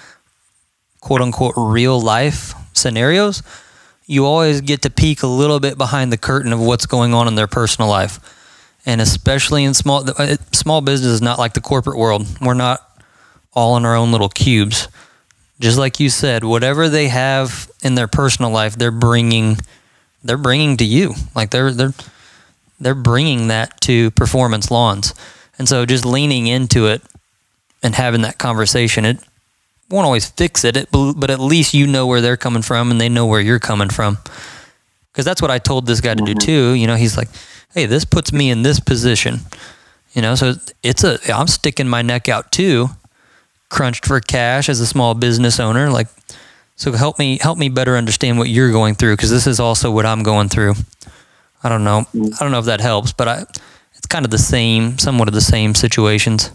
quote 0.99 1.21
unquote, 1.21 1.53
real 1.57 1.99
life 1.99 2.53
scenarios, 2.73 3.41
you 4.05 4.25
always 4.25 4.61
get 4.61 4.81
to 4.83 4.89
peek 4.89 5.23
a 5.23 5.27
little 5.27 5.59
bit 5.59 5.77
behind 5.77 6.11
the 6.11 6.17
curtain 6.17 6.51
of 6.51 6.59
what's 6.59 6.85
going 6.85 7.13
on 7.13 7.27
in 7.27 7.35
their 7.35 7.47
personal 7.47 7.89
life. 7.89 8.19
And 8.85 9.01
especially 9.01 9.63
in 9.63 9.73
small, 9.73 10.03
uh, 10.17 10.37
small 10.51 10.81
business 10.81 11.11
is 11.11 11.21
not 11.21 11.37
like 11.37 11.53
the 11.53 11.61
corporate 11.61 11.97
world. 11.97 12.27
We're 12.41 12.53
not 12.53 12.79
all 13.53 13.77
in 13.77 13.85
our 13.85 13.95
own 13.95 14.11
little 14.11 14.29
cubes. 14.29 14.87
Just 15.59 15.77
like 15.77 15.99
you 15.99 16.09
said, 16.09 16.43
whatever 16.43 16.87
they 16.87 17.09
have 17.09 17.69
in 17.83 17.95
their 17.95 18.07
personal 18.07 18.51
life, 18.51 18.75
they're 18.77 18.91
bringing 18.91 19.57
they're 20.23 20.37
bringing 20.37 20.77
to 20.77 20.85
you. 20.85 21.13
Like 21.35 21.51
they're 21.51 21.71
they're 21.71 21.93
they're 22.79 22.95
bringing 22.95 23.49
that 23.49 23.79
to 23.81 24.11
performance 24.11 24.71
lawns. 24.71 25.13
And 25.57 25.67
so 25.67 25.85
just 25.85 26.05
leaning 26.05 26.47
into 26.47 26.87
it 26.87 27.01
and 27.81 27.95
having 27.95 28.21
that 28.21 28.37
conversation, 28.37 29.05
it 29.05 29.19
won't 29.89 30.05
always 30.05 30.29
fix 30.29 30.63
it, 30.63 30.77
it 30.77 30.89
but 30.91 31.29
at 31.29 31.39
least 31.39 31.73
you 31.73 31.87
know 31.87 32.05
where 32.05 32.21
they're 32.21 32.37
coming 32.37 32.61
from 32.61 32.91
and 32.91 32.99
they 32.99 33.09
know 33.09 33.25
where 33.25 33.41
you're 33.41 33.59
coming 33.59 33.89
from. 33.89 34.17
Because 35.11 35.25
that's 35.25 35.41
what 35.41 35.51
I 35.51 35.59
told 35.59 35.85
this 35.85 36.01
guy 36.01 36.13
to 36.13 36.23
do 36.23 36.31
mm-hmm. 36.31 36.45
too. 36.45 36.73
You 36.73 36.87
know, 36.87 36.95
he's 36.95 37.17
like, 37.17 37.29
"Hey, 37.73 37.85
this 37.85 38.05
puts 38.05 38.31
me 38.31 38.49
in 38.51 38.61
this 38.61 38.79
position." 38.79 39.39
You 40.13 40.21
know, 40.21 40.35
so 40.35 40.55
it's 40.83 41.03
a 41.03 41.19
I'm 41.33 41.47
sticking 41.47 41.87
my 41.87 42.01
neck 42.01 42.29
out 42.29 42.51
too, 42.51 42.89
crunched 43.69 44.05
for 44.05 44.19
cash 44.19 44.69
as 44.69 44.79
a 44.79 44.87
small 44.87 45.15
business 45.15 45.59
owner. 45.59 45.89
Like, 45.89 46.07
so 46.75 46.91
help 46.91 47.19
me 47.19 47.39
help 47.39 47.57
me 47.57 47.69
better 47.69 47.97
understand 47.97 48.37
what 48.37 48.49
you're 48.49 48.71
going 48.71 48.95
through 48.95 49.15
because 49.15 49.31
this 49.31 49.47
is 49.47 49.59
also 49.59 49.91
what 49.91 50.05
I'm 50.05 50.23
going 50.23 50.49
through. 50.49 50.75
I 51.63 51.69
don't 51.69 51.83
know. 51.83 52.01
Mm-hmm. 52.13 52.33
I 52.35 52.37
don't 52.39 52.51
know 52.51 52.59
if 52.59 52.65
that 52.65 52.79
helps, 52.81 53.11
but 53.11 53.27
I 53.27 53.45
it's 53.95 54.07
kind 54.07 54.23
of 54.23 54.31
the 54.31 54.37
same, 54.37 54.97
somewhat 54.97 55.27
of 55.27 55.33
the 55.33 55.41
same 55.41 55.75
situations. 55.75 56.51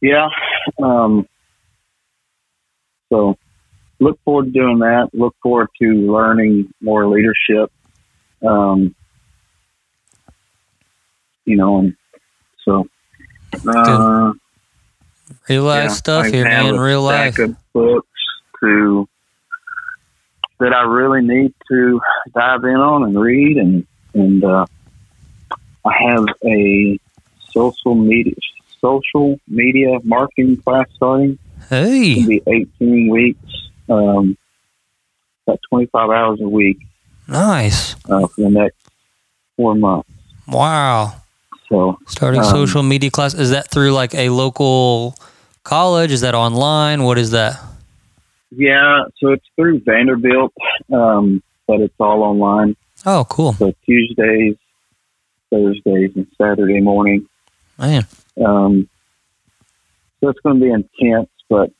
Yeah. 0.00 0.28
Um, 0.82 1.26
so 3.10 3.36
look 3.98 4.18
forward 4.24 4.46
to 4.46 4.50
doing 4.50 4.78
that. 4.80 5.10
Look 5.12 5.34
forward 5.42 5.68
to 5.80 5.86
learning 5.86 6.72
more 6.80 7.06
leadership. 7.06 7.72
Um, 8.46 8.94
you 11.44 11.56
know, 11.56 11.78
and 11.78 11.96
so 12.64 12.86
uh, 13.66 14.32
Real 15.48 15.62
life 15.64 15.84
yeah, 15.84 15.88
stuff 15.88 16.24
I 16.26 16.30
here, 16.30 16.44
man. 16.44 16.78
Real 16.78 17.02
life. 17.02 17.38
of 17.38 17.56
books 17.72 18.08
to 18.60 19.08
that 20.60 20.72
I 20.72 20.82
really 20.82 21.22
need 21.22 21.54
to 21.70 22.00
dive 22.34 22.64
in 22.64 22.76
on 22.76 23.04
and 23.04 23.18
read, 23.18 23.56
and 23.56 23.86
and 24.14 24.44
uh, 24.44 24.66
I 25.84 25.92
have 26.10 26.26
a 26.44 26.98
social 27.50 27.94
media 27.94 28.34
social 28.80 29.38
media 29.48 29.98
marketing 30.04 30.56
class 30.58 30.86
starting. 30.96 31.38
Hey, 31.68 32.12
It's 32.12 32.26
be 32.28 32.42
18 32.80 33.08
weeks, 33.08 33.40
um, 33.88 34.36
about 35.46 35.60
25 35.70 36.10
hours 36.10 36.40
a 36.40 36.48
week 36.48 36.78
nice. 37.26 37.94
uh, 38.08 38.26
for 38.28 38.42
the 38.42 38.50
next 38.50 38.76
four 39.56 39.74
months. 39.74 40.08
Wow. 40.46 41.14
So 41.68 41.98
Starting 42.06 42.40
Um, 42.40 42.46
social 42.46 42.82
media 42.82 43.10
class. 43.10 43.34
Is 43.34 43.50
that 43.50 43.68
through 43.70 43.92
like 43.92 44.14
a 44.14 44.30
local 44.30 45.14
college? 45.64 46.10
Is 46.12 46.22
that 46.22 46.34
online? 46.34 47.02
What 47.04 47.18
is 47.18 47.30
that? 47.32 47.60
yeah, 48.50 49.02
so 49.18 49.32
it's 49.32 49.44
through 49.56 49.80
Vanderbilt, 49.80 50.54
um, 50.90 51.42
but 51.66 51.80
it's 51.80 51.94
all 52.00 52.22
online. 52.22 52.74
Oh, 53.04 53.26
cool. 53.28 53.52
So 53.54 53.74
Tuesdays, 53.84 54.56
Thursdays, 55.50 56.12
and 56.16 56.26
Saturday 56.40 56.80
morning. 56.80 57.26
Man. 57.78 58.06
Um, 58.44 58.88
so 60.20 60.28
it's 60.28 60.40
going 60.40 60.60
to 60.60 60.64
be 60.64 60.70
intense, 60.70 61.30
but 61.48 61.70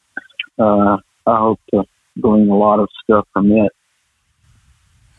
uh, 0.59 0.96
I 1.26 1.38
hope 1.38 1.61
to 1.72 1.84
glean 2.20 2.48
a 2.48 2.56
lot 2.56 2.80
of 2.80 2.88
stuff 3.04 3.26
from 3.32 3.52
it. 3.52 3.72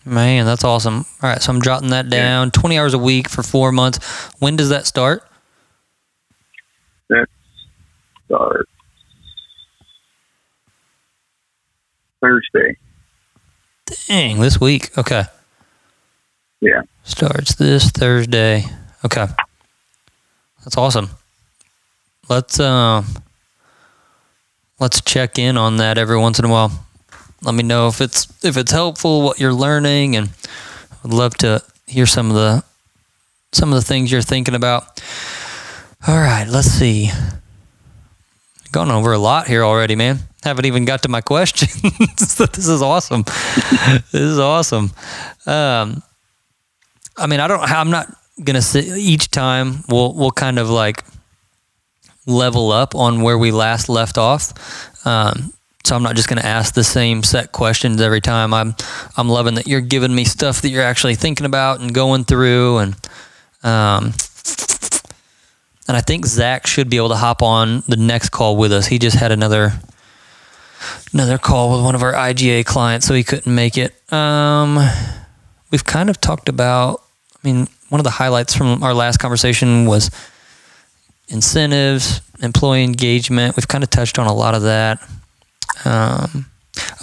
Man, 0.05 0.45
that's 0.45 0.63
awesome. 0.63 1.05
All 1.21 1.29
right, 1.29 1.41
so 1.41 1.51
I'm 1.51 1.61
jotting 1.61 1.89
that 1.89 2.09
down. 2.09 2.51
20 2.51 2.79
hours 2.79 2.93
a 2.93 2.97
week 2.97 3.29
for 3.29 3.43
four 3.43 3.71
months. 3.71 3.99
When 4.39 4.55
does 4.55 4.69
that 4.69 4.87
start? 4.87 5.23
Start 8.25 8.69
Thursday. 12.21 12.77
Dang, 14.07 14.39
this 14.39 14.61
week. 14.61 14.95
Okay. 14.97 15.23
Yeah. 16.61 16.81
Starts 17.03 17.55
this 17.55 17.89
Thursday. 17.89 18.65
Okay. 19.03 19.25
That's 20.63 20.77
awesome. 20.77 21.09
Let's 22.29 22.59
um 22.59 23.05
let's 24.79 25.01
check 25.01 25.39
in 25.39 25.57
on 25.57 25.77
that 25.77 25.97
every 25.97 26.17
once 26.17 26.37
in 26.37 26.45
a 26.45 26.49
while. 26.49 26.71
Let 27.41 27.55
me 27.55 27.63
know 27.63 27.87
if 27.87 28.01
it's 28.01 28.27
if 28.45 28.55
it's 28.55 28.71
helpful 28.71 29.23
what 29.23 29.39
you're 29.39 29.53
learning 29.53 30.15
and 30.15 30.29
I'd 31.03 31.11
love 31.11 31.35
to 31.37 31.63
hear 31.87 32.05
some 32.05 32.29
of 32.29 32.35
the 32.35 32.63
some 33.51 33.69
of 33.69 33.75
the 33.75 33.85
things 33.85 34.11
you're 34.11 34.21
thinking 34.21 34.53
about. 34.53 35.01
All 36.07 36.17
right, 36.17 36.47
let's 36.47 36.67
see. 36.67 37.09
Gone 38.71 38.91
over 38.91 39.11
a 39.13 39.17
lot 39.17 39.47
here 39.47 39.63
already, 39.63 39.95
man. 39.95 40.19
Haven't 40.43 40.65
even 40.65 40.85
got 40.85 41.01
to 41.03 41.09
my 41.09 41.21
questions. 41.33 41.81
this 41.81 42.67
is 42.67 42.81
awesome. 42.81 43.23
this 44.11 44.13
is 44.13 44.37
awesome. 44.39 44.91
Um, 45.47 46.03
I 47.17 47.25
mean, 47.27 47.39
I 47.39 47.47
don't. 47.47 47.61
I'm 47.61 47.89
not 47.89 48.15
gonna 48.43 48.61
sit 48.61 48.85
each 48.85 49.31
time. 49.31 49.83
We'll 49.89 50.13
we'll 50.13 50.31
kind 50.31 50.59
of 50.59 50.69
like 50.69 51.03
level 52.29 52.71
up 52.71 52.95
on 52.95 53.21
where 53.21 53.37
we 53.37 53.51
last 53.51 53.89
left 53.89 54.17
off. 54.17 54.53
Um, 55.05 55.53
so 55.83 55.95
I'm 55.95 56.03
not 56.03 56.15
just 56.15 56.27
gonna 56.27 56.41
ask 56.41 56.73
the 56.73 56.83
same 56.83 57.23
set 57.23 57.51
questions 57.51 57.99
every 58.01 58.21
time. 58.21 58.53
I'm 58.53 58.75
I'm 59.17 59.27
loving 59.27 59.55
that 59.55 59.67
you're 59.67 59.81
giving 59.81 60.13
me 60.13 60.23
stuff 60.23 60.61
that 60.61 60.69
you're 60.69 60.83
actually 60.83 61.15
thinking 61.15 61.45
about 61.45 61.79
and 61.79 61.93
going 61.93 62.25
through, 62.25 62.77
and 62.77 62.93
um, 63.63 64.13
and 65.87 65.97
I 65.97 66.01
think 66.01 66.25
Zach 66.25 66.67
should 66.67 66.89
be 66.89 66.97
able 66.97 67.09
to 67.09 67.15
hop 67.15 67.41
on 67.41 67.83
the 67.87 67.97
next 67.97 68.29
call 68.29 68.55
with 68.55 68.71
us. 68.71 68.87
He 68.87 68.99
just 68.99 69.17
had 69.17 69.31
another 69.31 69.73
another 71.13 71.37
call 71.37 71.75
with 71.75 71.83
one 71.83 71.95
of 71.95 72.03
our 72.03 72.13
IGA 72.13 72.65
clients, 72.65 73.07
so 73.07 73.13
he 73.13 73.23
couldn't 73.23 73.53
make 73.53 73.77
it. 73.77 73.95
Um, 74.13 74.77
we've 75.71 75.85
kind 75.85 76.09
of 76.09 76.21
talked 76.21 76.49
about. 76.49 77.01
I 77.43 77.47
mean, 77.47 77.67
one 77.89 77.99
of 77.99 78.03
the 78.03 78.11
highlights 78.11 78.53
from 78.53 78.83
our 78.83 78.93
last 78.93 79.17
conversation 79.17 79.85
was 79.85 80.11
incentives, 81.29 82.21
employee 82.41 82.83
engagement. 82.83 83.55
We've 83.55 83.67
kind 83.67 83.83
of 83.83 83.89
touched 83.89 84.19
on 84.19 84.27
a 84.27 84.33
lot 84.33 84.55
of 84.55 84.63
that. 84.63 84.99
Um, 85.85 86.47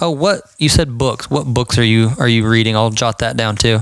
oh, 0.01 0.11
what 0.11 0.41
you 0.57 0.69
said 0.69 0.97
books? 0.97 1.29
What 1.29 1.45
books 1.45 1.77
are 1.77 1.83
you 1.83 2.11
are 2.19 2.27
you 2.27 2.47
reading? 2.47 2.75
I'll 2.75 2.89
jot 2.89 3.19
that 3.19 3.37
down 3.37 3.55
too. 3.55 3.79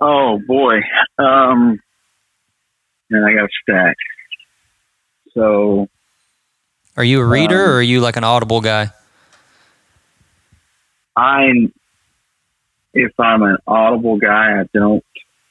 Oh 0.00 0.38
boy, 0.46 0.74
um, 1.18 1.80
and 3.10 3.26
I 3.26 3.32
got 3.34 3.44
a 3.44 3.48
stack. 3.62 3.96
So 5.32 5.88
Are 6.96 7.04
you 7.04 7.20
a 7.20 7.24
reader 7.24 7.64
Um, 7.64 7.70
or 7.70 7.74
are 7.78 7.82
you 7.82 8.00
like 8.00 8.16
an 8.16 8.24
Audible 8.24 8.60
guy? 8.60 8.90
I'm 11.16 11.72
if 12.92 13.12
I'm 13.18 13.42
an 13.42 13.56
audible 13.66 14.18
guy, 14.18 14.60
I 14.60 14.64
don't 14.72 15.04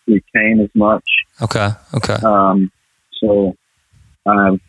retain 0.08 0.62
as 0.62 0.70
much. 0.76 1.04
Okay, 1.42 1.70
okay, 1.96 2.14
Um, 2.26 2.72
so 3.24 3.56
I've 4.26 4.60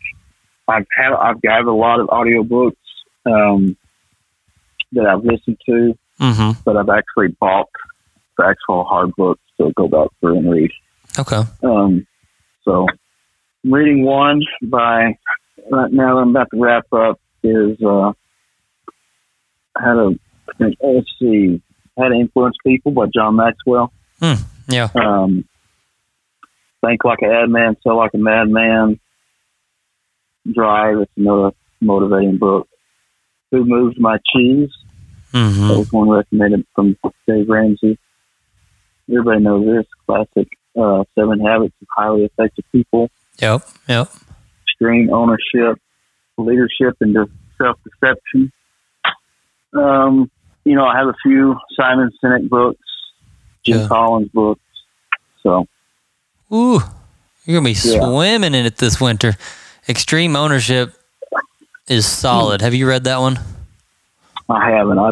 I've 0.67 0.85
had 0.95 1.13
I've 1.13 1.41
got 1.41 1.65
a 1.65 1.73
lot 1.73 1.99
of 1.99 2.07
audiobooks 2.07 2.75
um, 3.25 3.77
that 4.93 5.05
I've 5.05 5.23
listened 5.23 5.57
to, 5.65 5.97
mm-hmm. 6.19 6.59
but 6.63 6.77
I've 6.77 6.89
actually 6.89 7.35
bought 7.39 7.69
the 8.37 8.45
actual 8.45 8.83
hard 8.85 9.11
books 9.15 9.41
to 9.57 9.71
go 9.75 9.87
back 9.87 10.07
through 10.19 10.37
and 10.39 10.51
read. 10.51 10.71
Okay, 11.17 11.43
Um, 11.63 12.05
so 12.63 12.87
I'm 13.63 13.73
reading 13.73 14.03
one 14.03 14.41
by 14.63 15.17
right 15.71 15.91
now. 15.91 16.17
I'm 16.19 16.29
about 16.29 16.47
to 16.51 16.59
wrap 16.59 16.91
up. 16.91 17.19
Is 17.43 17.79
uh, 17.83 18.11
how 19.77 19.93
to 19.93 20.19
let's 20.59 21.07
see 21.19 21.61
how 21.97 22.07
to 22.07 22.15
influence 22.15 22.55
people 22.65 22.91
by 22.91 23.05
John 23.13 23.35
Maxwell. 23.35 23.91
yeah, 24.67 24.89
Um, 24.95 25.45
think 26.85 27.03
like 27.03 27.19
an 27.21 27.31
ad 27.31 27.49
man, 27.49 27.75
sell 27.83 27.97
like 27.97 28.13
a 28.13 28.17
madman. 28.17 28.99
Drive. 30.51 30.99
It's 30.99 31.11
another 31.17 31.51
motivating 31.81 32.37
book. 32.37 32.67
Who 33.51 33.65
moves 33.65 33.99
my 33.99 34.17
cheese? 34.33 34.69
That 35.31 35.39
mm-hmm. 35.39 35.69
was 35.69 35.91
one 35.91 36.09
recommended 36.09 36.65
from 36.75 36.95
Dave 37.27 37.49
Ramsey. 37.49 37.97
Everybody 39.09 39.41
knows 39.41 39.65
this 39.65 39.85
classic 40.05 40.47
uh, 40.79 41.03
Seven 41.13 41.39
Habits 41.39 41.73
of 41.81 41.87
Highly 41.95 42.25
Effective 42.25 42.65
People. 42.71 43.09
yep, 43.39 43.61
yep. 43.87 44.09
extreme 44.63 45.11
ownership, 45.11 45.79
leadership, 46.37 46.95
and 47.01 47.15
self 47.57 47.77
deception. 47.83 48.51
Um, 49.73 50.31
you 50.63 50.75
know, 50.75 50.85
I 50.85 50.97
have 50.97 51.07
a 51.07 51.15
few 51.21 51.57
Simon 51.79 52.11
Sinek 52.23 52.47
books, 52.49 52.79
Jim 53.63 53.79
Yeah. 53.79 53.87
Collins 53.87 54.29
books. 54.33 54.61
So 55.43 55.67
Ooh, 56.53 56.79
you're 57.45 57.59
gonna 57.59 57.65
be 57.65 57.71
Yeah. 57.71 57.99
swimming 57.99 58.53
in 58.53 58.65
it 58.65 58.77
this 58.77 58.99
winter. 59.01 59.35
Extreme 59.89 60.35
ownership 60.35 60.93
is 61.87 62.05
solid. 62.05 62.61
Have 62.61 62.73
you 62.73 62.87
read 62.87 63.03
that 63.05 63.19
one? 63.19 63.39
I 64.49 64.69
haven't. 64.71 64.99
I 64.99 65.11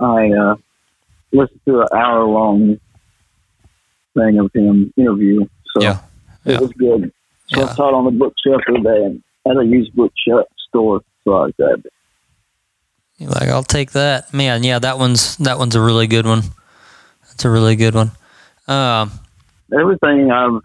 I 0.00 0.30
uh, 0.32 0.54
listened 1.32 1.60
to 1.66 1.80
an 1.82 1.88
hour 1.94 2.24
long 2.24 2.78
thing 4.14 4.38
of 4.38 4.50
him 4.54 4.92
interview. 4.96 5.46
So 5.74 5.82
Yeah. 5.82 5.98
it 6.44 6.60
was 6.60 6.72
good. 6.72 7.12
So 7.48 7.60
Yeah. 7.60 7.66
I 7.66 7.74
saw 7.74 7.88
it 7.88 7.94
on 7.94 8.04
the 8.04 8.10
bookshelf 8.10 8.62
today, 8.66 9.04
and 9.04 9.22
at 9.46 9.56
a 9.56 9.64
used 9.64 9.94
bookshop 9.94 10.46
store. 10.68 11.00
So 11.24 11.44
I 11.44 11.50
grabbed 11.52 11.86
it. 11.86 11.92
You're 13.18 13.30
like, 13.30 13.48
I'll 13.48 13.62
take 13.62 13.92
that. 13.92 14.32
Man, 14.34 14.62
yeah, 14.64 14.78
that 14.78 14.98
one's 14.98 15.36
that 15.38 15.58
one's 15.58 15.74
a 15.74 15.80
really 15.80 16.06
good 16.06 16.26
one. 16.26 16.42
That's 17.28 17.44
a 17.44 17.50
really 17.50 17.76
good 17.76 17.94
one. 17.94 18.10
Um, 18.68 19.10
everything 19.72 20.30
I've 20.30 20.60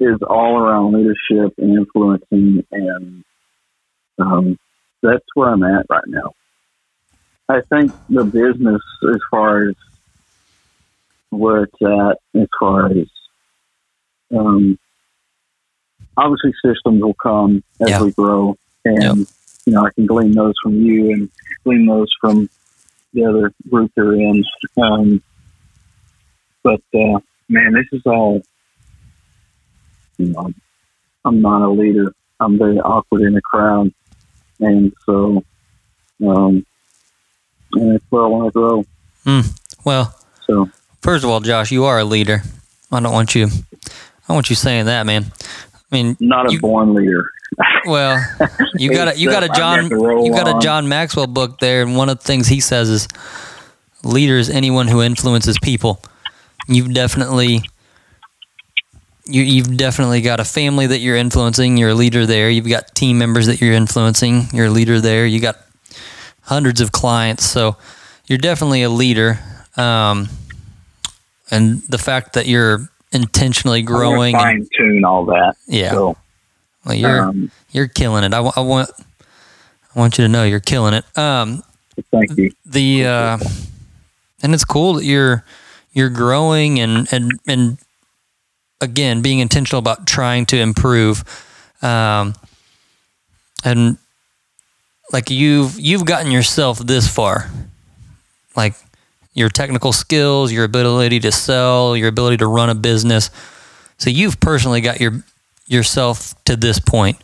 is 0.00 0.18
all 0.26 0.58
around 0.58 0.94
leadership 0.94 1.54
and 1.58 1.78
influencing, 1.78 2.64
and 2.72 3.24
um, 4.18 4.58
that's 5.02 5.24
where 5.34 5.50
I'm 5.50 5.62
at 5.62 5.86
right 5.90 6.06
now. 6.06 6.32
I 7.48 7.60
think 7.68 7.92
the 8.08 8.24
business, 8.24 8.80
as 9.12 9.18
far 9.30 9.68
as 9.68 9.74
where 11.30 11.64
it's 11.64 11.82
at, 11.82 12.40
as 12.40 12.48
far 12.58 12.86
as 12.86 13.06
um, 14.36 14.78
obviously 16.16 16.52
systems 16.64 17.02
will 17.02 17.14
come 17.14 17.62
as 17.80 17.90
Yeah. 17.90 18.02
we 18.02 18.12
grow, 18.12 18.56
and 18.84 19.18
Yep. 19.18 19.28
you 19.66 19.72
know 19.72 19.86
I 19.86 19.90
can 19.90 20.06
glean 20.06 20.32
those 20.32 20.54
from 20.62 20.74
you 20.74 21.10
and 21.12 21.30
glean 21.64 21.86
those 21.86 22.08
from 22.20 22.48
the 23.12 23.24
other 23.24 23.52
group 23.68 23.90
they're 23.96 24.14
in. 24.14 24.44
Um, 24.80 25.22
but 26.62 26.80
uh, 26.94 27.18
man, 27.50 27.72
this 27.74 27.86
is 27.92 28.02
all. 28.06 28.40
You 30.18 30.26
know, 30.28 30.52
I'm 31.24 31.40
not 31.42 31.62
a 31.62 31.70
leader. 31.70 32.12
I'm 32.40 32.58
very 32.58 32.78
awkward 32.80 33.22
in 33.22 33.36
a 33.36 33.40
crowd, 33.42 33.92
and 34.60 34.92
so, 35.04 35.42
um, 36.26 36.64
and 37.72 37.92
that's 37.94 38.04
where 38.10 38.24
I 38.24 38.26
want 38.26 38.46
to 38.46 38.84
grow. 39.24 39.44
well, 39.84 40.14
So, 40.46 40.68
first 41.02 41.24
of 41.24 41.30
all, 41.30 41.40
Josh, 41.40 41.70
you 41.70 41.84
are 41.84 41.98
a 41.98 42.04
leader. 42.04 42.42
I 42.92 43.00
don't 43.00 43.12
want 43.12 43.34
you. 43.34 43.46
I 43.46 44.28
don't 44.28 44.36
want 44.36 44.50
you 44.50 44.56
saying 44.56 44.86
that, 44.86 45.04
man. 45.06 45.26
I 45.92 45.96
mean, 45.96 46.16
not 46.20 46.48
a 46.48 46.52
You- 46.52 46.60
born 46.60 46.94
leader. 46.94 47.24
well, 47.86 48.22
you 48.74 48.90
got 48.92 49.08
a 49.14 49.18
you 49.18 49.28
got 49.30 49.42
a 49.42 49.48
John 49.48 49.90
you 50.24 50.32
got 50.32 50.48
a. 50.48 50.58
John 50.64 50.88
Maxwell 50.88 51.26
book 51.26 51.58
there, 51.58 51.82
and 51.82 51.96
one 51.96 52.08
of 52.08 52.18
the 52.18 52.24
things 52.24 52.46
he 52.48 52.60
says 52.60 52.88
is, 52.88 53.08
"Leader 54.04 54.38
is 54.38 54.48
anyone 54.50 54.86
who 54.88 55.02
influences 55.02 55.58
people." 55.60 56.00
You've 56.70 56.94
definitely 56.94 57.62
you, 59.26 59.42
you've 59.42 59.76
definitely 59.76 60.20
got 60.20 60.40
a 60.40 60.44
family 60.44 60.86
that 60.86 60.98
you're 60.98 61.16
influencing. 61.16 61.76
You're 61.76 61.90
a 61.90 61.94
leader 61.94 62.26
there. 62.26 62.50
You've 62.50 62.68
got 62.68 62.94
team 62.94 63.18
members 63.18 63.46
that 63.46 63.60
you're 63.60 63.74
influencing. 63.74 64.48
You're 64.52 64.66
a 64.66 64.70
leader 64.70 65.00
there. 65.00 65.26
You 65.26 65.40
got 65.40 65.58
hundreds 66.42 66.80
of 66.80 66.92
clients, 66.92 67.44
so 67.44 67.76
you're 68.26 68.38
definitely 68.38 68.82
a 68.82 68.90
leader. 68.90 69.38
Um, 69.76 70.28
and 71.50 71.82
the 71.82 71.98
fact 71.98 72.34
that 72.34 72.46
you're 72.46 72.88
intentionally 73.12 73.82
growing, 73.82 74.34
fine 74.34 74.68
tune 74.76 75.04
all 75.04 75.24
that. 75.26 75.56
yeah, 75.66 75.90
So, 75.90 76.16
well, 76.84 76.94
you're 76.94 77.22
um, 77.22 77.50
you're 77.72 77.88
killing 77.88 78.24
it. 78.24 78.32
I, 78.32 78.38
I 78.38 78.60
want 78.60 78.90
I 79.94 79.98
want 79.98 80.18
you 80.18 80.24
to 80.24 80.28
know 80.28 80.44
you're 80.44 80.60
killing 80.60 80.94
it. 80.94 81.04
Um, 81.18 81.62
thank 82.10 82.36
you. 82.36 82.52
the 82.64 83.06
uh, 83.06 83.38
and 84.42 84.54
it's 84.54 84.64
cool 84.64 84.94
that 84.94 85.04
you're 85.04 85.44
you're 85.92 86.10
growing 86.10 86.80
and 86.80 87.12
and 87.12 87.32
and 87.46 87.78
again 88.80 89.22
being 89.22 89.40
intentional 89.40 89.78
about 89.78 90.06
trying 90.06 90.46
to 90.46 90.56
improve 90.56 91.24
um, 91.82 92.34
and 93.64 93.98
like 95.12 95.30
you've 95.30 95.78
you've 95.78 96.04
gotten 96.04 96.30
yourself 96.30 96.78
this 96.78 97.08
far. 97.08 97.50
Like 98.56 98.74
your 99.32 99.48
technical 99.48 99.92
skills 99.92 100.52
your 100.52 100.64
ability 100.64 101.20
to 101.20 101.32
sell 101.32 101.96
your 101.96 102.08
ability 102.08 102.38
to 102.38 102.46
run 102.46 102.70
a 102.70 102.74
business. 102.74 103.30
So 103.98 104.10
you've 104.10 104.40
personally 104.40 104.80
got 104.80 105.00
your 105.00 105.24
yourself 105.66 106.34
to 106.44 106.56
this 106.56 106.78
point. 106.78 107.16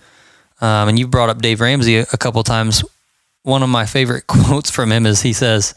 Um, 0.61 0.89
and 0.89 0.99
you've 0.99 1.11
brought 1.11 1.29
up 1.29 1.43
dave 1.43 1.61
ramsey 1.61 1.99
a, 1.99 2.03
a 2.13 2.17
couple 2.17 2.43
times. 2.43 2.83
One 3.43 3.63
of 3.63 3.69
my 3.69 3.87
favorite 3.87 4.27
quotes 4.27 4.71
from 4.71 4.91
him 4.91 5.05
is 5.05 5.23
he 5.23 5.33
says, 5.33 5.75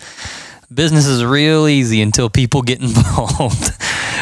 "Business 0.73 1.05
is 1.07 1.23
real 1.23 1.67
easy 1.67 2.01
until 2.01 2.29
people 2.29 2.61
get 2.61 2.81
involved," 2.81 3.71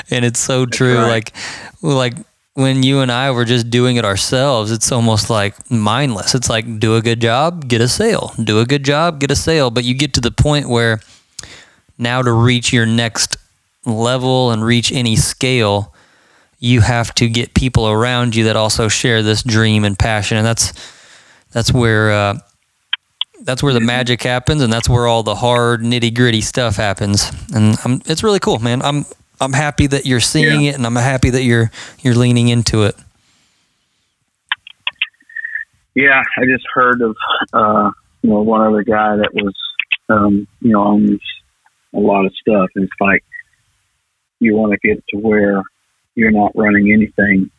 and 0.10 0.26
it's 0.26 0.39
so 0.39 0.66
true. 0.66 0.98
right. 0.98 1.08
Like, 1.08 1.34
like 1.82 2.14
when 2.58 2.82
you 2.82 3.02
and 3.02 3.12
I 3.12 3.30
were 3.30 3.45
just 3.45 3.70
doing 3.70 3.98
it 3.98 4.04
ourselves, 4.04 4.72
it's 4.72 4.91
almost 4.91 5.30
like 5.30 5.70
mindless. 5.70 6.34
It's 6.34 6.50
like 6.50 6.80
do 6.80 6.95
a 6.95 7.04
good 7.04 7.22
job, 7.22 7.68
get 7.68 7.82
a 7.82 7.88
sale. 7.88 8.34
Do 8.43 8.60
a 8.60 8.66
good 8.66 8.84
job, 8.84 9.20
get 9.20 9.30
a 9.30 9.36
sale. 9.36 9.70
But 9.70 9.84
you 9.84 9.93
get 9.93 10.16
to 10.16 10.22
the 10.22 10.32
point 10.32 10.68
where 10.68 11.00
now 12.00 12.24
to 12.24 12.32
reach 12.32 12.74
your 12.74 12.88
next 12.88 13.38
level 13.86 14.50
and 14.50 14.64
reach 14.66 14.91
any 14.91 15.16
scale, 15.16 15.93
you 16.58 16.82
have 16.82 17.14
to 17.16 17.30
get 17.30 17.54
people 17.54 17.88
around 17.88 18.36
you 18.36 18.45
that 18.45 18.56
also 18.56 18.88
share 18.88 19.22
this 19.22 19.43
dream 19.43 19.84
and 19.84 19.98
passion, 19.98 20.38
and 20.38 20.45
that's 20.45 20.74
that's 21.52 21.72
where. 21.72 22.12
Uh, 22.12 22.39
that's 23.41 23.61
where 23.61 23.73
the 23.73 23.79
magic 23.79 24.23
happens, 24.23 24.61
and 24.61 24.71
that's 24.71 24.89
where 24.89 25.07
all 25.07 25.23
the 25.23 25.35
hard 25.35 25.81
nitty 25.81 26.13
gritty 26.13 26.41
stuff 26.41 26.75
happens. 26.75 27.31
And 27.53 27.77
I'm, 27.83 28.01
it's 28.05 28.23
really 28.23 28.39
cool, 28.39 28.59
man. 28.59 28.81
I'm 28.81 29.05
I'm 29.39 29.53
happy 29.53 29.88
that 29.88 30.05
you're 30.05 30.19
seeing 30.19 30.65
it, 30.65 30.75
and 30.75 30.85
I'm 30.85 30.95
happy 30.95 31.29
that 31.29 31.43
you're 31.43 31.71
you're 31.99 32.15
leaning 32.15 32.47
into 32.47 32.83
it. 32.83 32.95
Yeah, 35.95 36.21
I 36.38 36.45
just 36.45 36.65
heard 36.73 37.01
of 37.01 37.15
uh, 37.53 37.91
you 38.21 38.29
know 38.29 38.41
one 38.41 38.61
other 38.61 38.83
guy 38.83 39.17
that 39.17 39.33
was 39.33 39.55
um, 40.09 40.47
you 40.61 40.71
know 40.71 40.83
owns 40.83 41.21
a 41.93 41.99
lot 41.99 42.25
of 42.25 42.33
stuff, 42.35 42.69
and 42.75 42.85
it's 42.85 43.01
like 43.01 43.23
you 44.39 44.55
want 44.55 44.73
to 44.73 44.88
get 44.88 45.03
to 45.09 45.17
where 45.17 45.63
you're 46.15 46.31
not 46.31 46.51
running 46.55 46.91
anything, 46.91 47.49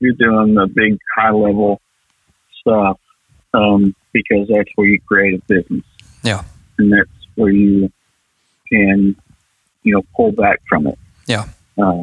you're 0.00 0.14
doing 0.14 0.54
the 0.54 0.66
big 0.66 0.98
high 1.14 1.30
level 1.30 1.80
stuff 2.60 2.98
um, 3.54 3.94
because 4.12 4.48
that's 4.48 4.70
where 4.76 4.86
you 4.86 5.00
create 5.00 5.34
a 5.34 5.42
business. 5.46 5.84
Yeah. 6.22 6.44
and 6.78 6.92
that's 6.92 7.10
where 7.34 7.50
you 7.50 7.90
can 8.70 9.16
you 9.82 9.94
know 9.94 10.02
pull 10.16 10.32
back 10.32 10.60
from 10.68 10.86
it. 10.86 10.98
Yeah. 11.26 11.48
Um, 11.78 12.02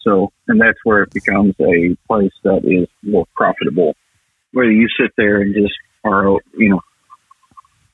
so, 0.00 0.32
and 0.46 0.60
that's 0.60 0.78
where 0.84 1.02
it 1.02 1.12
becomes 1.12 1.54
a 1.60 1.96
place 2.06 2.32
that 2.44 2.64
is 2.64 2.88
more 3.02 3.26
profitable. 3.34 3.96
Whether 4.52 4.70
you 4.70 4.88
sit 5.00 5.10
there 5.16 5.40
and 5.40 5.52
just 5.52 5.74
are, 6.04 6.38
you 6.56 6.68
know, 6.68 6.80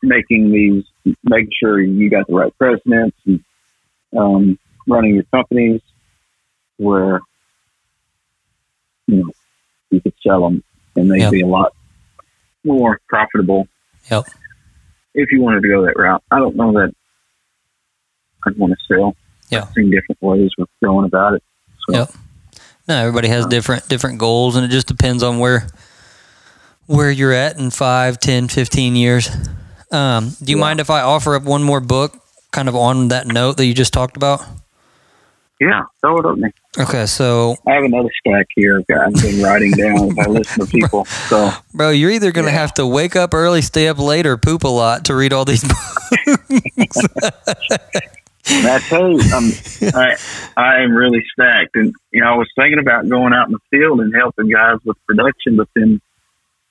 making 0.02 0.52
these, 0.52 1.14
making 1.24 1.52
sure 1.58 1.80
you 1.80 2.10
got 2.10 2.26
the 2.26 2.34
right 2.34 2.56
presidents 2.58 3.16
and 3.24 3.42
um, 4.16 4.58
running 4.86 5.14
your 5.14 5.24
companies 5.24 5.80
where, 6.76 7.20
you 9.06 9.24
know, 9.24 9.30
you 9.90 10.00
could 10.02 10.14
sell 10.26 10.42
them 10.42 10.62
and 10.97 11.11
they'd 11.11 11.20
Yep. 11.20 11.32
be 11.32 11.40
a 11.43 11.47
lot 11.47 11.72
more 12.64 13.01
profitable 13.09 13.66
Yep. 14.11 14.24
if 15.14 15.30
you 15.32 15.40
wanted 15.40 15.62
to 15.62 15.68
go 15.68 15.84
that 15.86 15.97
route. 15.97 16.22
I 16.30 16.38
don't 16.38 16.57
know 16.57 16.72
that 16.74 16.95
I'd 18.47 18.57
want 18.57 18.72
to 18.72 18.95
sell. 18.95 19.14
Yeah. 19.51 19.62
I've 19.62 19.72
seen 19.74 19.90
different 19.90 20.20
ways 20.22 20.51
of 20.59 20.68
going 20.82 21.05
about 21.07 21.34
it. 21.34 21.43
So, 21.88 21.95
Yep. 21.95 22.11
No, 22.88 22.97
everybody 22.97 23.28
has 23.28 23.47
different 23.47 23.88
different 23.88 24.18
goals, 24.18 24.57
and 24.57 24.64
it 24.64 24.68
just 24.68 24.86
depends 24.88 25.22
on 25.22 25.38
where 25.38 25.66
where 26.86 27.11
you're 27.11 27.32
at 27.32 27.57
in 27.59 27.70
five, 27.70 28.18
10, 28.18 28.49
15 28.49 28.97
years. 28.97 29.30
Um, 29.93 30.30
do 30.43 30.51
you 30.51 30.57
Yeah. 30.57 30.61
mind 30.62 30.80
if 30.80 30.90
I 30.90 31.01
offer 31.01 31.36
up 31.36 31.45
one 31.45 31.62
more 31.62 31.80
book, 31.80 32.16
kind 32.51 32.68
of 32.68 32.74
on 32.74 33.09
that 33.09 33.26
note 33.28 33.57
that 33.59 33.66
you 33.66 33.72
just 33.74 33.93
talked 33.93 34.16
about? 34.16 34.43
Yeah, 35.62 35.82
throw 36.00 36.18
it 36.18 36.26
at 36.26 36.38
me. 36.38 36.50
Okay, 36.78 37.06
so 37.06 37.56
I 37.66 37.74
have 37.74 37.84
another 37.84 38.08
stack 38.20 38.46
here 38.56 38.78
I've 38.78 39.14
been 39.14 39.42
writing 39.42 39.70
down 39.72 40.10
if 40.10 40.18
I 40.18 40.26
listen 40.26 40.66
to 40.66 40.70
people. 40.70 41.04
So, 41.04 41.50
Bro, 41.74 41.90
you're 41.90 42.10
either 42.10 42.32
going 42.32 42.46
to 42.46 42.52
Yeah. 42.52 42.58
have 42.58 42.74
to 42.74 42.86
wake 42.86 43.14
up 43.14 43.32
early, 43.34 43.62
stay 43.62 43.88
up 43.88 43.98
late, 43.98 44.26
or 44.26 44.36
poop 44.36 44.64
a 44.64 44.68
lot 44.68 45.04
to 45.06 45.14
read 45.14 45.32
all 45.32 45.44
these 45.44 45.62
books. 46.76 46.98
That's 48.44 48.90
you, 48.90 49.20
I'm, 49.32 49.94
I, 49.94 50.16
I 50.56 50.82
am 50.82 50.92
really 50.92 51.22
stacked. 51.32 51.76
And, 51.76 51.94
you 52.10 52.22
know, 52.22 52.32
I 52.32 52.36
was 52.36 52.48
thinking 52.56 52.80
about 52.80 53.08
going 53.08 53.32
out 53.32 53.46
in 53.46 53.52
the 53.52 53.60
field 53.70 54.00
and 54.00 54.12
helping 54.14 54.48
guys 54.50 54.78
with 54.84 54.96
production, 55.06 55.56
but 55.56 55.68
then 55.76 56.00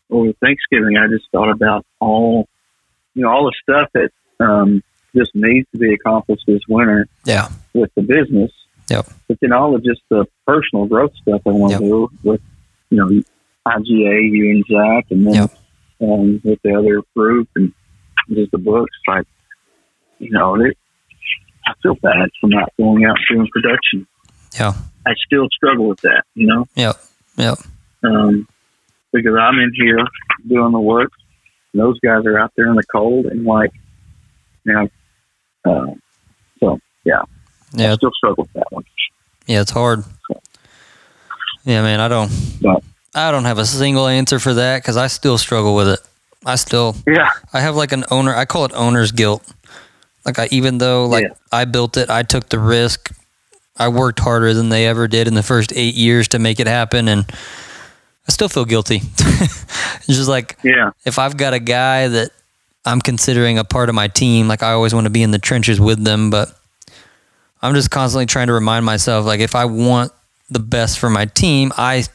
over 0.10 0.34
Thanksgiving, 0.44 0.98
I 0.98 1.08
just 1.08 1.26
thought 1.32 1.50
about 1.50 1.86
all, 2.00 2.48
you 3.14 3.22
know, 3.24 3.30
all 3.30 3.46
the 3.46 3.54
stuff 3.64 3.89
that 3.94 4.10
um, 4.44 4.84
just 5.16 5.32
needs 5.34 5.68
to 5.72 5.78
be 5.78 5.94
accomplished 5.94 6.44
this 6.46 6.62
winter 6.68 7.08
yeah. 7.24 7.48
with 7.74 7.94
the 7.96 8.02
business. 8.02 8.52
Yep. 8.90 9.08
But 9.28 9.38
then 9.42 9.54
all 9.54 9.76
of 9.76 9.84
just 9.84 10.02
the 10.10 10.26
personal 10.46 10.86
growth 10.86 11.12
stuff 11.22 11.42
I 11.46 11.52
want 11.52 11.72
Yep. 11.72 11.80
to 11.82 11.86
do 11.86 12.10
with, 12.24 12.42
you 12.90 12.98
know, 12.98 13.08
IGA, 13.66 14.32
you 14.32 14.50
and 14.52 14.66
Zach, 14.66 15.06
and 15.12 15.26
then 15.28 15.34
Yep. 15.34 15.52
um, 16.02 16.42
with 16.44 16.60
the 16.64 16.74
other 16.76 17.02
group 17.16 17.48
and 17.56 17.74
just 18.30 18.52
the 18.52 18.58
books. 18.58 18.92
Like, 19.08 19.26
you 20.20 20.32
know, 20.32 20.56
it, 20.56 20.78
I 21.66 21.74
feel 21.82 21.96
bad 21.96 22.30
for 22.40 22.48
not 22.50 22.70
going 22.78 23.06
out 23.06 23.18
doing 23.30 23.48
production. 23.52 24.08
Yeah. 24.60 24.74
I 25.06 25.14
still 25.26 25.48
struggle 25.56 25.88
with 25.88 26.02
that, 26.02 26.24
you 26.36 26.48
know, 26.48 26.68
Yep. 26.76 26.98
Yep. 27.38 27.58
um, 28.04 28.48
because 29.14 29.36
I'm 29.40 29.60
in 29.60 29.72
here 29.76 30.00
doing 30.48 30.72
the 30.72 30.80
work. 30.80 31.12
And 31.74 31.82
those 31.82 31.98
guys 32.02 32.26
are 32.26 32.38
out 32.38 32.52
there 32.58 32.68
in 32.68 32.76
the 32.76 32.84
cold 32.92 33.28
and 33.28 33.46
like, 33.46 33.72
you 34.66 34.74
know, 34.74 34.90
uh, 35.64 35.94
so 36.60 36.80
yeah, 37.06 37.22
Yeah. 37.74 37.92
I 37.92 37.96
still 37.96 38.12
struggle 38.16 38.44
with 38.44 38.54
that 38.54 38.72
one. 38.72 38.84
Yeah. 39.48 39.62
It's 39.62 39.72
hard. 39.72 40.04
Yeah, 41.64 41.82
man. 41.82 42.00
I 42.00 42.08
don't. 42.08 42.32
But- 42.62 42.84
I 43.14 43.30
don't 43.32 43.44
have 43.44 43.58
a 43.58 43.66
single 43.66 44.08
answer 44.08 44.40
for 44.40 44.54
that 44.54 44.82
because 44.82 44.96
I 44.96 45.08
still 45.08 45.38
struggle 45.38 45.76
with 45.76 45.90
it. 45.90 46.00
I 46.46 46.56
still. 46.56 46.96
Yeah, 47.06 47.30
I 47.52 47.60
have 47.60 47.76
like 47.76 47.92
an 47.92 48.06
owner. 48.10 48.34
I 48.34 48.46
call 48.46 48.64
it 48.64 48.72
owner's 48.74 49.12
guilt. 49.12 49.44
Like 50.26 50.40
I, 50.40 50.48
even 50.50 50.78
though 50.78 51.08
like 51.08 51.24
Yeah. 51.24 51.34
I 51.52 51.66
built 51.66 51.98
it, 51.98 52.10
I 52.10 52.24
took 52.24 52.48
the 52.48 52.58
risk. 52.58 53.12
I 53.78 53.90
worked 53.90 54.20
harder 54.20 54.54
than 54.54 54.70
they 54.70 54.88
ever 54.88 55.10
did 55.10 55.28
in 55.28 55.34
the 55.34 55.44
first 55.44 55.74
eight 55.76 55.94
years 55.96 56.30
to 56.30 56.40
make 56.40 56.62
it 56.62 56.68
happen, 56.68 57.10
and 57.10 57.26
I 57.30 58.32
still 58.32 58.48
feel 58.48 58.64
guilty. 58.64 59.02
it's 59.20 60.06
just 60.08 60.30
like 60.30 60.58
yeah, 60.64 60.92
if 61.06 61.20
I've 61.20 61.36
got 61.36 61.54
a 61.54 61.60
guy 61.60 62.08
that 62.08 62.32
I'm 62.86 63.02
considering 63.02 63.58
a 63.58 63.66
part 63.66 63.90
of 63.90 63.96
my 63.96 64.08
team, 64.08 64.48
like 64.48 64.64
I 64.64 64.72
always 64.72 64.94
want 64.94 65.04
to 65.04 65.10
be 65.12 65.22
in 65.22 65.32
the 65.32 65.40
trenches 65.40 65.82
with 65.82 66.02
them, 66.02 66.30
but 66.30 66.58
I'm 67.62 67.74
just 67.76 67.91
constantly 67.91 68.26
trying 68.26 68.47
to 68.47 68.53
remind 68.53 68.86
myself, 68.86 69.26
like 69.26 69.39
if 69.39 69.55
I 69.55 69.66
want 69.66 70.12
the 70.49 70.59
best 70.59 70.99
for 70.99 71.09
my 71.09 71.26
team, 71.26 71.72
I 71.78 72.05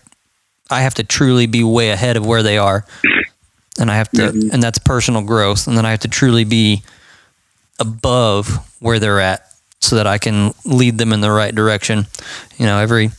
I 0.71 0.81
have 0.83 0.95
to 0.95 1.05
truly 1.05 1.47
be 1.47 1.63
way 1.63 1.91
ahead 1.91 2.17
of 2.17 2.27
where 2.27 2.43
they 2.43 2.59
are, 2.59 2.85
and 3.79 3.91
I 3.91 3.97
have 3.97 4.11
to, 4.11 4.33
Mhm. 4.33 4.53
and 4.53 4.61
that's 4.63 4.79
personal 4.79 5.23
growth, 5.23 5.69
and 5.69 5.77
then 5.79 5.87
I 5.87 5.91
have 5.93 6.01
to 6.01 6.09
truly 6.09 6.43
be 6.45 6.83
above 7.79 8.59
where 8.81 8.99
they're 8.99 9.21
at, 9.21 9.47
so 9.81 9.95
that 9.97 10.07
I 10.09 10.19
can 10.19 10.55
lead 10.65 10.99
them 10.99 11.13
in 11.13 11.21
the 11.21 11.31
right 11.31 11.55
direction. 11.55 12.07
You 12.59 12.67
know, 12.67 12.79
every 12.79 13.13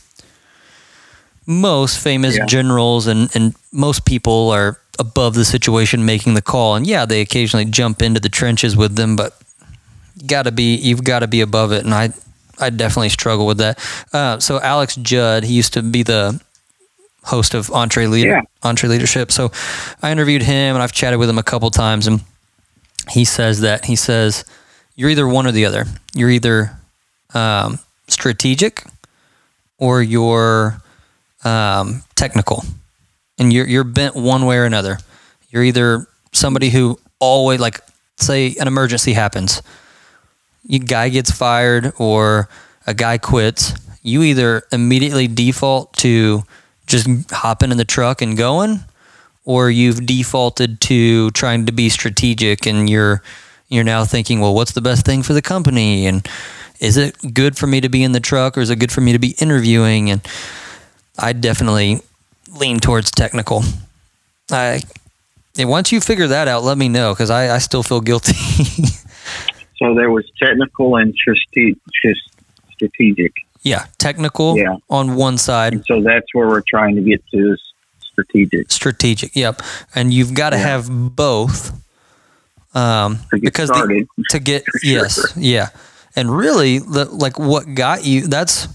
most 1.46 1.98
famous 1.98 2.36
Yeah. 2.36 2.44
generals 2.44 3.06
and, 3.06 3.30
and 3.34 3.54
most 3.72 4.04
people 4.04 4.50
are 4.50 4.78
above 4.98 5.34
the 5.34 5.44
situation 5.44 6.04
making 6.04 6.34
the 6.34 6.42
call 6.42 6.74
and 6.74 6.86
yeah 6.86 7.06
they 7.06 7.20
occasionally 7.22 7.64
jump 7.64 8.02
into 8.02 8.18
the 8.20 8.28
trenches 8.28 8.76
with 8.76 8.96
them 8.96 9.14
but 9.16 9.38
you 10.20 10.26
gotta 10.26 10.50
be 10.52 10.76
you've 10.76 11.04
got 11.04 11.20
to 11.20 11.26
be 11.26 11.40
above 11.40 11.72
it 11.72 11.84
and 11.84 11.94
i 11.94 12.10
i 12.58 12.70
definitely 12.70 13.08
struggle 13.08 13.46
with 13.46 13.58
that 13.58 13.78
uh, 14.12 14.38
so 14.38 14.60
alex 14.60 14.96
judd 14.96 15.44
he 15.44 15.54
used 15.54 15.72
to 15.72 15.82
be 15.82 16.02
the 16.02 16.40
host 17.24 17.54
of 17.54 17.66
EntreLeader 17.68 18.24
Yeah. 18.24 18.40
EntreLeadership 18.62 19.30
so 19.30 19.50
i 20.02 20.10
interviewed 20.10 20.42
him 20.42 20.74
and 20.76 20.82
i've 20.82 20.92
chatted 20.92 21.18
with 21.18 21.28
him 21.28 21.38
a 21.38 21.42
couple 21.42 21.70
times 21.70 22.06
and 22.06 22.22
he 23.10 23.24
says 23.24 23.60
that 23.60 23.84
he 23.86 23.96
says 23.96 24.44
you're 24.96 25.10
either 25.10 25.26
one 25.28 25.46
or 25.46 25.52
the 25.52 25.64
other 25.66 25.84
you're 26.14 26.30
either 26.30 26.72
um, 27.34 27.78
strategic 28.08 28.84
or 29.78 30.02
you're 30.02 30.80
um, 31.44 32.02
technical, 32.16 32.64
and 33.38 33.52
you're 33.52 33.66
you're 33.66 33.84
bent 33.84 34.16
one 34.16 34.44
way 34.46 34.56
or 34.56 34.64
another. 34.64 34.98
You're 35.50 35.62
either 35.62 36.08
somebody 36.32 36.70
who 36.70 36.98
always 37.20 37.60
like 37.60 37.80
say 38.16 38.56
an 38.58 38.66
emergency 38.66 39.12
happens, 39.12 39.62
you 40.68 40.78
guy 40.78 41.08
gets 41.08 41.32
fired 41.32 41.92
or 41.98 42.48
a 42.86 42.94
guy 42.94 43.18
quits. 43.18 43.74
You 44.02 44.22
either 44.22 44.62
immediately 44.70 45.26
default 45.26 45.94
to 45.94 46.44
just 46.86 47.08
hopping 47.30 47.72
in 47.72 47.78
the 47.78 47.84
truck 47.84 48.22
and 48.22 48.36
going, 48.36 48.80
or 49.44 49.70
you've 49.70 50.06
defaulted 50.06 50.80
to 50.82 51.30
trying 51.32 51.66
to 51.66 51.72
be 51.72 51.88
strategic 51.88 52.66
and 52.66 52.88
you're 52.88 53.22
you're 53.70 53.84
now 53.84 54.04
thinking, 54.04 54.40
well, 54.40 54.54
what's 54.54 54.72
the 54.72 54.80
best 54.80 55.04
thing 55.04 55.22
for 55.22 55.32
the 55.32 55.42
company 55.42 56.06
and 56.06 56.26
is 56.80 56.96
it 56.96 57.34
good 57.34 57.56
for 57.56 57.66
me 57.66 57.80
to 57.80 57.88
be 57.88 58.02
in 58.02 58.12
the 58.12 58.20
truck 58.20 58.56
or 58.56 58.60
is 58.60 58.70
it 58.70 58.76
good 58.76 58.92
for 58.92 59.00
me 59.00 59.12
to 59.12 59.18
be 59.18 59.34
interviewing 59.40 60.10
and 60.10 60.26
I 61.18 61.32
definitely 61.32 62.00
lean 62.50 62.78
towards 62.78 63.10
technical. 63.10 63.62
I 64.50 64.80
once 65.58 65.92
you 65.92 66.00
figure 66.00 66.28
that 66.28 66.46
out, 66.46 66.62
let 66.62 66.78
me 66.78 66.88
know 66.88 67.12
because 67.12 67.30
I, 67.30 67.54
I 67.54 67.58
still 67.58 67.82
feel 67.82 68.00
guilty. 68.00 68.36
so 69.78 69.94
there 69.94 70.10
was 70.10 70.24
technical 70.38 70.96
and 70.96 71.14
strategic. 72.72 73.34
Yeah, 73.62 73.86
technical 73.98 74.56
yeah. 74.56 74.76
on 74.88 75.16
one 75.16 75.38
side. 75.38 75.72
And 75.72 75.84
so 75.84 76.00
that's 76.02 76.26
where 76.32 76.48
we're 76.48 76.62
trying 76.68 76.96
to 76.96 77.02
get 77.02 77.24
to 77.32 77.52
is 77.52 77.72
strategic. 78.00 78.70
Strategic, 78.70 79.34
yep. 79.36 79.62
And 79.94 80.12
you've 80.12 80.34
got 80.34 80.50
to 80.50 80.56
yeah. 80.56 80.68
have 80.68 80.88
both. 80.90 81.72
Um, 82.74 83.18
to 83.30 83.40
because 83.40 83.68
started, 83.68 84.06
the, 84.16 84.24
to 84.30 84.38
get 84.38 84.64
yes, 84.82 85.32
yeah, 85.36 85.70
and 86.14 86.30
really, 86.30 86.78
the, 86.78 87.06
like 87.06 87.38
what 87.38 87.74
got 87.74 88.04
you 88.04 88.28
that's 88.28 88.68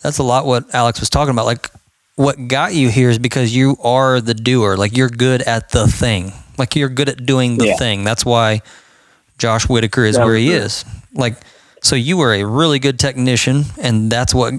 that's 0.00 0.18
a 0.18 0.22
lot 0.22 0.46
what 0.46 0.72
Alex 0.74 1.00
was 1.00 1.10
talking 1.10 1.32
about. 1.32 1.46
Like 1.46 1.68
what 2.14 2.48
got 2.48 2.72
you 2.72 2.88
here 2.88 3.10
is 3.10 3.18
because 3.18 3.54
you 3.54 3.76
are 3.82 4.20
the 4.20 4.34
doer. 4.34 4.76
Like 4.76 4.96
you're 4.96 5.08
good 5.08 5.42
at 5.42 5.70
the 5.70 5.88
thing. 5.88 6.32
Like 6.56 6.76
you're 6.76 6.88
good 6.88 7.08
at 7.08 7.26
doing 7.26 7.58
the 7.58 7.68
yeah. 7.68 7.76
thing. 7.76 8.04
That's 8.04 8.24
why 8.24 8.62
Josh 9.42 9.68
Whitaker 9.68 10.04
is 10.04 10.14
that 10.14 10.24
where 10.24 10.36
he 10.36 10.52
is. 10.52 10.84
Like 11.12 11.34
so 11.82 11.96
you 11.96 12.16
were 12.16 12.32
a 12.32 12.44
really 12.44 12.78
good 12.78 13.00
technician 13.00 13.64
and 13.76 14.08
that's 14.08 14.32
what 14.32 14.54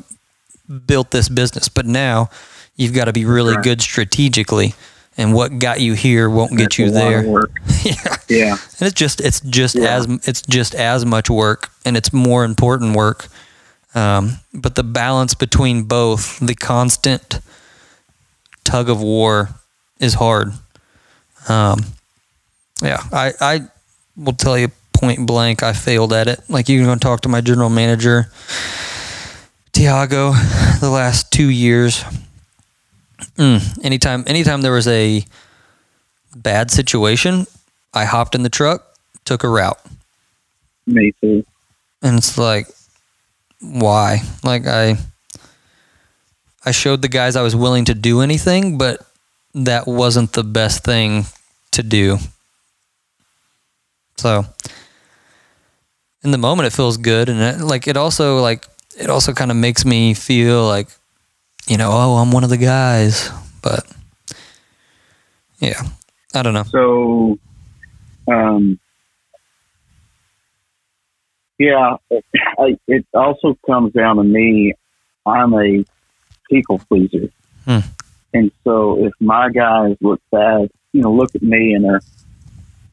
built 0.86 1.12
this 1.12 1.30
business. 1.30 1.70
But 1.70 1.86
now 1.86 2.30
you've 2.76 2.94
got 2.94 3.06
to 3.06 3.14
be 3.14 3.24
really 3.24 3.56
right. 3.56 3.64
good 3.64 3.82
strategically 3.82 4.74
and 5.16 5.34
what 5.34 5.58
got 5.58 5.80
you 5.80 5.94
here 5.94 6.30
won't 6.30 6.52
That's 6.52 6.76
get 6.76 6.80
you 6.80 6.92
there. 6.92 7.24
yeah. 7.84 8.18
Yeah. 8.28 8.58
And 8.80 8.82
it's 8.82 8.94
just 8.94 9.22
it's 9.22 9.40
just 9.40 9.76
yeah. 9.76 9.96
as 9.96 10.06
it's 10.28 10.42
just 10.42 10.76
as 10.76 11.06
much 11.06 11.30
work 11.30 11.70
and 11.86 11.96
it's 11.96 12.12
more 12.12 12.44
important 12.44 12.94
work. 12.94 13.30
Um, 13.96 14.40
but 14.54 14.76
the 14.76 14.84
balance 14.84 15.34
between 15.34 15.84
both, 15.84 16.40
the 16.40 16.56
constant 16.56 17.40
tug 18.66 18.90
of 18.90 19.02
war 19.02 19.50
is 20.00 20.16
hard. 20.16 20.52
Um, 21.48 21.86
yeah, 22.82 23.02
I, 23.14 23.34
I 23.40 23.62
will 24.16 24.34
tell 24.34 24.58
you 24.58 24.70
point 24.94 25.26
blank, 25.26 25.64
I 25.64 25.74
failed 25.74 26.14
at 26.14 26.28
it. 26.28 26.42
Like 26.50 26.70
you 26.70 26.84
can 26.84 27.00
talk 27.00 27.22
to 27.22 27.30
my 27.30 27.42
general 27.42 27.70
manager, 27.70 28.32
Tiago, 29.72 30.32
the 30.80 30.90
last 30.90 31.32
two 31.32 31.50
years. 31.50 32.04
Mm, 33.38 33.84
anytime, 33.84 34.24
anytime 34.28 34.62
there 34.62 34.72
was 34.72 34.88
a 34.88 35.26
bad 36.36 36.72
situation, 36.72 37.48
I 37.94 38.06
hopped 38.06 38.36
in 38.36 38.44
the 38.44 38.50
truck, 38.50 38.98
took 39.26 39.44
a 39.44 39.50
route. 39.50 39.80
Me 40.86 41.14
too. 41.22 41.46
And 42.02 42.18
it's 42.18 42.38
like, 42.38 42.68
why? 43.60 44.22
Like 44.44 44.68
I, 44.68 44.98
I 46.66 46.72
showed 46.72 47.02
the 47.02 47.08
guys 47.08 47.36
I 47.36 47.42
was 47.42 47.56
willing 47.56 47.86
to 47.86 47.94
do 47.94 48.22
anything, 48.22 48.78
but 48.78 49.06
that 49.54 49.88
wasn't 49.88 50.34
the 50.34 50.44
best 50.44 50.84
thing 50.84 51.26
to 51.72 51.84
do. 51.84 52.18
So, 54.18 54.46
in 56.24 56.32
the 56.32 56.38
moment, 56.38 56.68
it 56.68 56.74
feels 56.74 56.98
good, 56.98 57.30
and 57.30 57.42
it, 57.42 57.62
like 57.62 57.88
it 57.88 57.98
also 57.98 58.40
like 58.40 58.68
it 58.98 59.10
also 59.10 59.34
kind 59.34 59.52
of 59.52 59.58
makes 59.58 59.86
me 59.86 60.14
feel 60.14 60.66
like 60.66 60.88
you 61.68 61.78
know, 61.78 61.92
oh, 61.92 62.16
I'm 62.16 62.32
one 62.32 62.44
of 62.44 62.50
the 62.50 62.58
guys. 62.58 63.30
But 63.62 63.86
yeah, 65.60 65.82
I 66.34 66.44
don't 66.44 66.54
know. 66.54 66.64
So, 66.64 67.40
um, 68.28 68.80
yeah, 71.58 71.98
I, 72.60 72.78
it 72.88 73.06
also 73.14 73.58
comes 73.66 73.94
down 73.94 74.18
to 74.18 74.24
me. 74.24 74.74
I'm 75.26 75.54
a 75.54 75.86
people 76.50 76.80
pleaser. 76.80 77.30
Hmm. 77.66 77.80
And 78.34 78.52
so 78.64 79.06
if 79.06 79.14
my 79.22 79.50
guys 79.50 79.96
look 80.02 80.22
bad, 80.32 80.70
you 80.92 81.02
know, 81.02 81.14
look 81.14 81.34
at 81.36 81.42
me 81.42 81.74
and 81.74 81.86
they're 81.86 82.02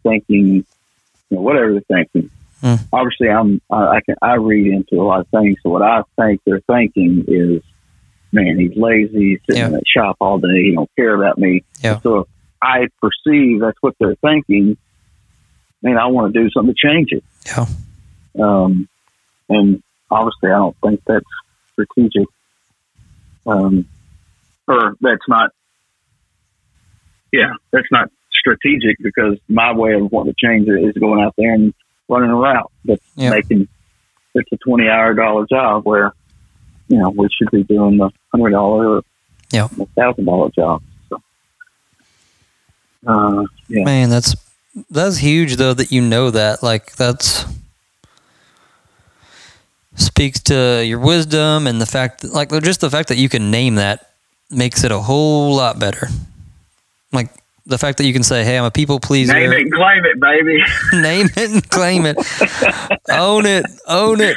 thinking, 0.02 0.64
you 1.30 1.36
know, 1.36 1.42
whatever 1.42 1.72
they're 1.72 2.04
thinking. 2.04 2.30
Hmm. 2.60 2.74
Obviously, 2.92 3.30
I'm 3.30 3.60
I 3.70 4.00
can 4.04 4.16
I 4.20 4.34
read 4.34 4.66
into 4.66 5.00
a 5.00 5.04
lot 5.04 5.20
of 5.20 5.28
things. 5.28 5.56
So 5.62 5.70
what 5.70 5.82
I 5.82 6.02
think 6.16 6.42
they're 6.44 6.60
thinking 6.60 7.24
is 7.26 7.62
man, 8.32 8.58
he's 8.58 8.76
lazy, 8.76 9.30
he's 9.30 9.40
sitting 9.46 9.60
yeah. 9.60 9.66
in 9.66 9.72
that 9.72 9.86
shop 9.86 10.16
all 10.20 10.38
day, 10.38 10.62
he 10.62 10.74
don't 10.74 10.90
care 10.96 11.14
about 11.14 11.38
me. 11.38 11.64
Yeah. 11.80 12.00
So 12.00 12.28
I 12.62 12.88
perceive 13.00 13.60
that's 13.60 13.78
what 13.80 13.94
they're 13.98 14.14
thinking, 14.16 14.76
man, 15.82 15.98
I 15.98 16.06
want 16.06 16.32
to 16.32 16.40
do 16.40 16.50
something 16.50 16.74
to 16.74 16.88
change 16.88 17.12
it. 17.12 17.24
Yeah. 17.46 17.66
Um, 18.40 18.88
and 19.48 19.82
obviously, 20.10 20.50
I 20.50 20.58
don't 20.58 20.76
think 20.84 21.02
that's 21.06 21.24
strategic, 21.72 22.28
um, 23.46 23.86
or 24.68 24.96
that's 25.00 25.28
not. 25.28 25.50
Yeah, 27.32 27.52
that's 27.72 27.88
not 27.90 28.10
strategic 28.40 28.96
because 29.00 29.38
my 29.48 29.72
way 29.72 29.92
of 29.92 30.10
wanting 30.10 30.34
to 30.34 30.46
change 30.46 30.68
it 30.68 30.82
is 30.82 30.94
going 30.94 31.22
out 31.22 31.34
there 31.38 31.54
and 31.54 31.72
running 32.08 32.30
a 32.30 32.36
route 32.36 32.72
that's 32.84 33.04
yeah. 33.14 33.30
making 33.30 33.68
it's 34.34 34.50
a 34.52 34.56
twenty 34.56 34.88
hour 34.88 35.14
dollar 35.14 35.46
job 35.46 35.84
where 35.84 36.12
you 36.90 36.98
know, 36.98 37.10
we 37.10 37.28
should 37.30 37.50
be 37.52 37.62
doing 37.62 37.96
the 37.96 38.10
hundred 38.32 38.50
dollar 38.50 38.96
or 38.96 39.02
yeah. 39.52 39.68
thousand 39.96 40.24
dollar 40.24 40.50
job. 40.50 40.82
So, 41.08 41.22
uh, 43.06 43.44
yeah. 43.68 43.84
Man, 43.84 44.10
that's 44.10 44.34
that's 44.90 45.18
huge 45.18 45.56
though 45.56 45.72
that 45.72 45.92
you 45.92 46.02
know 46.02 46.32
that. 46.32 46.64
Like 46.64 46.96
that's 46.96 47.46
speaks 49.94 50.40
to 50.40 50.84
your 50.84 50.98
wisdom 50.98 51.68
and 51.68 51.80
the 51.80 51.86
fact 51.86 52.22
that, 52.22 52.32
like 52.32 52.50
just 52.62 52.80
the 52.80 52.90
fact 52.90 53.08
that 53.08 53.18
you 53.18 53.28
can 53.28 53.52
name 53.52 53.76
that 53.76 54.10
makes 54.50 54.82
it 54.82 54.90
a 54.90 54.98
whole 54.98 55.54
lot 55.54 55.78
better. 55.78 56.08
Like 57.12 57.30
the 57.66 57.78
fact 57.78 57.98
that 57.98 58.06
you 58.06 58.12
can 58.12 58.22
say, 58.22 58.44
"Hey, 58.44 58.58
I'm 58.58 58.64
a 58.64 58.70
people 58.70 59.00
pleaser." 59.00 59.32
Name 59.32 59.52
it, 59.52 59.60
and 59.60 59.72
claim 59.72 60.04
it, 60.04 60.20
baby. 60.20 60.62
Name 61.00 61.26
it 61.36 61.50
and 61.50 61.68
claim 61.70 62.06
it. 62.06 62.16
own 63.10 63.46
it, 63.46 63.66
own 63.86 64.20
it. 64.20 64.36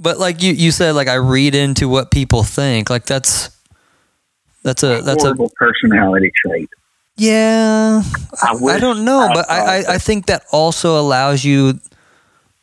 But 0.00 0.18
like 0.18 0.42
you, 0.42 0.52
you 0.52 0.72
said, 0.72 0.94
like 0.94 1.08
I 1.08 1.14
read 1.14 1.54
into 1.54 1.88
what 1.88 2.10
people 2.10 2.42
think. 2.42 2.90
Like 2.90 3.04
that's 3.04 3.56
that's 4.62 4.82
a 4.82 5.00
that's 5.02 5.22
horrible 5.22 5.46
a 5.46 5.50
personality 5.50 6.32
trait. 6.44 6.68
Yeah, 7.16 8.02
I, 8.42 8.54
I 8.54 8.78
don't 8.78 9.04
know, 9.04 9.20
I 9.20 9.34
but 9.34 9.50
I, 9.50 9.58
I 9.58 9.84
I 9.94 9.98
think 9.98 10.26
that 10.26 10.44
also 10.50 10.98
allows 10.98 11.44
you 11.44 11.78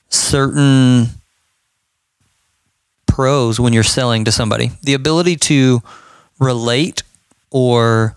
certain 0.10 1.08
pros 3.06 3.60
when 3.60 3.74
you're 3.74 3.84
selling 3.84 4.26
to 4.26 4.32
somebody. 4.32 4.72
The 4.84 4.94
ability 4.94 5.36
to 5.36 5.82
relate 6.40 7.04
or 7.52 8.16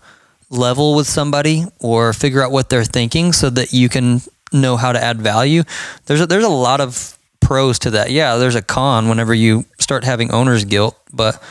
level 0.53 0.95
with 0.95 1.07
somebody 1.07 1.65
or 1.79 2.13
figure 2.13 2.41
out 2.41 2.51
what 2.51 2.69
they're 2.69 2.83
thinking 2.83 3.33
so 3.33 3.49
that 3.49 3.73
you 3.73 3.89
can 3.89 4.21
know 4.51 4.77
how 4.77 4.91
to 4.91 5.03
add 5.03 5.21
value. 5.21 5.63
There's 6.05 6.21
a, 6.21 6.27
there's 6.27 6.43
a 6.43 6.49
lot 6.49 6.79
of 6.79 7.17
pros 7.41 7.79
to 7.79 7.91
that. 7.91 8.11
Yeah, 8.11 8.37
there's 8.37 8.55
a 8.55 8.61
con 8.61 9.09
whenever 9.09 9.33
you 9.33 9.65
start 9.79 10.03
having 10.03 10.31
owner's 10.31 10.63
guilt, 10.63 10.97
but 11.11 11.41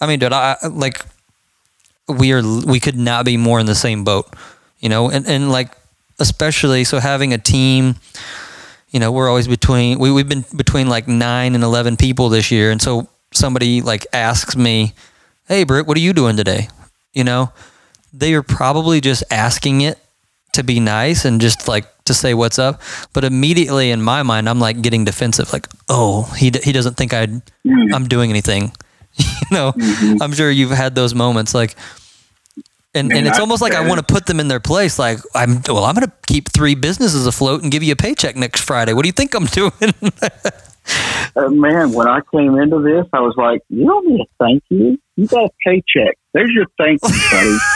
I 0.00 0.06
mean, 0.06 0.18
dude, 0.18 0.32
I 0.32 0.56
like 0.70 1.04
we 2.08 2.32
are 2.32 2.42
we 2.42 2.80
could 2.80 2.96
not 2.96 3.24
be 3.24 3.36
more 3.36 3.60
in 3.60 3.66
the 3.66 3.74
same 3.74 4.04
boat, 4.04 4.28
you 4.78 4.88
know, 4.88 5.10
and 5.10 5.26
and 5.26 5.50
like 5.50 5.76
especially 6.18 6.84
so 6.84 6.98
having 6.98 7.32
a 7.32 7.38
team. 7.38 7.96
You 8.90 8.98
know, 8.98 9.12
we're 9.12 9.28
always 9.28 9.46
between 9.46 9.98
we 10.00 10.10
we've 10.10 10.28
been 10.28 10.44
between 10.56 10.88
like 10.88 11.06
nine 11.06 11.54
and 11.54 11.62
eleven 11.62 11.96
people 11.96 12.28
this 12.28 12.50
year, 12.50 12.70
and 12.72 12.82
so 12.82 13.08
somebody 13.32 13.82
like 13.82 14.06
asks 14.12 14.56
me, 14.56 14.94
"Hey, 15.46 15.62
Britt, 15.62 15.86
what 15.86 15.96
are 15.96 16.00
you 16.00 16.12
doing 16.12 16.36
today?" 16.36 16.68
You 17.12 17.22
know, 17.22 17.52
they 18.12 18.34
are 18.34 18.42
probably 18.42 19.00
just 19.00 19.24
asking 19.30 19.82
it 19.82 19.98
to 20.52 20.64
be 20.64 20.80
nice 20.80 21.24
and 21.24 21.40
just 21.40 21.68
like 21.68 21.86
to 22.04 22.14
say 22.14 22.34
what's 22.34 22.58
up. 22.58 22.80
But 23.12 23.24
immediately 23.24 23.90
in 23.90 24.02
my 24.02 24.22
mind, 24.22 24.48
I'm 24.48 24.60
like 24.60 24.82
getting 24.82 25.04
defensive, 25.04 25.52
like, 25.52 25.68
oh, 25.88 26.24
he 26.36 26.52
he 26.62 26.72
doesn't 26.72 26.96
think 26.96 27.14
I 27.14 27.26
mm. 27.26 27.94
I'm 27.94 28.08
doing 28.08 28.30
anything. 28.30 28.72
you 29.16 29.26
know, 29.50 29.72
mm-hmm. 29.72 30.22
I'm 30.22 30.32
sure 30.32 30.50
you've 30.50 30.70
had 30.70 30.94
those 30.94 31.14
moments, 31.14 31.54
like. 31.54 31.74
And, 32.92 33.12
and 33.12 33.28
it's 33.28 33.38
almost 33.38 33.62
like 33.62 33.72
I 33.72 33.86
want 33.86 34.04
to 34.04 34.12
put 34.12 34.26
them 34.26 34.40
in 34.40 34.48
their 34.48 34.58
place. 34.58 34.98
Like 34.98 35.20
I'm, 35.32 35.62
well, 35.68 35.84
I'm 35.84 35.94
going 35.94 36.08
to 36.08 36.12
keep 36.26 36.48
three 36.48 36.74
businesses 36.74 37.24
afloat 37.24 37.62
and 37.62 37.70
give 37.70 37.84
you 37.84 37.92
a 37.92 37.96
paycheck 37.96 38.34
next 38.34 38.62
Friday. 38.62 38.94
What 38.94 39.02
do 39.02 39.08
you 39.08 39.12
think 39.12 39.32
I'm 39.32 39.44
doing? 39.60 39.94
uh, 41.36 41.48
man, 41.50 41.92
when 41.92 42.08
I 42.08 42.18
came 42.34 42.58
into 42.58 42.82
this, 42.82 43.06
I 43.12 43.20
was 43.20 43.34
like, 43.36 43.62
"You 43.68 43.84
don't 43.84 44.08
need 44.08 44.20
a 44.22 44.44
thank 44.44 44.64
you. 44.70 44.98
You 45.14 45.26
got 45.28 45.44
a 45.44 45.50
paycheck. 45.64 46.18
There's 46.34 46.50
your 46.50 46.66
thank 46.78 46.98
you, 47.04 47.14
buddy." 47.30 47.58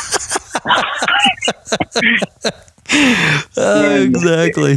Exactly. 3.57 4.77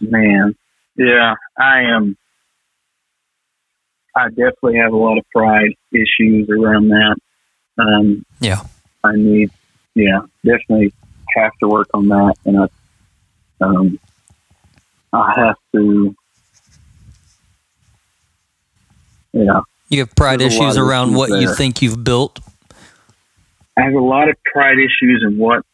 Man, 0.00 0.54
yeah, 0.96 1.34
I 1.58 1.80
am. 1.82 2.16
I 4.16 4.28
definitely 4.28 4.76
have 4.78 4.92
a 4.92 4.96
lot 4.96 5.18
of 5.18 5.24
pride 5.30 5.72
issues 5.92 6.48
around 6.50 6.88
that. 6.88 7.16
Um, 7.78 8.24
Yeah. 8.40 8.62
I 9.04 9.12
need, 9.14 9.50
yeah, 9.94 10.20
definitely 10.44 10.92
have 11.36 11.52
to 11.60 11.68
work 11.68 11.88
on 11.94 12.08
that, 12.08 12.34
and 12.44 12.58
I, 12.58 13.64
um, 13.64 13.98
I 15.12 15.32
have 15.36 15.56
to, 15.74 16.14
yeah. 19.32 19.60
You 19.88 20.00
have 20.00 20.14
pride 20.14 20.40
issues 20.40 20.76
around 20.76 21.14
what 21.14 21.30
you 21.30 21.52
think 21.54 21.82
you've 21.82 22.04
built. 22.04 22.38
I 23.76 23.82
have 23.82 23.94
a 23.94 24.00
lot 24.00 24.28
of 24.28 24.36
pride 24.44 24.78
issues 24.78 25.24
in 25.26 25.38
what 25.38 25.64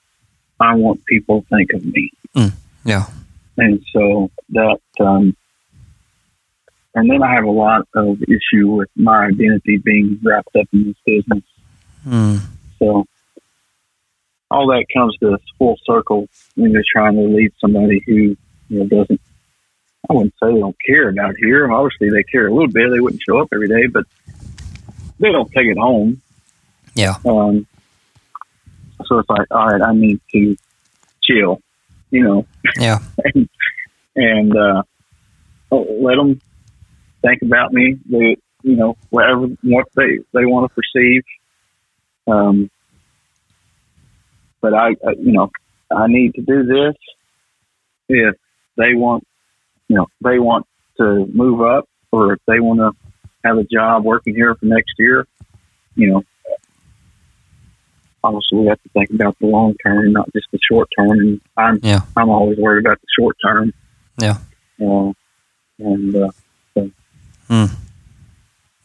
I 0.61 0.75
want 0.75 1.05
people 1.05 1.43
to 1.43 1.49
think 1.49 1.73
of 1.73 1.85
me. 1.85 2.11
Yeah. 2.85 3.07
and 3.57 3.85
so 3.93 4.31
that 4.51 4.79
um, 5.01 5.37
and 6.95 7.11
then 7.11 7.23
I 7.23 7.35
have 7.35 7.45
a 7.45 7.51
lot 7.51 7.87
of 7.95 8.23
issue 8.23 8.69
with 8.69 8.89
my 8.97 9.27
identity 9.27 9.79
being 9.79 10.19
wrapped 10.23 10.55
up 10.57 10.67
in 10.73 10.85
this 10.85 10.97
business. 11.05 11.45
Mm. 12.07 12.41
So 12.79 13.05
all 14.51 14.69
that 14.69 14.87
comes 14.95 15.17
to 15.19 15.39
full 15.59 15.77
circle 15.85 16.29
when 16.55 16.71
you're 16.71 16.85
trying 16.91 17.17
to 17.17 17.23
lead 17.23 17.53
somebody 17.61 18.03
who 18.07 18.15
you 18.15 18.39
know 18.71 18.87
doesn't. 18.87 19.21
I 20.09 20.13
wouldn't 20.13 20.35
say 20.41 20.53
they 20.53 20.61
don't 20.61 20.77
care 20.87 21.09
about 21.09 21.35
here. 21.37 21.71
Obviously, 21.71 22.11
they 22.11 22.23
care 22.23 22.47
a 22.47 22.53
little 22.53 22.71
bit. 22.71 22.91
They 22.91 23.01
wouldn't 23.01 23.23
show 23.29 23.41
up 23.41 23.49
every 23.53 23.69
day, 23.69 23.89
but 23.89 24.05
they 25.19 25.33
don't 25.33 25.51
take 25.51 25.67
it 25.67 25.77
home. 25.77 26.23
Yeah. 26.95 27.17
Um, 27.27 27.67
so 29.05 29.19
it's 29.19 29.29
like, 29.29 29.47
all 29.51 29.69
right, 29.69 29.83
I 29.83 29.95
need 29.95 30.21
to 30.33 30.57
chill, 31.23 31.61
you 32.11 32.23
know, 32.25 32.47
Yeah. 32.79 32.99
and, 33.25 33.49
and 34.15 34.57
uh, 34.57 34.83
let 35.71 36.17
them 36.17 36.41
think 37.23 37.43
about 37.43 37.73
me. 37.73 37.99
They, 38.07 38.37
you 38.63 38.77
know, 38.77 38.97
whatever 39.11 39.47
what 39.63 39.87
they 39.95 40.19
they 40.33 40.45
want 40.45 40.71
to 40.71 40.75
perceive. 40.75 41.23
Um, 42.27 42.71
but 44.61 44.75
I, 44.75 44.89
I, 44.89 45.13
you 45.19 45.33
know, 45.33 45.51
I 45.91 46.07
need 46.09 46.35
to 46.35 46.43
do 46.43 46.65
this 46.65 46.95
if 48.09 48.35
they 48.77 48.95
want, 48.95 49.27
you 49.89 49.97
know, 49.97 50.07
they 50.23 50.39
want 50.39 50.67
to 50.99 51.27
move 51.33 51.61
up, 51.61 51.89
or 52.11 52.33
if 52.33 52.41
they 52.47 52.59
want 52.59 52.81
to 52.81 52.93
have 53.45 53.59
a 53.59 53.65
job 53.65 54.05
working 54.05 54.35
here 54.35 54.55
for 54.55 54.67
next 54.67 54.95
year. 54.99 55.27
You 55.95 56.11
know, 56.11 56.25
obviously 58.27 58.59
we 58.59 58.67
have 58.67 58.83
to 58.83 58.89
think 58.91 59.11
about 59.11 59.39
the 59.41 59.47
long 59.47 59.75
term, 59.85 60.13
not 60.13 60.33
just 60.35 60.47
the 60.53 60.59
short 60.71 60.89
term. 60.99 61.11
And 61.11 61.41
I'm 61.57 61.81
Yeah. 61.83 62.01
I'm 62.17 62.29
always 62.31 62.59
worried 62.59 62.85
about 62.87 63.01
the 63.01 63.07
short 63.19 63.37
term. 63.45 63.73
Yeah. 64.19 64.39
Uh, 64.81 65.13
and 65.79 66.17
uh, 66.17 66.31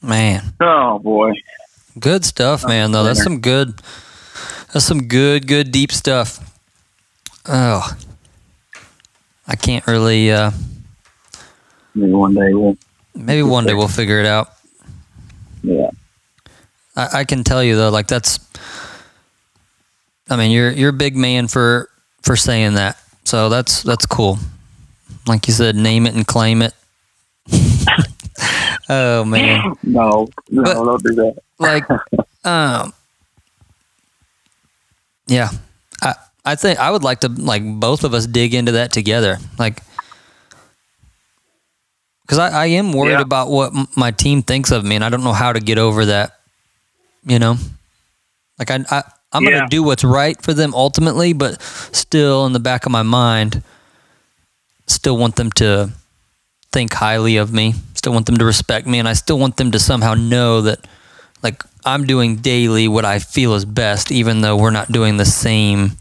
Man. 0.04 0.42
oh 0.60 1.00
boy, 1.00 1.32
Good 2.00 2.26
stuff, 2.26 2.66
man. 2.68 2.92
Though 2.92 3.04
that's 3.04 3.22
some 3.24 3.40
good. 3.42 3.82
That's 4.74 4.86
some 4.86 5.08
good, 5.08 5.48
good 5.48 5.72
deep 5.72 5.92
stuff. 5.92 6.40
Oh, 7.46 7.88
I 9.48 9.56
can't 9.56 9.86
really. 9.88 10.32
uh 10.32 10.52
maybe 11.94 12.14
one 12.14 12.34
day 12.34 12.54
we'll 12.54 12.78
Maybe 13.14 13.44
one 13.44 13.66
day 13.66 13.74
we'll 13.74 13.88
figure 13.90 14.20
it 14.20 14.26
out. 14.26 14.54
yeah. 15.64 15.90
I, 16.96 17.20
I 17.20 17.24
can 17.26 17.44
tell 17.44 17.64
you 17.64 17.76
though, 17.76 17.90
like 17.90 18.08
that's. 18.08 18.40
I 20.32 20.36
mean, 20.38 20.52
you're 20.52 20.72
you're 20.72 20.90
a 20.90 20.94
big 20.94 21.16
man 21.16 21.48
for 21.48 21.90
for 22.24 22.36
saying 22.36 22.76
that. 22.76 22.98
So 23.26 23.50
that's 23.50 23.84
that's 23.84 24.06
cool. 24.06 24.40
Like 25.28 25.46
you 25.48 25.54
said, 25.54 25.76
name 25.76 26.08
it 26.08 26.16
and 26.16 26.26
claim 26.26 26.62
it. 26.62 26.74
oh 28.90 29.24
man. 29.26 29.76
No, 29.84 30.28
no, 30.50 30.64
But- 30.64 30.74
don't 30.74 31.04
do 31.04 31.14
that. 31.16 31.36
like 31.60 31.84
um 32.46 32.92
yeah 35.28 35.50
i 36.02 36.16
i 36.44 36.56
think 36.56 36.80
i 36.80 36.90
would 36.90 37.04
like 37.04 37.20
to 37.20 37.30
like 37.30 37.62
both 37.80 38.04
of 38.04 38.16
us 38.16 38.26
dig 38.26 38.56
into 38.56 38.72
that 38.74 38.92
together 38.92 39.38
like 39.60 39.80
because 42.24 42.40
I, 42.40 42.64
I 42.64 42.66
am 42.68 42.94
worried 42.94 43.12
Yeah. 43.12 43.22
about 43.22 43.50
what 43.50 43.76
m- 43.76 43.88
my 43.96 44.10
team 44.12 44.42
thinks 44.42 44.72
of 44.72 44.84
me 44.84 44.96
and 44.96 45.04
i 45.06 45.10
don't 45.10 45.24
know 45.24 45.34
how 45.34 45.54
to 45.54 45.60
get 45.60 45.78
over 45.78 46.06
that 46.06 46.40
you 47.24 47.38
know 47.38 47.58
like 48.58 48.72
i, 48.72 48.80
I 48.90 49.04
i'm 49.34 49.44
Yeah. 49.44 49.52
gonna 49.52 49.70
do 49.70 49.84
what's 49.84 50.04
right 50.04 50.42
for 50.42 50.54
them 50.54 50.74
ultimately 50.76 51.34
but 51.34 51.62
still 51.92 52.46
in 52.46 52.54
the 52.54 52.60
back 52.60 52.86
of 52.86 52.92
my 52.92 53.04
mind 53.04 53.64
still 54.88 55.18
want 55.18 55.36
them 55.36 55.52
to 55.52 55.92
think 56.72 56.94
highly 56.94 57.38
of 57.38 57.52
me 57.54 57.74
still 57.96 58.14
want 58.14 58.26
them 58.26 58.38
to 58.38 58.46
respect 58.46 58.88
me 58.88 59.00
and 59.00 59.08
i 59.08 59.14
still 59.14 59.38
want 59.40 59.58
them 59.58 59.72
to 59.72 59.80
somehow 59.80 60.14
know 60.14 60.62
that 60.62 60.80
like 61.44 61.64
I'm 61.84 62.06
doing 62.06 62.36
daily 62.36 62.88
what 62.88 63.04
I 63.06 63.18
feel 63.18 63.56
is 63.56 63.66
best, 63.66 64.12
even 64.12 64.42
though 64.42 64.56
we're 64.56 64.70
not 64.70 64.92
doing 64.92 65.18
the 65.18 65.26
same 65.26 65.94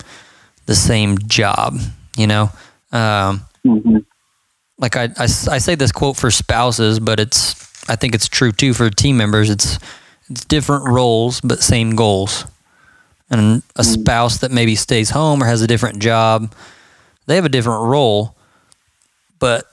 the 0.67 0.75
same 0.75 1.17
job. 1.17 1.79
You 2.19 2.27
know, 2.27 2.51
um, 2.93 3.41
hmm 3.65 3.97
like 4.77 4.97
I, 4.97 5.05
I 5.17 5.25
s- 5.25 5.49
I 5.49 5.57
say 5.57 5.77
this 5.77 5.93
quote 5.93 6.19
for 6.19 6.31
spouses, 6.31 7.01
but 7.01 7.19
it's 7.19 7.55
I 7.89 7.97
think 7.97 8.15
it's 8.15 8.29
true 8.29 8.53
too 8.53 8.75
for 8.75 8.91
team 8.91 9.17
members. 9.17 9.49
It's 9.49 9.79
it's 10.29 10.45
different 10.45 10.87
roles 10.87 11.41
but 11.41 11.63
same 11.63 11.97
goals. 11.97 12.45
And 13.31 13.63
a 13.77 13.83
mm. 13.83 13.85
spouse 13.85 14.39
that 14.39 14.51
maybe 14.51 14.75
stays 14.75 15.11
home 15.11 15.43
or 15.43 15.47
has 15.47 15.63
a 15.63 15.67
different 15.67 16.01
job, 16.01 16.53
they 17.27 17.37
have 17.37 17.45
a 17.45 17.51
different 17.51 17.85
role, 17.85 18.37
but 19.39 19.67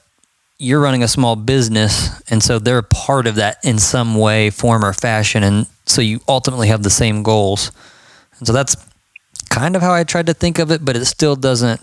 you're 0.60 0.82
running 0.82 1.04
a 1.04 1.08
small 1.08 1.36
business 1.36 2.22
and 2.32 2.42
so 2.42 2.58
they're 2.60 2.80
a 2.80 2.84
part 2.84 3.28
of 3.28 3.36
that 3.36 3.58
in 3.64 3.78
some 3.78 4.16
way 4.16 4.50
form 4.50 4.84
or 4.84 4.94
fashion 4.94 5.44
and 5.44 5.68
so 5.86 6.02
you 6.02 6.20
ultimately 6.28 6.68
have 6.68 6.82
the 6.84 6.90
same 6.90 7.22
goals. 7.22 7.72
And 8.40 8.48
so 8.48 8.54
that's 8.54 8.76
kind 9.50 9.76
of 9.76 9.82
how 9.82 9.94
i 9.94 10.04
tried 10.04 10.28
to 10.28 10.34
think 10.34 10.60
of 10.60 10.72
it 10.72 10.84
but 10.84 10.96
it 10.96 11.06
still 11.06 11.36
doesn't 11.36 11.82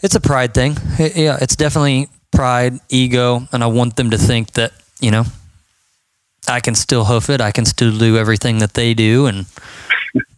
it's 0.00 0.14
a 0.14 0.20
pride 0.20 0.54
thing. 0.54 0.76
It- 0.98 1.16
yeah 1.16 1.38
it's 1.40 1.56
definitely 1.56 2.08
pride 2.30 2.78
ego 2.88 3.46
and 3.52 3.62
i 3.64 3.66
want 3.66 3.96
them 3.96 4.10
to 4.10 4.18
think 4.18 4.52
that 4.52 4.72
you 5.00 5.10
know 5.10 5.24
i 6.48 6.60
can 6.60 6.74
still 6.74 7.04
hoof 7.04 7.30
it 7.30 7.40
i 7.40 7.50
can 7.50 7.64
still 7.64 7.96
do 7.96 8.16
everything 8.16 8.58
that 8.58 8.74
they 8.74 8.94
do 8.94 9.26
and 9.26 9.46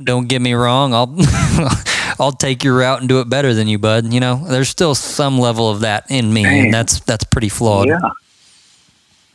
don't 0.03 0.29
get 0.29 0.41
me 0.43 0.53
wrong 0.55 0.93
i'll 0.95 1.15
i'll 2.19 2.33
take 2.33 2.65
your 2.65 2.77
route 2.77 3.01
and 3.01 3.09
do 3.09 3.21
it 3.21 3.29
better 3.29 3.55
than 3.55 3.69
you 3.69 3.79
bud 3.79 4.13
you 4.13 4.21
know 4.21 4.45
there's 4.49 4.69
still 4.69 4.95
some 4.95 5.39
level 5.39 5.71
of 5.71 5.81
that 5.81 6.11
in 6.11 6.33
me 6.33 6.43
Dang. 6.43 6.65
and 6.65 6.75
that's 6.75 7.01
that's 7.01 7.25
pretty 7.25 7.49
flawed 7.49 7.89
Yeah, 7.89 7.99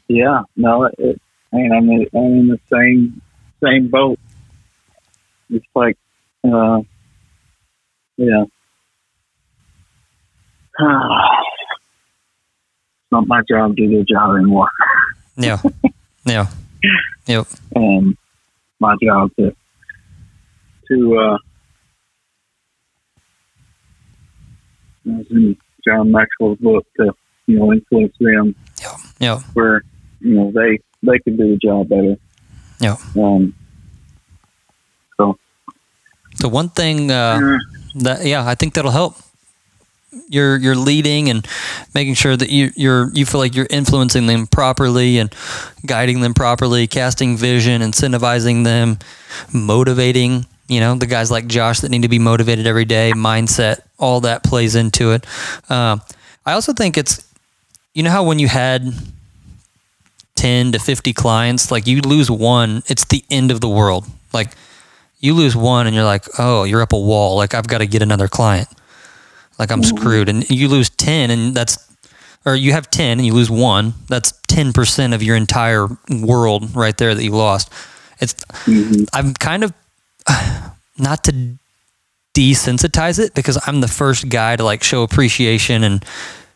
yeah. 0.07 0.41
No, 0.55 0.86
it, 0.97 1.19
man, 1.51 1.71
I'm 1.71 1.89
in, 1.89 2.07
I'm 2.13 2.39
in 2.39 2.47
the 2.47 2.59
same 2.71 3.21
same 3.63 3.88
boat. 3.88 4.19
It's 5.49 5.65
like, 5.73 5.97
uh, 6.43 6.82
yeah. 8.17 8.43
it's 10.80 10.86
not 13.11 13.28
my 13.28 13.41
job 13.49 13.76
to 13.76 13.88
do 13.88 13.95
their 13.95 14.03
job 14.03 14.36
anymore. 14.36 14.67
yeah 15.38 15.59
yeah 16.26 16.47
yep. 17.25 17.47
And 17.75 18.17
my 18.79 18.95
job 19.01 19.31
to 19.39 19.55
to 20.88 21.17
uh 21.17 21.38
as 25.19 25.25
in 25.29 25.57
John 25.86 26.11
Maxwell's 26.11 26.57
book 26.59 26.86
to 26.97 27.11
you 27.47 27.59
know 27.59 27.71
influence 27.71 28.15
them. 28.19 28.55
Yep. 29.19 29.41
Where 29.53 29.81
you 30.19 30.36
know 30.36 30.51
they 30.51 30.79
they 31.03 31.19
can 31.19 31.38
do 31.38 31.51
the 31.51 31.57
job 31.57 31.89
better. 31.89 32.15
Yeah. 32.79 32.97
Um, 33.15 33.53
so. 35.17 35.38
One 36.49 36.69
thing 36.69 37.09
uh, 37.09 37.57
that 37.95 38.25
yeah 38.25 38.45
i 38.45 38.55
think 38.55 38.73
that'll 38.73 38.91
help 38.91 39.15
you're 40.28 40.57
you're 40.57 40.76
leading 40.76 41.30
and 41.30 41.47
making 41.93 42.13
sure 42.13 42.36
that 42.36 42.49
you 42.49 42.72
you're 42.76 43.09
you 43.13 43.26
feel 43.26 43.39
like 43.39 43.55
you're 43.55 43.68
influencing 43.70 44.28
them 44.28 44.47
properly 44.47 45.18
and 45.18 45.34
guiding 45.86 46.22
them 46.22 46.34
properly 46.34 46.88
casting 46.88 47.38
vision 47.38 47.82
incentivizing 47.82 48.63
them 48.63 48.97
motivating 49.53 50.45
you 50.68 50.80
know 50.80 50.95
the 50.95 51.05
guys 51.05 51.30
like 51.30 51.47
josh 51.47 51.80
that 51.80 51.89
need 51.89 52.01
to 52.01 52.09
be 52.09 52.20
motivated 52.20 52.66
every 52.66 52.86
day 52.86 53.11
mindset 53.16 53.82
all 53.99 54.22
that 54.22 54.43
plays 54.43 54.76
into 54.76 55.11
it 55.11 55.26
um, 55.70 56.01
i 56.45 56.53
also 56.53 56.74
think 56.74 56.97
it's 56.97 57.28
you 57.93 58.03
know 58.03 58.11
how 58.11 58.24
when 58.24 58.39
you 58.39 58.47
had 58.47 58.93
10 60.36 60.74
to 60.74 60.80
50 60.80 61.13
clients 61.13 61.72
like 61.72 61.88
you 61.88 62.01
lose 62.01 62.30
one 62.30 62.84
it's 62.88 63.05
the 63.05 63.24
end 63.30 63.51
of 63.51 63.61
the 63.61 63.70
world 63.70 64.05
like 64.34 64.55
you 65.26 65.34
lose 65.34 65.55
one 65.55 65.88
and 65.88 65.95
you're 65.95 66.05
like, 66.05 66.26
oh, 66.38 66.63
you're 66.63 66.82
up 66.82 66.93
a 66.93 66.99
wall. 66.99 67.36
Like 67.36 67.53
I've 67.53 67.68
got 67.68 67.80
to 67.80 67.88
get 67.88 68.01
another 68.01 68.28
client. 68.28 68.68
Like 69.58 69.72
I'm 69.72 69.84
screwed. 69.84 70.30
And 70.30 70.49
you 70.49 70.68
lose 70.68 70.89
ten, 70.89 71.32
and 71.32 71.56
that's 71.56 71.78
or 72.45 72.56
you 72.56 72.72
have 72.74 72.89
10 72.91 73.18
and 73.18 73.26
you 73.26 73.34
lose 73.34 73.49
one, 73.49 73.93
that's 74.08 74.32
10% 74.49 75.16
of 75.16 75.24
your 75.24 75.36
entire 75.36 75.88
world 76.22 76.76
right 76.76 76.95
there 76.95 77.16
that 77.16 77.24
you 77.24 77.32
lost. 77.32 77.72
It's, 78.20 78.34
Mm-hmm. 78.66 79.03
I'm 79.14 79.34
kind 79.34 79.64
of, 79.64 79.74
not 80.97 81.24
to 81.26 81.58
desensitize 82.36 83.18
it 83.20 83.34
because 83.34 83.58
I'm 83.66 83.82
the 83.82 83.88
first 83.88 84.30
guy 84.30 84.56
to 84.56 84.64
like 84.64 84.84
show 84.84 85.03
appreciation 85.03 85.84
and 85.84 86.06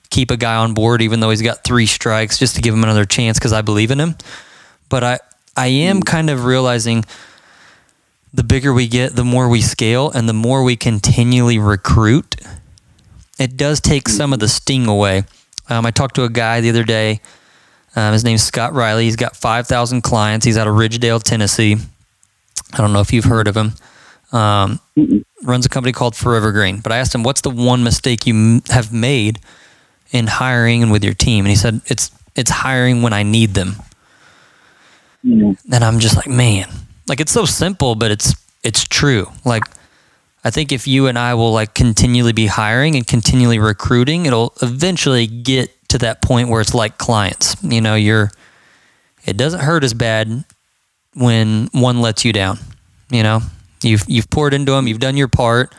keep 0.10 0.30
a 0.30 0.38
guy 0.38 0.56
on 0.56 0.74
board 0.74 1.02
even 1.02 1.20
though 1.20 1.30
he's 1.30 1.41
got 1.41 1.64
three 1.64 1.86
strikes 1.86 2.38
just 2.38 2.56
to 2.56 2.62
give 2.62 2.74
him 2.74 2.84
another 2.84 3.06
chance 3.06 3.39
because 3.39 3.54
I 3.54 3.62
believe 3.62 3.91
in 3.91 4.00
him. 4.00 4.16
But 4.89 5.04
I 5.04 5.20
I 5.56 5.68
am 5.68 6.02
kind 6.02 6.30
of 6.30 6.45
realizing 6.45 7.06
the 8.34 8.43
bigger 8.43 8.74
we 8.74 8.88
get, 8.88 9.16
the 9.16 9.24
more 9.24 9.50
we 9.50 9.62
scale 9.62 10.12
and 10.12 10.28
the 10.28 10.34
more 10.34 10.64
we 10.64 10.76
continually 10.76 11.60
recruit. 11.60 12.36
It 13.40 13.58
does 13.58 13.80
take 13.80 14.08
some 14.10 14.34
of 14.34 14.40
the 14.40 14.48
sting 14.48 14.86
away. 14.86 15.24
Um, 15.70 15.86
I 15.86 15.92
talked 15.92 16.16
to 16.16 16.24
a 16.26 16.30
guy 16.30 16.62
the 16.62 16.70
other 16.70 16.84
day. 16.84 17.22
Um, 17.96 18.14
his 18.14 18.24
name's 18.24 18.44
Scott 18.44 18.74
Riley. 18.74 19.06
He's 19.06 19.16
got 19.16 19.36
5,000 19.36 20.02
clients. 20.02 20.46
He's 20.46 20.58
out 20.58 20.68
of 20.68 20.76
Ridgedale, 20.76 21.24
Tennessee. 21.24 21.78
I 22.74 22.78
don't 22.78 22.94
know 22.94 23.00
if 23.00 23.12
you've 23.14 23.26
heard 23.26 23.48
of 23.48 23.58
him. 23.58 23.74
Um, 24.32 24.80
runs 25.44 25.66
a 25.66 25.70
company 25.70 25.92
called 25.92 26.16
Forever 26.16 26.52
Green. 26.52 26.82
But 26.82 26.92
I 26.92 26.98
asked 26.98 27.16
him, 27.16 27.24
"What's 27.24 27.42
the 27.42 27.50
one 27.50 27.84
mistake 27.84 28.28
you 28.28 28.36
m- 28.36 28.62
have 28.70 28.94
made 28.94 29.40
in 30.12 30.28
hiring 30.28 30.84
and 30.84 30.92
with 30.92 31.04
your 31.04 31.16
team?" 31.16 31.46
And 31.46 31.50
he 31.50 31.56
said, 31.56 31.82
"It's 31.88 32.12
it's 32.36 32.52
hiring 32.52 33.02
when 33.02 33.12
I 33.12 33.24
need 33.24 33.56
them." 33.56 33.78
Mm. 35.26 35.58
And 35.72 35.84
I'm 35.84 36.00
just 36.00 36.16
like, 36.16 36.28
man, 36.28 36.68
like 37.08 37.20
it's 37.20 37.32
so 37.32 37.46
simple, 37.46 37.96
but 37.96 38.12
it's 38.12 38.36
it's 38.64 38.84
true. 38.84 39.32
Like 39.46 39.64
I 40.44 40.52
think 40.52 40.72
if 40.72 40.88
you 40.88 41.08
and 41.08 41.20
I 41.20 41.34
will 41.34 41.52
like 41.52 41.74
continually 41.74 42.32
be 42.32 42.46
hiring 42.48 42.96
and 42.96 43.06
continually 43.06 43.60
recruiting, 43.60 44.26
it'll 44.26 44.54
eventually 44.62 45.28
get 45.28 45.70
to 45.90 45.98
that 46.00 46.22
point 46.22 46.50
where 46.50 46.62
it's 46.62 46.74
like 46.74 46.98
clients. 46.98 47.62
You 47.64 47.82
know, 47.82 47.96
you're 47.96 48.32
it 49.26 49.36
doesn't 49.38 49.60
hurt 49.60 49.84
as 49.84 49.94
bad 49.94 50.46
when 51.14 51.68
one 51.74 52.00
lets 52.02 52.24
you 52.24 52.32
down. 52.32 52.60
You 53.10 53.24
know, 53.24 53.42
you've 53.84 54.04
you've 54.08 54.30
poured 54.30 54.54
into 54.54 54.72
them, 54.72 54.88
you've 54.88 55.00
done 55.00 55.18
your 55.18 55.28
part. 55.28 55.74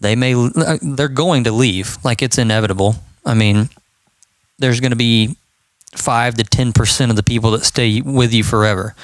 They 0.00 0.16
may 0.16 0.34
they're 0.82 1.08
going 1.08 1.44
to 1.44 1.52
leave, 1.52 1.96
like 2.04 2.22
it's 2.22 2.36
inevitable. 2.36 2.96
I 3.24 3.34
mean, 3.34 3.70
there's 4.58 4.80
going 4.80 4.90
to 4.90 4.96
be 4.96 5.36
five 5.94 6.34
to 6.34 6.44
ten 6.44 6.72
percent 6.72 7.10
of 7.10 7.16
the 7.16 7.22
people 7.22 7.52
that 7.52 7.64
stay 7.64 8.00
with 8.02 8.34
you 8.34 8.44
forever. 8.44 8.94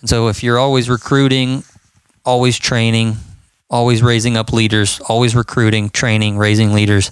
And 0.00 0.08
so 0.08 0.28
if 0.28 0.42
you're 0.42 0.58
always 0.58 0.88
recruiting, 0.88 1.64
always 2.24 2.58
training, 2.58 3.16
always 3.70 4.02
raising 4.02 4.36
up 4.36 4.52
leaders, 4.52 5.00
always 5.08 5.34
recruiting, 5.34 5.90
training, 5.90 6.36
raising 6.38 6.72
leaders, 6.72 7.10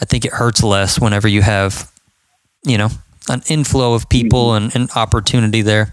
I 0.00 0.04
think 0.04 0.24
it 0.24 0.32
hurts 0.32 0.62
less 0.62 1.00
whenever 1.00 1.28
you 1.28 1.42
have, 1.42 1.90
you 2.64 2.76
know, 2.78 2.88
an 3.28 3.42
inflow 3.48 3.94
of 3.94 4.08
people 4.08 4.54
and, 4.54 4.74
and 4.74 4.90
opportunity 4.94 5.62
there. 5.62 5.92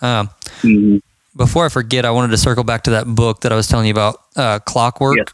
Um, 0.00 0.30
Mhm. 0.62 1.00
before 1.36 1.66
I 1.66 1.68
forget, 1.68 2.04
I 2.04 2.10
wanted 2.10 2.30
to 2.30 2.36
circle 2.38 2.64
back 2.64 2.82
to 2.84 2.90
that 2.90 3.06
book 3.06 3.40
that 3.42 3.52
I 3.52 3.56
was 3.56 3.68
telling 3.68 3.86
you 3.86 3.92
about. 3.92 4.16
Uh, 4.36 4.58
Clockwork 4.60 5.16
Yes. 5.18 5.26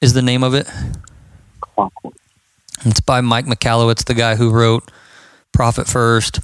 is 0.00 0.12
the 0.12 0.22
name 0.22 0.42
of 0.42 0.54
it. 0.54 0.66
Clockwork. 1.60 2.14
It's 2.84 3.00
by 3.00 3.20
Mike 3.20 3.46
Michalowicz, 3.46 4.04
the 4.04 4.14
guy 4.14 4.36
who 4.36 4.50
wrote 4.50 4.90
Profit 5.52 5.86
First, 5.88 6.40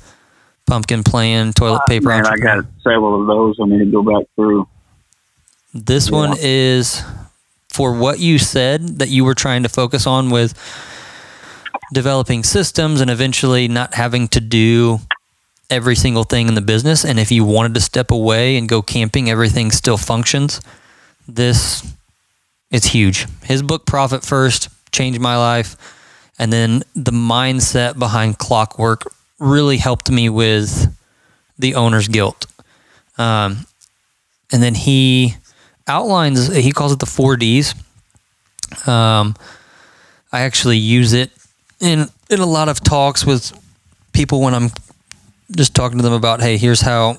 Pumpkin 0.66 1.02
Plan, 1.04 1.52
Toilet 1.52 1.82
Paper 1.88 2.08
Man, 2.08 2.26
I 2.26 2.36
got 2.36 2.64
several 2.82 3.20
of 3.20 3.26
those. 3.26 3.56
I 3.62 3.66
need 3.66 3.78
to 3.78 3.84
go 3.86 4.02
back 4.02 4.26
through. 4.34 4.66
This 5.74 6.08
one 6.08 6.36
is 6.40 7.02
for 7.68 7.92
what 7.92 8.20
you 8.20 8.38
said 8.38 9.00
that 9.00 9.08
you 9.08 9.24
were 9.24 9.34
trying 9.34 9.64
to 9.64 9.68
focus 9.68 10.06
on 10.06 10.30
with 10.30 10.54
developing 11.92 12.44
systems 12.44 13.00
and 13.00 13.10
eventually 13.10 13.66
not 13.66 13.94
having 13.94 14.28
to 14.28 14.40
do 14.40 15.00
every 15.68 15.96
single 15.96 16.22
thing 16.22 16.46
in 16.46 16.54
the 16.54 16.60
business. 16.60 17.04
And 17.04 17.18
if 17.18 17.32
you 17.32 17.44
wanted 17.44 17.74
to 17.74 17.80
step 17.80 18.12
away 18.12 18.56
and 18.56 18.68
go 18.68 18.82
camping, 18.82 19.28
everything 19.28 19.72
still 19.72 19.96
functions. 19.96 20.60
This 21.26 21.84
it's 22.70 22.86
huge. 22.86 23.26
His 23.42 23.62
book 23.62 23.86
Profit 23.86 24.24
First 24.24 24.68
changed 24.92 25.20
my 25.20 25.36
life. 25.36 25.76
And 26.38 26.52
then 26.52 26.82
the 26.94 27.12
mindset 27.12 27.98
behind 27.98 28.38
clockwork 28.38 29.02
really 29.38 29.76
helped 29.78 30.10
me 30.10 30.28
with 30.28 30.96
the 31.58 31.74
owner's 31.74 32.08
guilt. 32.08 32.46
Um, 33.18 33.66
and 34.52 34.62
then 34.62 34.74
he 34.74 35.36
outlines, 35.86 36.54
he 36.54 36.72
calls 36.72 36.92
it 36.92 36.98
the 36.98 37.06
four 37.06 37.36
Ds. 37.36 37.74
Um, 38.86 39.34
I 40.32 40.40
actually 40.40 40.78
use 40.78 41.12
it 41.12 41.30
in, 41.80 42.08
in 42.30 42.40
a 42.40 42.46
lot 42.46 42.68
of 42.68 42.80
talks 42.80 43.24
with 43.24 43.52
people 44.12 44.40
when 44.40 44.54
I'm 44.54 44.70
just 45.54 45.74
talking 45.74 45.98
to 45.98 46.02
them 46.02 46.12
about, 46.12 46.40
hey, 46.40 46.56
here's 46.56 46.80
how, 46.80 47.18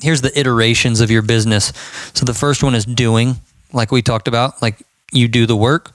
here's 0.00 0.20
the 0.20 0.38
iterations 0.38 1.00
of 1.00 1.10
your 1.10 1.22
business. 1.22 1.72
So 2.14 2.24
the 2.24 2.34
first 2.34 2.62
one 2.62 2.74
is 2.74 2.84
doing, 2.84 3.36
like 3.72 3.90
we 3.90 4.02
talked 4.02 4.28
about, 4.28 4.60
like 4.62 4.82
you 5.12 5.28
do 5.28 5.46
the 5.46 5.56
work, 5.56 5.92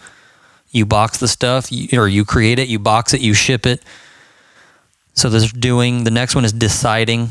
you 0.71 0.85
box 0.85 1.19
the 1.19 1.27
stuff, 1.27 1.71
you, 1.71 1.99
or 1.99 2.07
you 2.07 2.25
create 2.25 2.59
it, 2.59 2.67
you 2.67 2.79
box 2.79 3.13
it, 3.13 3.21
you 3.21 3.33
ship 3.33 3.65
it. 3.65 3.83
So 5.13 5.29
there's 5.29 5.51
doing. 5.51 6.03
The 6.03 6.11
next 6.11 6.35
one 6.35 6.45
is 6.45 6.53
deciding, 6.53 7.29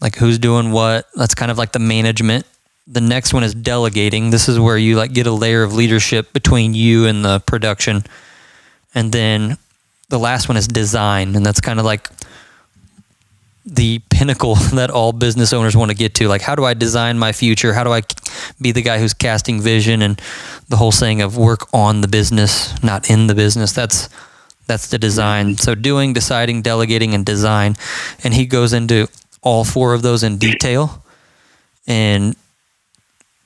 like 0.00 0.16
who's 0.16 0.38
doing 0.38 0.72
what. 0.72 1.06
That's 1.14 1.34
kind 1.34 1.50
of 1.50 1.58
like 1.58 1.72
the 1.72 1.78
management. 1.78 2.46
The 2.86 3.00
next 3.00 3.32
one 3.32 3.44
is 3.44 3.54
delegating. 3.54 4.30
This 4.30 4.48
is 4.48 4.58
where 4.58 4.76
you 4.76 4.96
like 4.96 5.12
get 5.12 5.26
a 5.26 5.32
layer 5.32 5.62
of 5.62 5.72
leadership 5.74 6.32
between 6.32 6.74
you 6.74 7.06
and 7.06 7.24
the 7.24 7.40
production. 7.40 8.04
And 8.94 9.12
then 9.12 9.56
the 10.08 10.18
last 10.18 10.48
one 10.48 10.56
is 10.56 10.66
design, 10.68 11.36
and 11.36 11.46
that's 11.46 11.60
kind 11.60 11.78
of 11.78 11.84
like 11.84 12.10
the 13.64 14.00
pinnacle 14.10 14.54
that 14.74 14.90
all 14.90 15.12
business 15.12 15.52
owners 15.52 15.76
want 15.76 15.90
to 15.90 15.96
get 15.96 16.14
to. 16.16 16.28
Like, 16.28 16.42
how 16.42 16.54
do 16.54 16.64
I 16.64 16.74
design 16.74 17.18
my 17.18 17.32
future? 17.32 17.72
How 17.72 17.84
do 17.84 17.92
I 17.92 18.02
be 18.60 18.72
the 18.72 18.82
guy 18.82 18.98
who's 18.98 19.14
casting 19.14 19.60
vision 19.60 20.02
and 20.02 20.20
the 20.68 20.76
whole 20.76 20.92
saying 20.92 21.22
of 21.22 21.36
work 21.36 21.72
on 21.72 22.00
the 22.00 22.08
business, 22.08 22.82
not 22.82 23.08
in 23.10 23.26
the 23.26 23.34
business? 23.34 23.72
That's 23.72 24.08
that's 24.66 24.88
the 24.88 24.98
design. 24.98 25.56
So 25.56 25.74
doing, 25.74 26.12
deciding, 26.12 26.62
delegating, 26.62 27.14
and 27.14 27.26
design. 27.26 27.76
And 28.22 28.32
he 28.32 28.46
goes 28.46 28.72
into 28.72 29.08
all 29.42 29.64
four 29.64 29.92
of 29.92 30.02
those 30.02 30.22
in 30.22 30.38
detail 30.38 31.02
and 31.86 32.36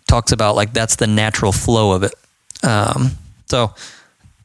talks 0.06 0.32
about 0.32 0.56
like 0.56 0.72
that's 0.72 0.96
the 0.96 1.06
natural 1.06 1.52
flow 1.52 1.92
of 1.92 2.02
it. 2.02 2.14
Um, 2.62 3.12
so 3.46 3.74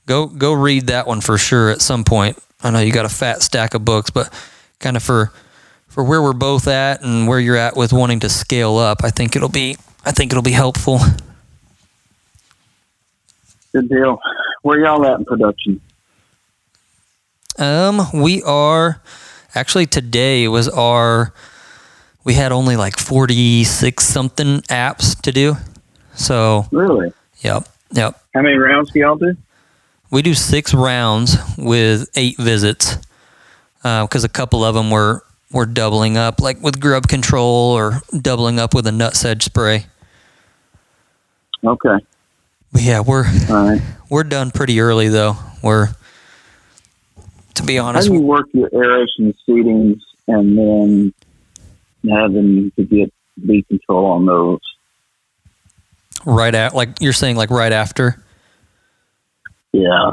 go 0.05 0.27
go 0.27 0.53
read 0.53 0.87
that 0.87 1.07
one 1.07 1.21
for 1.21 1.37
sure 1.37 1.69
at 1.69 1.81
some 1.81 2.03
point. 2.03 2.37
I 2.63 2.69
know 2.69 2.79
you 2.79 2.91
got 2.91 3.05
a 3.05 3.09
fat 3.09 3.41
stack 3.41 3.73
of 3.73 3.85
books, 3.85 4.09
but 4.09 4.31
kind 4.79 4.97
of 4.97 5.03
for 5.03 5.31
for 5.87 6.03
where 6.03 6.21
we're 6.21 6.33
both 6.33 6.67
at 6.67 7.01
and 7.01 7.27
where 7.27 7.39
you're 7.39 7.57
at 7.57 7.75
with 7.75 7.91
wanting 7.91 8.19
to 8.21 8.29
scale 8.29 8.77
up, 8.77 9.03
I 9.03 9.09
think 9.09 9.35
it'll 9.35 9.49
be 9.49 9.77
I 10.05 10.11
think 10.11 10.31
it'll 10.31 10.43
be 10.43 10.51
helpful. 10.51 10.99
Good 13.71 13.89
deal. 13.89 14.19
Where 14.63 14.79
y'all 14.79 15.05
at 15.05 15.19
in 15.19 15.25
production? 15.25 15.81
Um, 17.57 18.01
we 18.13 18.41
are 18.43 19.01
actually 19.53 19.85
today 19.85 20.47
was 20.47 20.67
our 20.69 21.33
we 22.23 22.33
had 22.35 22.51
only 22.51 22.75
like 22.75 22.97
46 22.99 24.03
something 24.05 24.61
apps 24.61 25.19
to 25.21 25.31
do. 25.31 25.57
So, 26.13 26.65
Really? 26.71 27.11
yep. 27.41 27.67
Yep. 27.93 28.21
How 28.33 28.41
many 28.41 28.57
rounds 28.57 28.91
do 28.91 28.99
y'all 28.99 29.15
do? 29.15 29.35
We 30.11 30.21
do 30.21 30.33
6 30.33 30.73
rounds 30.73 31.37
with 31.57 32.09
8 32.15 32.37
visits. 32.37 32.97
Uh, 33.83 34.05
cuz 34.07 34.23
a 34.23 34.29
couple 34.29 34.63
of 34.63 34.75
them 34.75 34.91
were 34.91 35.23
were 35.51 35.65
doubling 35.65 36.15
up 36.15 36.39
like 36.39 36.61
with 36.61 36.79
grub 36.79 37.07
control 37.07 37.73
or 37.75 38.01
doubling 38.21 38.59
up 38.59 38.73
with 38.75 38.85
a 38.87 38.91
nut 38.91 39.15
sedge 39.15 39.43
spray. 39.43 39.85
Okay. 41.65 41.97
But 42.71 42.81
yeah, 42.83 42.99
we're 43.01 43.25
All 43.49 43.69
right. 43.69 43.81
we're 44.09 44.23
done 44.23 44.51
pretty 44.51 44.79
early 44.79 45.09
though. 45.09 45.35
We're 45.63 45.89
to 47.55 47.63
be 47.63 47.77
honest. 47.79 48.07
How 48.07 48.13
do 48.13 48.19
you 48.19 48.25
work 48.25 48.47
your 48.53 48.69
aeration 48.73 49.33
seedings 49.47 49.99
and 50.27 50.57
then 50.57 51.13
having 52.09 52.71
to 52.75 52.83
get 52.83 53.13
weed 53.45 53.67
control 53.67 54.05
on 54.07 54.25
those? 54.25 54.59
right 56.25 56.53
at 56.53 56.73
like 56.73 57.01
you're 57.01 57.13
saying 57.13 57.35
like 57.35 57.49
right 57.49 57.71
after. 57.71 58.23
Yeah, 59.73 60.11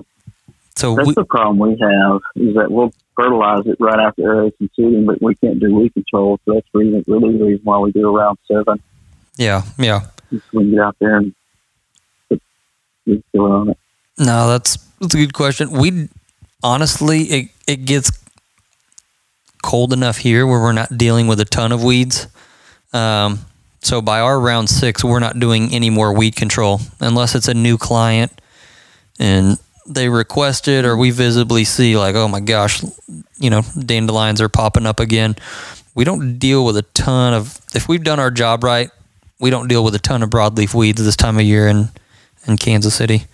So 0.76 0.94
that's 0.94 1.08
we, 1.08 1.14
the 1.14 1.24
problem 1.24 1.58
we 1.58 1.70
have 1.80 2.20
is 2.36 2.54
that 2.54 2.70
we'll 2.70 2.92
fertilize 3.16 3.66
it 3.66 3.76
right 3.80 3.98
after 3.98 4.22
aeration 4.22 4.70
seeding, 4.76 5.04
but 5.04 5.20
we 5.20 5.34
can't 5.34 5.58
do 5.58 5.74
weed 5.74 5.92
control. 5.94 6.38
So 6.44 6.54
that's 6.54 6.66
reason, 6.72 7.02
really 7.08 7.36
the 7.36 7.44
reason 7.44 7.64
why 7.64 7.78
we 7.78 7.90
do 7.90 8.16
around 8.16 8.38
seven. 8.46 8.80
yeah, 9.36 9.62
yeah. 9.76 10.06
Just 10.30 10.52
we 10.52 10.70
get 10.70 10.80
out 10.80 10.96
there 11.00 11.16
and 11.16 11.34
put 12.30 12.40
on 13.34 13.70
it. 13.70 13.78
No, 14.18 14.48
that's 14.48 14.76
that's 15.00 15.14
a 15.14 15.18
good 15.18 15.34
question. 15.34 15.72
We 15.72 16.08
honestly, 16.62 17.22
it 17.22 17.48
it 17.66 17.84
gets 17.84 18.12
cold 19.62 19.92
enough 19.92 20.18
here 20.18 20.46
where 20.46 20.60
we're 20.60 20.72
not 20.72 20.96
dealing 20.96 21.26
with 21.26 21.40
a 21.40 21.44
ton 21.44 21.72
of 21.72 21.82
weeds. 21.82 22.26
Um, 22.92 23.40
so 23.80 24.02
by 24.02 24.20
our 24.20 24.38
round 24.38 24.68
six, 24.68 25.04
we're 25.04 25.20
not 25.20 25.38
doing 25.38 25.72
any 25.72 25.90
more 25.90 26.12
weed 26.12 26.36
control 26.36 26.80
unless 27.00 27.34
it's 27.34 27.48
a 27.48 27.54
new 27.54 27.78
client 27.78 28.40
and 29.18 29.58
they 29.86 30.08
request 30.08 30.68
it 30.68 30.84
or 30.84 30.96
we 30.96 31.10
visibly 31.10 31.64
see 31.64 31.96
like, 31.96 32.14
oh 32.14 32.28
my 32.28 32.40
gosh, 32.40 32.82
you 33.38 33.50
know, 33.50 33.62
dandelions 33.78 34.40
are 34.40 34.48
popping 34.48 34.86
up 34.86 35.00
again. 35.00 35.36
We 35.94 36.04
don't 36.04 36.38
deal 36.38 36.64
with 36.64 36.76
a 36.76 36.82
ton 36.94 37.34
of 37.34 37.60
if 37.74 37.88
we've 37.88 38.04
done 38.04 38.20
our 38.20 38.30
job 38.30 38.62
right, 38.62 38.90
we 39.40 39.50
don't 39.50 39.68
deal 39.68 39.84
with 39.84 39.94
a 39.94 39.98
ton 39.98 40.22
of 40.22 40.30
broadleaf 40.30 40.74
weeds 40.74 41.02
this 41.04 41.16
time 41.16 41.38
of 41.38 41.44
year 41.44 41.68
in 41.68 41.88
in 42.46 42.56
Kansas 42.56 42.94
City. 42.94 43.24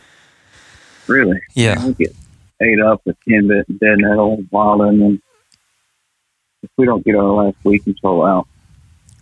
Really? 1.07 1.41
Yeah. 1.55 1.85
we 1.85 1.95
get 1.95 2.14
ate 2.62 2.81
up 2.81 3.03
with 3.05 3.16
henbit 3.29 3.66
dead 3.79 3.99
nettle, 3.99 4.39
wild 4.51 4.81
onion. 4.81 5.20
If 6.65 6.71
we 6.77 6.87
don't 6.87 7.05
get 7.05 7.15
our 7.15 7.25
last 7.25 7.57
weed 7.65 7.81
control 7.81 8.25
out, 8.25 8.49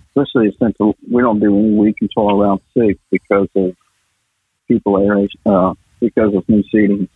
especially 0.09 0.57
since 0.61 0.77
we 0.79 1.23
don't 1.23 1.41
do 1.41 1.57
any 1.59 1.75
weed 1.75 1.97
control 1.97 2.41
around 2.41 2.61
six 2.77 2.99
because 3.11 3.49
of 3.57 3.75
people 4.69 4.99
aeration, 4.99 5.41
uh, 5.47 5.75
because 6.01 6.35
of 6.35 6.49
new 6.49 6.63
seedings. 6.73 7.09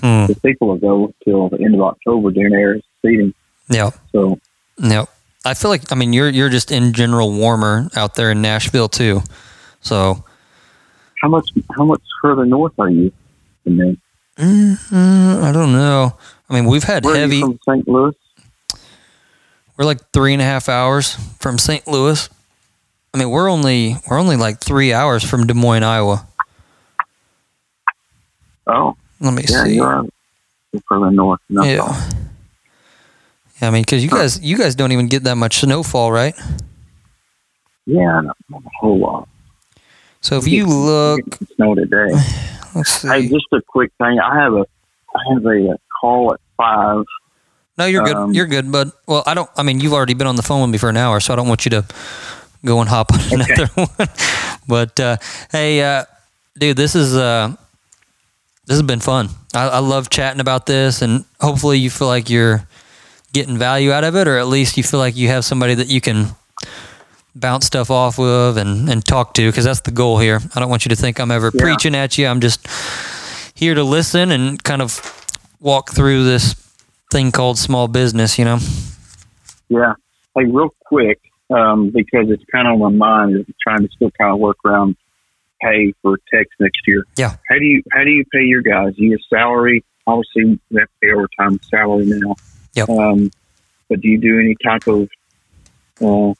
Hmm. 0.00 0.26
The 0.26 0.38
people 0.42 0.68
will 0.68 0.76
go 0.76 1.14
till 1.24 1.48
the 1.48 1.62
end 1.62 1.74
of 1.74 1.80
October 1.80 2.30
during 2.30 2.54
air 2.54 2.80
seeding. 3.02 3.34
Yeah. 3.68 3.90
So 4.12 4.38
Yeah. 4.78 5.06
I 5.44 5.54
feel 5.54 5.70
like 5.70 5.90
I 5.90 5.94
mean 5.94 6.12
you're 6.12 6.28
you're 6.28 6.50
just 6.50 6.70
in 6.70 6.92
general 6.92 7.32
warmer 7.32 7.88
out 7.96 8.14
there 8.14 8.30
in 8.30 8.42
Nashville 8.42 8.88
too. 8.88 9.22
So 9.80 10.22
how 11.22 11.28
much 11.28 11.50
how 11.76 11.84
much 11.84 12.02
further 12.22 12.44
north 12.44 12.74
are 12.78 12.90
you 12.90 13.10
than 13.64 13.76
me? 13.78 13.98
mm, 14.36 15.42
I 15.42 15.52
don't 15.52 15.72
know. 15.72 16.16
I 16.48 16.54
mean 16.54 16.66
we've 16.66 16.84
had 16.84 17.04
Where 17.04 17.16
heavy. 17.16 17.42
Are 17.42 17.46
you 17.46 17.58
from 17.64 17.76
St. 17.76 17.88
Louis? 17.88 18.14
We're 19.80 19.86
like 19.86 20.10
three 20.12 20.34
and 20.34 20.42
a 20.42 20.44
half 20.44 20.68
hours 20.68 21.14
from 21.38 21.56
St. 21.56 21.88
Louis. 21.88 22.28
I 23.14 23.18
mean 23.18 23.30
we're 23.30 23.50
only 23.50 23.96
we're 24.06 24.18
only 24.18 24.36
like 24.36 24.60
three 24.60 24.92
hours 24.92 25.24
from 25.24 25.46
Des 25.46 25.54
Moines, 25.54 25.82
Iowa. 25.82 26.28
Oh, 28.66 28.94
Let 29.20 29.32
me 29.32 29.42
yeah, 29.48 29.64
see. 29.64 29.74
You're 29.76 30.04
further 30.86 31.10
north. 31.10 31.40
all. 31.56 31.64
Yeah. 31.64 32.10
Yeah, 33.62 33.68
I 33.68 33.70
mean, 33.70 33.82
because 33.82 34.04
you 34.04 34.10
guys, 34.10 34.38
you 34.42 34.58
guys 34.58 34.74
don't 34.74 34.92
even 34.92 35.06
get 35.06 35.24
that 35.24 35.36
much 35.36 35.60
snowfall, 35.60 36.12
right? 36.12 36.34
yeah, 37.86 38.20
not, 38.20 38.36
not 38.50 38.62
a 38.62 38.70
whole 38.80 38.98
lot. 38.98 39.28
So 40.20 40.36
if 40.36 40.46
you 40.46 40.66
look, 40.66 41.20
snow 41.56 41.74
today. 41.74 42.08
let's 42.74 42.90
see. 42.90 43.08
Hey, 43.08 43.28
just 43.28 43.46
a 43.52 43.62
quick 43.66 43.92
thing. 43.96 44.20
I 44.20 44.42
have 44.42 44.52
a 44.52 44.66
I 45.14 45.32
have 45.32 45.46
a, 45.46 45.78
call 46.00 46.34
at 46.34 46.40
five. 46.58 47.04
No, 47.80 47.86
you're 47.86 48.04
good. 48.04 48.16
Um, 48.16 48.32
you're 48.34 48.46
good, 48.46 48.70
bud. 48.70 48.92
Well, 49.08 49.22
I 49.26 49.32
don't. 49.34 49.48
I 49.56 49.62
mean, 49.62 49.80
you've 49.80 49.94
already 49.94 50.12
been 50.14 50.26
on 50.26 50.36
the 50.36 50.42
phone 50.42 50.60
with 50.60 50.70
me 50.70 50.76
for 50.78 50.90
an 50.90 50.96
hour, 50.98 51.18
so 51.18 51.32
I 51.32 51.36
don't 51.36 51.48
want 51.48 51.64
you 51.64 51.70
to 51.70 51.84
go 52.64 52.80
and 52.80 52.88
hop 52.88 53.10
on 53.12 53.20
another 53.40 53.66
one. 53.74 54.08
But 54.68 55.00
uh, 55.00 55.16
hey, 55.50 55.82
uh, 55.82 56.04
dude, 56.58 56.76
this 56.76 56.94
is 56.94 57.16
uh, 57.16 57.48
this 58.66 58.76
has 58.76 58.82
been 58.82 59.00
fun. 59.00 59.30
I, 59.54 59.68
I 59.68 59.78
love 59.78 60.10
chatting 60.10 60.40
about 60.40 60.66
this, 60.66 61.00
and 61.00 61.24
hopefully, 61.40 61.78
you 61.78 61.88
feel 61.90 62.06
like 62.08 62.28
you're 62.28 62.66
getting 63.32 63.56
value 63.56 63.92
out 63.92 64.04
of 64.04 64.14
it, 64.14 64.28
or 64.28 64.36
at 64.36 64.46
least 64.46 64.76
you 64.76 64.82
feel 64.82 65.00
like 65.00 65.16
you 65.16 65.28
have 65.28 65.44
somebody 65.44 65.74
that 65.74 65.88
you 65.88 66.00
can 66.02 66.26
bounce 67.34 67.64
stuff 67.64 67.90
off 67.90 68.18
with 68.18 68.58
and, 68.58 68.90
and 68.90 69.04
talk 69.04 69.32
to, 69.34 69.48
because 69.48 69.64
that's 69.64 69.80
the 69.80 69.90
goal 69.92 70.18
here. 70.18 70.40
I 70.54 70.60
don't 70.60 70.68
want 70.68 70.84
you 70.84 70.90
to 70.90 70.96
think 70.96 71.18
I'm 71.18 71.30
ever 71.30 71.50
Yeah. 71.54 71.62
preaching 71.62 71.94
at 71.94 72.18
you. 72.18 72.26
I'm 72.26 72.40
just 72.40 72.66
here 73.54 73.74
to 73.74 73.84
listen 73.84 74.30
and 74.32 74.62
kind 74.62 74.82
of 74.82 75.00
walk 75.60 75.92
through 75.92 76.24
this 76.24 76.54
thing 77.10 77.32
called 77.32 77.58
small 77.58 77.88
business, 77.88 78.38
you 78.38 78.44
know? 78.44 78.58
Yeah. 79.68 79.94
Hey, 80.34 80.44
real 80.44 80.70
quick, 80.84 81.20
um, 81.50 81.90
because 81.90 82.30
it's 82.30 82.44
kind 82.52 82.68
of 82.68 82.80
on 82.80 82.98
my 82.98 83.22
mind. 83.22 83.36
is 83.36 83.54
trying 83.62 83.86
to 83.86 83.88
still 83.94 84.10
kind 84.12 84.32
of 84.32 84.40
work 84.40 84.56
around 84.64 84.96
pay 85.60 85.92
for 86.02 86.16
techs 86.32 86.50
next 86.58 86.80
year. 86.86 87.04
Yeah. 87.16 87.36
How 87.48 87.56
do 87.58 87.64
you 87.64 87.82
how 87.92 88.04
do 88.04 88.10
you 88.10 88.24
pay 88.32 88.42
your 88.42 88.62
guys? 88.62 88.94
You 88.96 89.10
get 89.10 89.20
salary. 89.28 89.84
Obviously, 90.06 90.58
to 90.72 90.86
pay 91.02 91.10
overtime 91.12 91.60
salary 91.68 92.06
now. 92.06 92.34
Yep. 92.74 92.88
Um, 92.88 93.30
but 93.88 94.00
do 94.00 94.08
you 94.08 94.18
do 94.18 94.38
any 94.38 94.56
type 94.64 94.86
of 94.86 95.08
uh, 96.00 96.34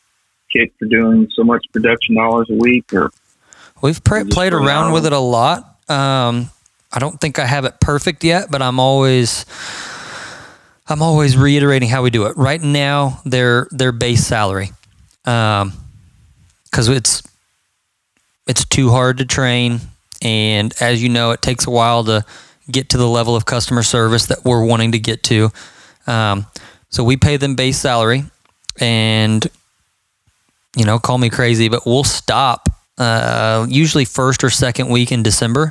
kick 0.52 0.72
for 0.78 0.86
doing 0.86 1.28
so 1.34 1.44
much 1.44 1.64
production 1.72 2.16
dollars 2.16 2.48
a 2.50 2.54
week, 2.54 2.92
or 2.92 3.10
We've 3.82 4.02
Just 4.02 4.30
played 4.30 4.52
around 4.52 4.92
with 4.92 5.06
it 5.06 5.12
a 5.12 5.18
lot. 5.18 5.78
Um, 5.88 6.50
I 6.92 6.98
don't 6.98 7.20
think 7.20 7.38
I 7.38 7.46
have 7.46 7.64
it 7.64 7.80
perfect 7.80 8.24
yet, 8.24 8.50
but 8.50 8.60
I'm 8.60 8.78
always 8.78 9.46
I'm 10.90 11.02
always 11.02 11.36
reiterating 11.36 11.88
how 11.88 12.02
we 12.02 12.10
do 12.10 12.26
it. 12.26 12.36
Right 12.36 12.60
now, 12.60 13.20
their 13.24 13.68
their 13.70 13.92
base 13.92 14.26
salary, 14.26 14.70
because 15.24 16.88
it's 16.88 17.22
it's 18.46 18.64
too 18.64 18.90
hard 18.90 19.18
to 19.18 19.24
train, 19.24 19.80
and 20.20 20.74
as 20.80 21.02
you 21.02 21.08
know, 21.08 21.30
it 21.30 21.42
takes 21.42 21.66
a 21.66 21.70
while 21.70 22.04
to 22.04 22.24
get 22.70 22.90
to 22.90 22.98
the 22.98 23.08
level 23.08 23.36
of 23.36 23.46
customer 23.46 23.82
service 23.82 24.26
that 24.26 24.44
we're 24.44 24.64
wanting 24.64 24.92
to 24.92 24.98
get 24.98 25.22
to. 25.24 25.50
Um, 26.06 26.46
so 26.88 27.04
we 27.04 27.16
pay 27.16 27.36
them 27.36 27.54
base 27.54 27.78
salary, 27.78 28.24
and 28.80 29.46
you 30.76 30.84
know, 30.84 30.98
call 30.98 31.18
me 31.18 31.30
crazy, 31.30 31.68
but 31.68 31.86
we'll 31.86 32.04
stop 32.04 32.68
uh, 32.98 33.66
usually 33.68 34.04
first 34.04 34.42
or 34.42 34.50
second 34.50 34.88
week 34.88 35.12
in 35.12 35.22
December, 35.22 35.70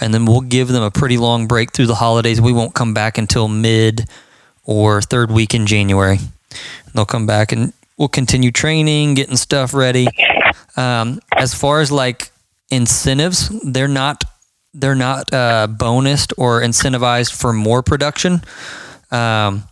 and 0.00 0.14
then 0.14 0.26
we'll 0.26 0.40
give 0.40 0.68
them 0.68 0.82
a 0.82 0.90
pretty 0.90 1.18
long 1.18 1.46
break 1.48 1.72
through 1.72 1.86
the 1.86 1.96
holidays. 1.96 2.40
We 2.40 2.52
won't 2.52 2.74
come 2.74 2.94
back 2.94 3.18
until 3.18 3.48
mid 3.48 4.08
or 4.64 5.02
third 5.02 5.30
week 5.30 5.54
in 5.54 5.66
January. 5.66 6.18
They'll 6.94 7.04
come 7.04 7.26
back 7.26 7.52
and 7.52 7.72
we'll 7.96 8.08
continue 8.08 8.50
training, 8.50 9.14
getting 9.14 9.36
stuff 9.36 9.74
ready. 9.74 10.06
Um, 10.76 11.20
as 11.36 11.54
far 11.54 11.80
as 11.80 11.90
like 11.92 12.30
incentives, 12.70 13.48
they're 13.62 13.88
not 13.88 14.24
they're 14.72 14.96
not 14.96 15.32
uh, 15.32 15.68
bonused 15.70 16.32
or 16.36 16.60
incentivized 16.60 17.32
for 17.32 17.52
more 17.52 17.82
production. 17.82 18.42
Um, 19.12 19.64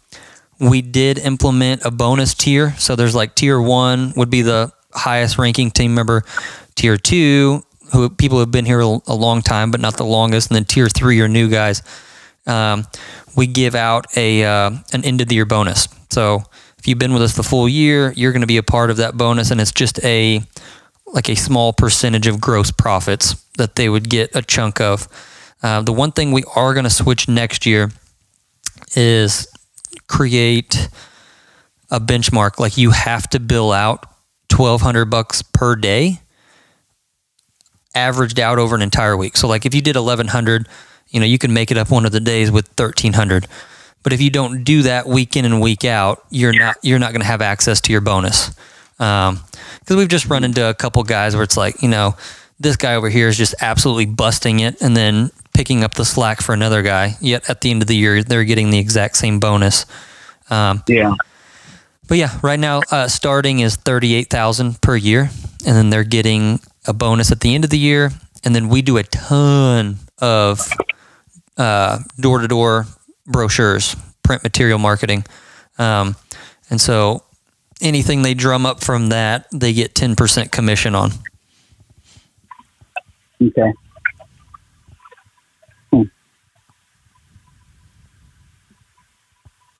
we 0.60 0.80
did 0.80 1.18
implement 1.18 1.84
a 1.84 1.90
bonus 1.90 2.34
tier. 2.34 2.74
So 2.78 2.94
there's 2.94 3.14
like 3.14 3.34
tier 3.34 3.60
one 3.60 4.12
would 4.16 4.30
be 4.30 4.42
the 4.42 4.72
highest 4.92 5.38
ranking 5.38 5.72
team 5.72 5.94
member, 5.94 6.22
tier 6.76 6.96
two, 6.96 7.64
who 7.92 8.08
people 8.10 8.38
have 8.38 8.52
been 8.52 8.64
here 8.64 8.80
a 8.80 8.98
a 9.08 9.14
long 9.14 9.42
time, 9.42 9.70
but 9.70 9.80
not 9.80 9.96
the 9.96 10.04
longest, 10.04 10.50
and 10.50 10.56
then 10.56 10.64
tier 10.64 10.88
three 10.88 11.20
are 11.20 11.28
new 11.28 11.48
guys. 11.48 11.82
Um, 12.46 12.86
we 13.36 13.46
give 13.46 13.74
out 13.74 14.06
a 14.16 14.44
uh, 14.44 14.70
an 14.92 15.04
end 15.04 15.20
of 15.20 15.28
the 15.28 15.36
year 15.36 15.46
bonus. 15.46 15.88
So 16.10 16.42
if 16.78 16.88
you've 16.88 16.98
been 16.98 17.12
with 17.12 17.22
us 17.22 17.36
the 17.36 17.42
full 17.42 17.68
year, 17.68 18.12
you're 18.16 18.32
going 18.32 18.40
to 18.40 18.46
be 18.46 18.56
a 18.56 18.62
part 18.62 18.90
of 18.90 18.96
that 18.96 19.16
bonus, 19.16 19.50
and 19.50 19.60
it's 19.60 19.72
just 19.72 20.02
a 20.04 20.42
like 21.06 21.28
a 21.28 21.36
small 21.36 21.72
percentage 21.72 22.26
of 22.26 22.40
gross 22.40 22.70
profits 22.72 23.36
that 23.58 23.76
they 23.76 23.88
would 23.88 24.08
get 24.08 24.34
a 24.34 24.42
chunk 24.42 24.80
of. 24.80 25.06
Uh, 25.62 25.82
the 25.82 25.92
one 25.92 26.10
thing 26.10 26.32
we 26.32 26.42
are 26.56 26.74
going 26.74 26.84
to 26.84 26.90
switch 26.90 27.28
next 27.28 27.66
year 27.66 27.90
is 28.96 29.46
create 30.08 30.88
a 31.90 32.00
benchmark. 32.00 32.58
Like 32.58 32.76
you 32.76 32.90
have 32.90 33.28
to 33.30 33.38
bill 33.38 33.70
out 33.70 34.06
twelve 34.48 34.80
hundred 34.80 35.06
bucks 35.06 35.42
per 35.42 35.76
day, 35.76 36.20
averaged 37.94 38.40
out 38.40 38.58
over 38.58 38.74
an 38.74 38.82
entire 38.82 39.16
week. 39.16 39.36
So 39.36 39.46
like 39.46 39.64
if 39.64 39.74
you 39.74 39.80
did 39.80 39.94
eleven 39.94 40.28
hundred, 40.28 40.66
you 41.12 41.20
know 41.20 41.26
you 41.26 41.38
can 41.38 41.52
make 41.52 41.70
it 41.70 41.76
up 41.76 41.90
one 41.90 42.04
of 42.04 42.12
the 42.12 42.20
days 42.20 42.50
with 42.50 42.66
thirteen 42.68 43.12
hundred. 43.12 43.46
But 44.02 44.12
if 44.12 44.20
you 44.20 44.30
don't 44.30 44.64
do 44.64 44.82
that 44.82 45.06
week 45.06 45.36
in 45.36 45.44
and 45.44 45.60
week 45.60 45.84
out, 45.84 46.24
you're 46.30 46.52
not 46.52 46.76
you're 46.82 46.98
not 46.98 47.12
going 47.12 47.20
to 47.20 47.26
have 47.26 47.40
access 47.40 47.80
to 47.82 47.92
your 47.92 48.00
bonus. 48.00 48.50
Because 48.98 49.96
we've 49.96 50.08
just 50.08 50.26
run 50.26 50.42
into 50.42 50.68
a 50.68 50.74
couple 50.74 51.02
guys 51.04 51.34
where 51.34 51.44
it's 51.44 51.56
like 51.56 51.82
you 51.82 51.88
know 51.88 52.16
this 52.58 52.76
guy 52.76 52.94
over 52.96 53.08
here 53.08 53.28
is 53.28 53.36
just 53.36 53.54
absolutely 53.60 54.06
busting 54.06 54.60
it, 54.60 54.80
and 54.82 54.96
then 54.96 55.30
picking 55.54 55.84
up 55.84 55.94
the 55.94 56.04
slack 56.04 56.40
for 56.40 56.52
another 56.52 56.82
guy. 56.82 57.16
Yet 57.20 57.48
at 57.48 57.60
the 57.60 57.70
end 57.70 57.82
of 57.82 57.88
the 57.88 57.96
year, 57.96 58.24
they're 58.24 58.44
getting 58.44 58.70
the 58.70 58.78
exact 58.78 59.16
same 59.16 59.38
bonus. 59.38 59.86
Um, 60.50 60.82
yeah, 60.88 61.14
but 62.08 62.18
yeah, 62.18 62.38
right 62.42 62.58
now 62.58 62.80
uh, 62.90 63.06
starting 63.06 63.60
is 63.60 63.76
thirty 63.76 64.14
eight 64.14 64.30
thousand 64.30 64.80
per 64.80 64.96
year, 64.96 65.30
and 65.64 65.76
then 65.76 65.90
they're 65.90 66.04
getting 66.04 66.60
a 66.86 66.92
bonus 66.92 67.30
at 67.30 67.40
the 67.40 67.54
end 67.54 67.62
of 67.62 67.70
the 67.70 67.78
year, 67.78 68.10
and 68.42 68.54
then 68.54 68.68
we 68.68 68.82
do 68.82 68.96
a 68.96 69.04
ton 69.04 69.98
of 70.18 70.68
door 71.56 72.38
to 72.40 72.48
door 72.48 72.86
brochures, 73.26 73.96
print 74.22 74.42
material 74.42 74.78
marketing, 74.78 75.24
um, 75.78 76.16
and 76.70 76.80
so 76.80 77.22
anything 77.80 78.22
they 78.22 78.34
drum 78.34 78.66
up 78.66 78.82
from 78.82 79.08
that, 79.08 79.46
they 79.52 79.72
get 79.72 79.94
ten 79.94 80.16
percent 80.16 80.52
commission 80.52 80.94
on. 80.94 81.10
okay. 83.42 83.72
Hmm. 85.90 86.02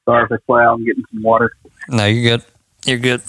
Sorry 0.04 0.26
for 0.28 0.38
cloud. 0.38 0.74
I'm 0.74 0.84
getting 0.84 1.04
some 1.12 1.22
water. 1.22 1.52
No, 1.88 2.06
you're 2.06 2.38
good. 2.38 2.46
You're 2.84 2.98
good. 2.98 3.22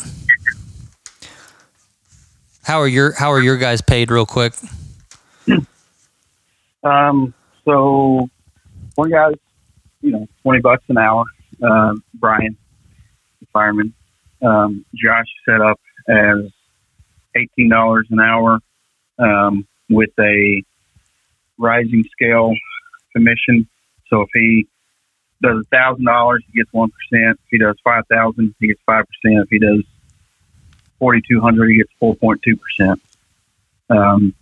How 2.63 2.79
are 2.79 2.87
your 2.87 3.11
How 3.13 3.31
are 3.31 3.41
your 3.41 3.57
guys 3.57 3.81
paid, 3.81 4.09
real 4.11 4.25
quick? 4.25 4.53
Um, 6.85 7.33
so 7.66 8.30
one 8.95 9.09
guy's, 9.09 9.36
you 10.01 10.11
know, 10.11 10.28
twenty 10.41 10.61
bucks 10.61 10.84
an 10.89 10.97
hour. 10.97 11.26
Um, 11.61 12.03
Brian, 12.16 12.57
the 13.39 13.47
fireman. 13.53 13.93
Um, 14.41 14.86
Josh 14.93 15.28
set 15.45 15.61
up 15.61 15.80
as 16.07 16.51
eighteen 17.36 17.70
dollars 17.70 18.07
an 18.09 18.20
hour 18.20 18.59
um, 19.20 19.66
with 19.89 20.11
a 20.20 20.64
rising 21.57 22.03
scale 22.11 22.53
commission. 23.14 23.68
So 24.07 24.22
if 24.22 24.30
he 24.34 24.68
does 25.41 25.66
thousand 25.72 26.05
dollars, 26.05 26.43
he 26.51 26.59
gets 26.59 26.72
one 26.74 26.91
percent. 26.91 27.39
If 27.45 27.49
he 27.51 27.57
does 27.57 27.76
five 27.84 28.03
thousand, 28.07 28.53
he 28.59 28.68
gets 28.68 28.82
five 28.86 29.05
percent. 29.07 29.43
If 29.43 29.49
he 29.49 29.59
does 29.59 29.84
forty 30.99 31.22
two 31.28 31.39
hundred, 31.39 31.70
he 31.70 31.78
gets 31.78 31.91
four 31.99 32.16
point 32.16 32.41
two 32.41 32.57
percent. 32.57 33.01
Um, 33.89 34.34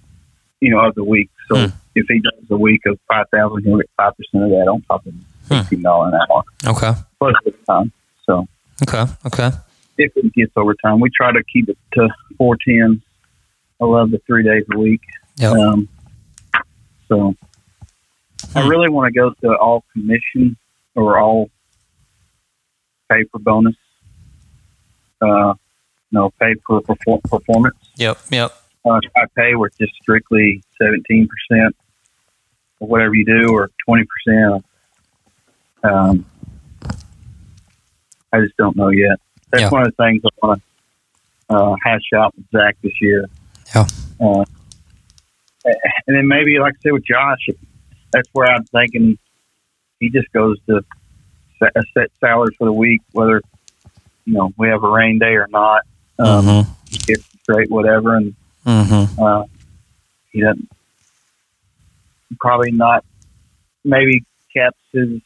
you 0.60 0.72
know, 0.72 0.80
of 0.80 0.96
the 0.96 1.04
week. 1.04 1.30
So 1.48 1.58
Hmm. 1.58 1.76
If 1.96 2.06
he 2.08 2.20
does 2.20 2.50
a 2.50 2.58
week 2.58 2.82
of 2.86 3.00
five 3.08 3.26
thousand, 3.34 3.64
he'll 3.64 3.78
get 3.78 3.89
five 3.98 4.14
percent 4.18 4.44
of 4.46 4.50
that 4.52 4.68
on 4.70 4.82
top 4.84 5.06
of 5.06 5.14
Hmm. 5.14 5.60
fifteen 5.62 5.82
dollar 5.82 6.08
an 6.10 6.14
hour 6.16 6.44
Okay. 6.68 6.94
plus 7.20 7.34
overtime. 7.46 7.92
So 8.26 8.48
Okay. 8.84 9.06
Okay. 9.26 9.50
if 9.98 10.12
it 10.16 10.34
gets 10.34 10.52
overtime, 10.56 11.00
we 11.00 11.10
try 11.16 11.32
to 11.32 11.44
keep 11.52 11.70
it 11.70 11.78
to 11.94 12.10
four 12.38 12.56
tens. 12.68 13.02
I 13.82 13.86
love 13.86 14.12
the 14.12 14.20
three 14.28 14.44
days 14.44 14.64
a 14.74 14.78
week. 14.78 15.02
Yep. 15.38 15.54
Um, 15.54 15.89
so 17.08 17.36
I 18.56 18.62
Hmm. 18.64 18.70
really 18.70 18.89
want 18.89 19.14
to 19.14 19.20
go 19.20 19.32
to 19.42 19.58
all 19.58 19.84
commission 19.94 20.56
or 20.96 21.20
all 21.20 21.50
pay 23.10 23.24
for 23.32 23.39
bonus. 23.39 23.76
Uh, 25.22 25.54
no, 26.12 26.32
pay 26.39 26.56
for 26.66 26.82
perfor- 26.82 27.22
performance. 27.24 27.76
Yep. 27.98 28.18
Yep. 28.32 28.52
Uh, 28.86 29.00
I 29.16 29.26
pay 29.36 29.56
with 29.56 29.78
just 29.78 29.94
strictly 30.02 30.64
17% 30.82 31.28
or 32.82 32.88
whatever 32.88 33.14
you 33.16 33.24
do 33.26 33.54
or 33.54 33.70
20%. 33.88 34.64
Um, 35.84 36.26
I 38.34 38.42
just 38.42 38.58
don't 38.58 38.76
know 38.76 38.90
yet. 38.90 39.18
That's 39.52 39.62
Yeah. 39.64 39.70
one 39.70 39.82
of 39.88 39.94
the 39.96 40.04
things 40.04 40.22
I 40.26 40.48
want 40.48 40.62
to 41.50 41.56
uh, 41.56 41.76
hash 41.84 42.02
out 42.16 42.34
with 42.36 42.46
Zach 42.52 42.76
this 42.82 42.94
year. 43.02 43.26
Yeah. 43.76 43.88
Uh, 44.20 44.44
and 45.64 46.18
then 46.18 46.28
maybe, 46.28 46.58
like 46.60 46.74
I 46.74 46.78
said, 46.82 46.94
with 46.94 47.06
Josh, 47.06 47.50
that's 48.12 48.28
where 48.34 48.48
I'm 48.52 48.64
thinking 48.66 49.18
he 50.00 50.10
just 50.10 50.32
goes 50.32 50.58
to 50.68 50.82
set, 51.60 51.72
a 51.76 51.82
set 51.94 52.10
salary 52.20 52.56
for 52.58 52.66
the 52.66 52.74
week, 52.74 53.02
whether, 53.12 53.42
you 54.26 54.34
know, 54.34 54.52
we 54.58 54.70
have 54.70 54.84
a 54.84 54.90
rain 54.90 55.20
day 55.20 55.36
or 55.36 55.48
not. 55.50 55.82
Um, 56.20 56.46
Mm-hmm. 56.46 57.14
straight, 57.44 57.70
whatever. 57.70 58.16
And 58.18 58.36
Mm-hmm. 58.66 59.22
uh, 59.22 59.44
he 60.32 60.42
doesn't 60.42 60.70
probably 62.40 62.72
not 62.72 63.04
maybe 63.84 64.24
caps 64.54 64.78
his 64.92 65.22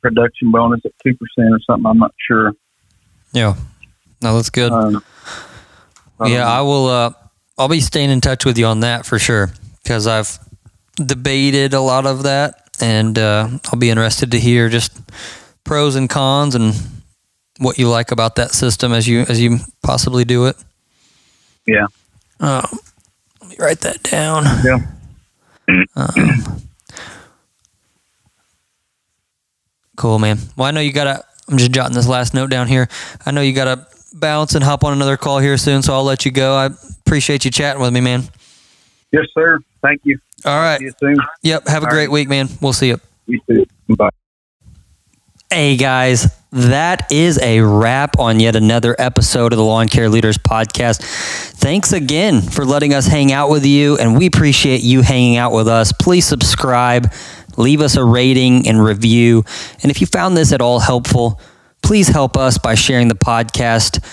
production 0.00 0.50
bonus 0.50 0.80
at 0.84 0.92
two 1.02 1.14
percent 1.14 1.54
or 1.54 1.60
something. 1.60 1.86
I'm 1.86 1.98
not 1.98 2.14
sure. 2.26 2.52
Yeah. 3.32 3.54
No, 4.20 4.36
that's 4.36 4.50
good. 4.50 4.72
Um, 4.72 5.02
yeah, 6.24 6.48
I 6.48 6.60
will. 6.60 6.86
Uh, 6.86 7.12
I'll 7.58 7.68
be 7.68 7.80
staying 7.80 8.10
in 8.10 8.20
touch 8.20 8.44
with 8.44 8.56
you 8.56 8.66
on 8.66 8.80
that 8.80 9.04
for 9.04 9.18
sure 9.18 9.50
because 9.82 10.06
I've 10.06 10.38
debated 10.96 11.74
a 11.74 11.80
lot 11.80 12.06
of 12.06 12.22
that, 12.22 12.68
and 12.80 13.18
uh, 13.18 13.48
I'll 13.66 13.78
be 13.78 13.90
interested 13.90 14.30
to 14.30 14.38
hear 14.38 14.68
just 14.68 14.92
pros 15.64 15.96
and 15.96 16.08
cons 16.08 16.54
and 16.54 16.74
what 17.58 17.78
you 17.78 17.88
like 17.88 18.10
about 18.12 18.36
that 18.36 18.52
system 18.52 18.92
as 18.92 19.08
you 19.08 19.20
as 19.28 19.40
you 19.40 19.58
possibly 19.82 20.24
do 20.24 20.46
it. 20.46 20.56
Yeah. 21.66 21.86
Um, 22.40 22.66
let 23.40 23.50
me 23.50 23.56
write 23.58 23.80
that 23.80 24.02
down. 24.02 24.44
Yeah. 24.64 24.78
Um, 25.68 25.86
cool, 29.96 30.18
man. 30.18 30.38
Well, 30.56 30.66
I 30.68 30.70
know 30.70 30.80
you 30.80 30.92
gotta. 30.92 31.24
I'm 31.48 31.58
just 31.58 31.72
jotting 31.72 31.94
this 31.94 32.06
last 32.08 32.34
note 32.34 32.50
down 32.50 32.66
here. 32.68 32.88
I 33.26 33.30
know 33.30 33.40
you 33.40 33.52
gotta 33.52 33.86
bounce 34.14 34.54
and 34.54 34.64
hop 34.64 34.84
on 34.84 34.92
another 34.92 35.16
call 35.16 35.38
here 35.38 35.56
soon, 35.56 35.82
so 35.82 35.92
I'll 35.92 36.04
let 36.04 36.24
you 36.24 36.30
go. 36.30 36.54
I 36.54 36.70
appreciate 37.04 37.44
you 37.44 37.50
chatting 37.50 37.82
with 37.82 37.92
me, 37.92 38.00
man. 38.00 38.22
yes, 39.10 39.24
sir. 39.34 39.58
Thank 39.82 40.00
you. 40.04 40.18
All 40.44 40.58
right. 40.58 40.78
See 40.78 40.84
you 40.86 40.92
soon. 41.00 41.16
Yep. 41.42 41.68
Have 41.68 41.82
a 41.82 41.86
All 41.86 41.90
great 41.92 42.06
right. 42.06 42.10
week, 42.12 42.28
man. 42.28 42.48
We'll 42.60 42.72
see 42.72 42.88
you. 42.88 42.98
You 43.26 43.40
too. 43.48 43.66
Bye. 43.96 44.10
Hey 45.50 45.76
guys, 45.76 46.28
that 46.52 47.10
is 47.10 47.38
a 47.40 47.60
wrap 47.60 48.18
on 48.18 48.38
yet 48.38 48.54
another 48.54 48.94
episode 48.98 49.52
of 49.54 49.56
the 49.56 49.64
Lawn 49.64 49.88
Care 49.88 50.10
Leaders 50.10 50.36
podcast. 50.36 51.00
Thanks 51.54 51.94
again 51.94 52.42
for 52.42 52.66
letting 52.66 52.92
us 52.92 53.06
hang 53.06 53.32
out 53.32 53.48
with 53.48 53.64
you, 53.64 53.96
and 53.96 54.18
we 54.18 54.26
appreciate 54.26 54.82
you 54.82 55.00
hanging 55.00 55.38
out 55.38 55.52
with 55.52 55.66
us. 55.66 55.92
Please 55.92 56.26
subscribe, 56.26 57.10
leave 57.56 57.80
us 57.80 57.96
a 57.96 58.04
rating 58.04 58.68
and 58.68 58.84
review. 58.84 59.44
And 59.82 59.90
if 59.90 60.02
you 60.02 60.06
found 60.06 60.36
this 60.36 60.52
at 60.52 60.60
all 60.60 60.78
helpful, 60.78 61.40
please 61.82 62.08
help 62.08 62.36
us 62.36 62.58
by 62.58 62.74
sharing 62.74 63.08
the 63.08 63.14
podcast. 63.14 64.04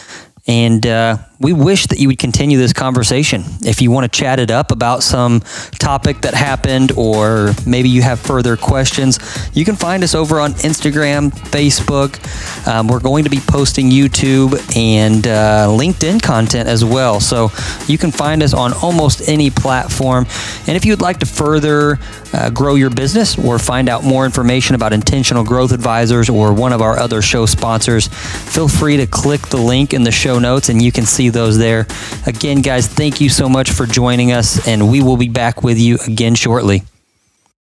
And 0.48 0.88
uh, 0.88 1.18
we 1.40 1.54
wish 1.54 1.88
that 1.88 2.00
you 2.00 2.10
would 2.10 2.20
continue 2.20 2.58
this 2.58 2.74
conversation. 2.74 3.44
If 3.62 3.82
you 3.82 3.92
want 3.92 4.12
to 4.12 4.20
chat 4.20 4.40
it 4.40 4.52
up 4.52 4.72
about 4.72 5.04
some 5.04 5.40
topic 5.80 6.22
that 6.22 6.34
happened, 6.34 6.92
or 6.98 7.54
maybe 7.66 7.88
you 7.88 8.02
have 8.02 8.20
further 8.20 8.58
questions, 8.58 9.20
you 9.54 9.64
can 9.64 9.78
find 9.78 10.04
us 10.04 10.14
over 10.14 10.42
on 10.42 10.52
Instagram, 10.56 11.32
Facebook. 11.32 12.20
Um, 12.68 12.90
we're 12.90 13.00
going 13.00 13.24
to 13.24 13.30
be 13.30 13.40
posting 13.40 13.90
YouTube 13.90 14.54
and 14.76 15.26
uh, 15.28 15.68
LinkedIn 15.70 16.22
content 16.22 16.68
as 16.68 16.84
well. 16.84 17.22
So 17.22 17.52
you 17.88 17.98
can 17.98 18.12
find 18.12 18.44
us 18.44 18.54
on 18.54 18.74
almost 18.74 19.30
any 19.30 19.50
platform. 19.50 20.26
And 20.68 20.76
if 20.76 20.86
you'd 20.86 21.02
like 21.02 21.20
to 21.20 21.26
further 21.26 22.00
uh, 22.34 22.50
grow 22.50 22.76
your 22.76 22.90
business 22.90 23.40
or 23.40 23.60
find 23.60 23.88
out 23.88 24.04
more 24.04 24.26
information 24.26 24.76
about 24.76 24.92
Intentional 24.92 25.46
Growth 25.46 25.72
Advisors 25.72 26.30
or 26.30 26.54
one 26.54 26.74
of 26.74 26.82
our 26.82 27.00
other 27.00 27.22
show 27.22 27.46
sponsors, 27.46 28.08
feel 28.08 28.68
free 28.68 28.98
to 28.98 29.08
click 29.08 29.42
the 29.48 29.58
link 29.58 29.94
in 29.94 30.04
the 30.04 30.12
show 30.12 30.38
notes 30.38 30.68
and 30.68 30.82
you 30.82 30.92
can 30.92 31.06
see 31.30 31.39
those 31.39 31.57
there. 31.57 31.88
Again, 32.25 32.61
guys, 32.61 32.88
thank 32.88 33.21
you 33.21 33.30
so 33.30 33.47
much 33.49 33.71
for 33.71 33.86
joining 33.86 34.32
us, 34.32 34.67
and 34.67 34.91
we 34.91 35.01
will 35.01 35.17
be 35.17 35.30
back 35.30 35.63
with 35.63 35.80
you 35.80 35.97
again 36.07 36.36
shortly. 36.36 36.84